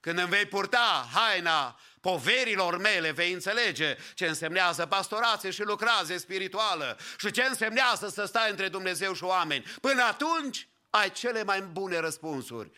[0.00, 6.98] Când îmi vei purta haina poverilor mele, vei înțelege ce însemnează pastorație și lucrație spirituală
[7.18, 9.64] și ce însemnează să stai între Dumnezeu și oameni.
[9.80, 12.70] Până atunci ai cele mai bune răspunsuri,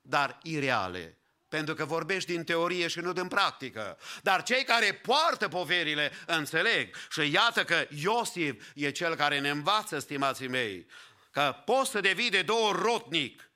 [0.00, 1.18] dar ireale,
[1.48, 3.98] pentru că vorbești din teorie și nu din practică.
[4.22, 9.98] Dar cei care poartă poverile înțeleg și iată că Iosif e cel care ne învață,
[9.98, 10.86] stimații mei,
[11.32, 13.50] că poți să devii de două rotnic,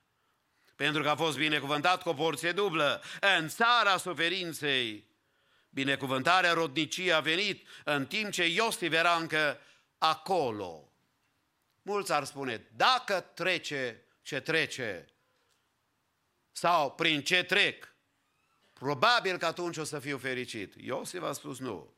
[0.77, 3.03] pentru că a fost binecuvântat cu o porție dublă
[3.37, 5.05] în țara suferinței.
[5.69, 9.61] Binecuvântarea rodniciei a venit în timp ce Iosif era încă
[9.99, 10.93] acolo.
[11.83, 15.07] Mulți ar spune, dacă trece ce trece,
[16.53, 17.95] sau prin ce trec,
[18.73, 20.75] probabil că atunci o să fiu fericit.
[20.77, 21.95] Iosif a spus nu.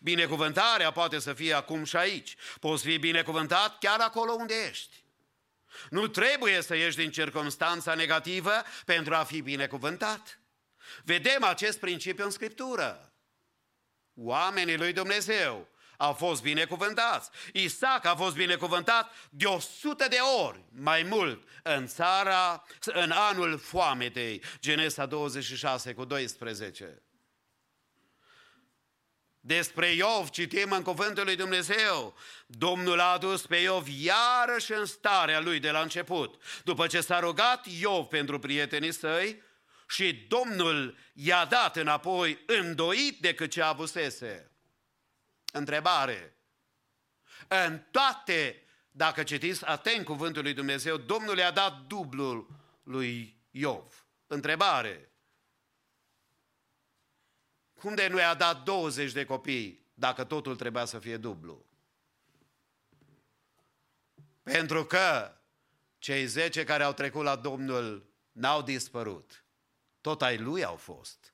[0.00, 2.36] Binecuvântarea poate să fie acum și aici.
[2.60, 5.06] Poți fi binecuvântat chiar acolo unde ești.
[5.90, 8.52] Nu trebuie să ieși din circunstanța negativă
[8.84, 10.40] pentru a fi binecuvântat.
[11.04, 13.12] Vedem acest principiu în Scriptură.
[14.14, 17.30] Oamenii lui Dumnezeu au fost binecuvântați.
[17.52, 23.58] Isaac a fost binecuvântat de o sută de ori mai mult în țara, în anul
[23.58, 27.02] foametei, Genesa 26 cu 12.
[29.48, 32.16] Despre Iov citim în cuvântul lui Dumnezeu.
[32.46, 36.42] Domnul a adus pe Iov iarăși în starea lui de la început.
[36.64, 39.42] După ce s-a rugat Iov pentru prietenii săi
[39.88, 44.50] și Domnul i-a dat înapoi îndoit decât ce avusese.
[45.52, 46.36] Întrebare.
[47.48, 52.48] În toate, dacă citiți atent cuvântul lui Dumnezeu, Domnul i-a dat dublul
[52.82, 54.06] lui Iov.
[54.26, 55.12] Întrebare.
[57.78, 61.64] Cum de nu i-a dat 20 de copii dacă totul trebuia să fie dublu?
[64.42, 65.32] Pentru că
[65.98, 69.44] cei 10 care au trecut la Domnul n-au dispărut.
[70.00, 71.32] Tot ai lui au fost.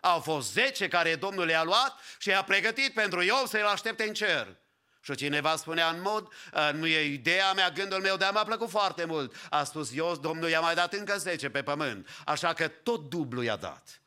[0.00, 4.14] Au fost 10 care Domnul le-a luat și i-a pregătit pentru Iov să-l aștepte în
[4.14, 4.56] cer.
[5.02, 6.32] Și cineva spunea în mod,
[6.72, 9.34] nu e ideea mea, gândul meu, dar mi-a plăcut foarte mult.
[9.50, 13.42] A spus eu, Domnul i-a mai dat încă 10 pe pământ, așa că tot dublu
[13.42, 13.99] i-a dat.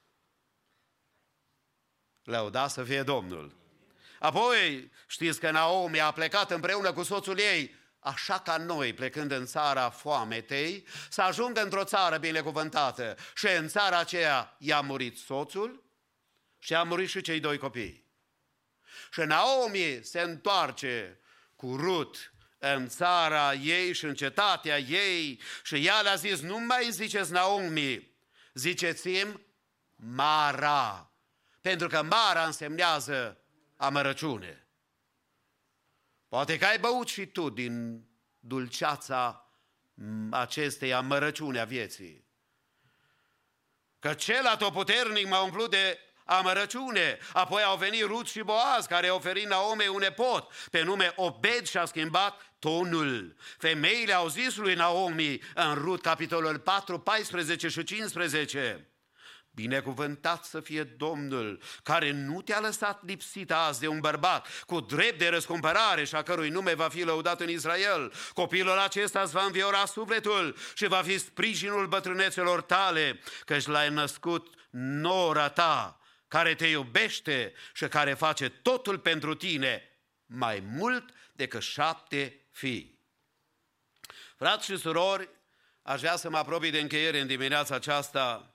[2.24, 3.56] Lăuda să fie Domnul.
[4.20, 9.46] Apoi, știți că Naomi a plecat împreună cu soțul ei, așa ca noi, plecând în
[9.46, 13.16] țara foametei, să ajungă într-o țară binecuvântată.
[13.36, 15.84] Și în țara aceea i-a murit soțul
[16.60, 18.06] și a murit și cei doi copii.
[19.12, 21.20] Și Naomi se întoarce
[21.56, 26.88] cu Rut în țara ei și în cetatea ei și ea le-a zis, nu mai
[26.92, 28.12] ziceți Naomi,
[28.54, 29.42] ziceți-mi
[29.96, 31.13] Mara,
[31.64, 33.38] pentru că mara însemnează
[33.78, 34.68] amărăciune.
[36.28, 38.06] Poate că ai băut și tu din
[38.40, 39.50] dulceața
[40.30, 42.26] acestei amărăciune a vieții.
[44.00, 47.18] Că cel atotputernic m-a umplut de amărăciune.
[47.34, 51.68] Apoi au venit Rut și Boaz, care au oferit Naome un nepot, pe nume Obed
[51.68, 53.36] și a schimbat tonul.
[53.58, 58.93] Femeile au zis lui Naomi în Rut, capitolul 4, 14 și 15.
[59.56, 65.18] Binecuvântat să fie Domnul, care nu te-a lăsat lipsit azi de un bărbat cu drept
[65.18, 68.14] de răscumpărare și a cărui nume va fi lăudat în Israel.
[68.34, 74.54] Copilul acesta îți va înviora sufletul și va fi sprijinul bătrânețelor tale, căci l-ai născut
[74.70, 79.82] nora ta, care te iubește și care face totul pentru tine,
[80.26, 83.00] mai mult decât șapte fii.
[84.38, 85.30] Frați și surori,
[85.82, 88.53] aș vrea să mă apropii de încheiere în dimineața aceasta,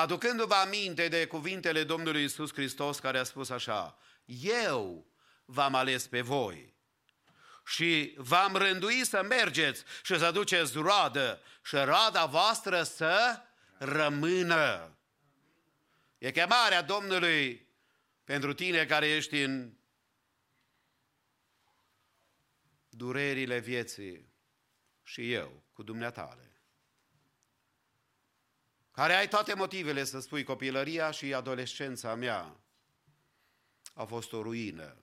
[0.00, 5.06] aducându-vă aminte de cuvintele Domnului Isus Hristos care a spus așa, eu
[5.44, 6.74] v-am ales pe voi
[7.66, 13.42] și v-am rânduit să mergeți și să duceți roadă și roada voastră să
[13.78, 14.96] rămână.
[16.18, 17.68] E chemarea Domnului
[18.24, 19.72] pentru tine care ești în
[22.88, 24.32] durerile vieții
[25.02, 26.47] și eu cu dumneatale
[28.98, 32.56] care ai toate motivele să spui copilăria și adolescența mea
[33.94, 34.96] a fost o ruină,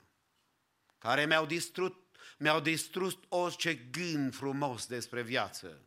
[0.97, 1.91] care mi-au distrus
[2.37, 5.81] mi-au distrus orice gând frumos despre viață.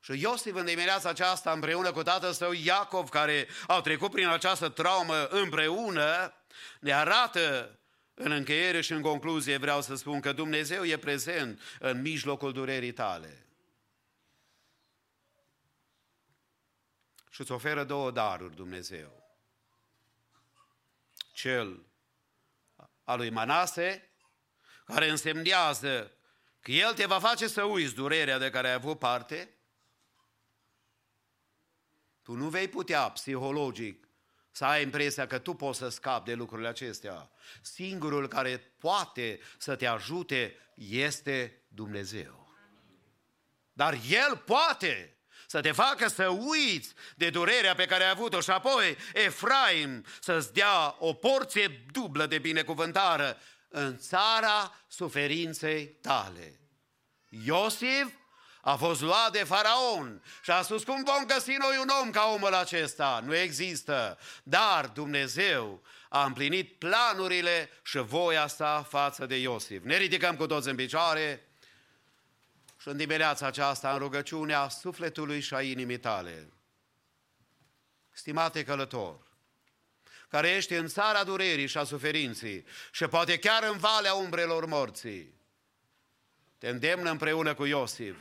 [0.00, 4.68] Și Iosif în dimineața aceasta împreună cu tatăl său Iacov, care au trecut prin această
[4.68, 6.34] traumă împreună,
[6.80, 7.78] ne arată
[8.14, 12.92] în încheiere și în concluzie vreau să spun că Dumnezeu e prezent în mijlocul durerii
[12.92, 13.49] tale.
[17.40, 19.22] Și îți oferă două daruri Dumnezeu.
[21.32, 21.86] Cel
[23.04, 24.10] al lui Manase,
[24.84, 26.12] care însemnează
[26.60, 29.54] că El te va face să uiți durerea de care ai avut parte,
[32.22, 34.08] tu nu vei putea psihologic
[34.50, 37.30] să ai impresia că tu poți să scapi de lucrurile acestea.
[37.62, 42.54] Singurul care poate să te ajute este Dumnezeu.
[43.72, 45.19] Dar El poate
[45.50, 50.52] să te facă să uiți de durerea pe care ai avut-o și apoi Efraim să-ți
[50.52, 53.36] dea o porție dublă de binecuvântare
[53.68, 56.60] în țara suferinței tale.
[57.28, 58.06] Iosif
[58.60, 62.30] a fost luat de faraon și a spus, cum vom găsi noi un om ca
[62.34, 63.22] omul acesta?
[63.24, 64.18] Nu există.
[64.42, 69.82] Dar Dumnezeu a împlinit planurile și voia sa față de Iosif.
[69.82, 71.49] Ne ridicăm cu toți în picioare
[72.80, 76.52] și în dimineața aceasta în rugăciunea sufletului și a inimii tale.
[78.10, 79.20] Stimate călător,
[80.28, 85.34] care ești în țara durerii și a suferinței și poate chiar în valea umbrelor morții,
[86.58, 88.16] te îndemn împreună cu Iosif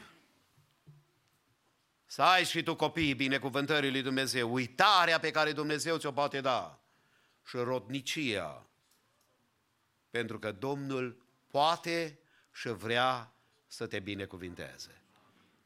[2.05, 6.79] să ai și tu copiii binecuvântării lui Dumnezeu, uitarea pe care Dumnezeu ți-o poate da
[7.45, 8.65] și rodnicia,
[10.09, 12.19] pentru că Domnul poate
[12.51, 13.33] și vrea
[13.71, 15.01] să te binecuvinteze.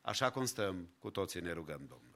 [0.02, 2.13] Așa cum stăm, cu toții ne rugăm Domnul.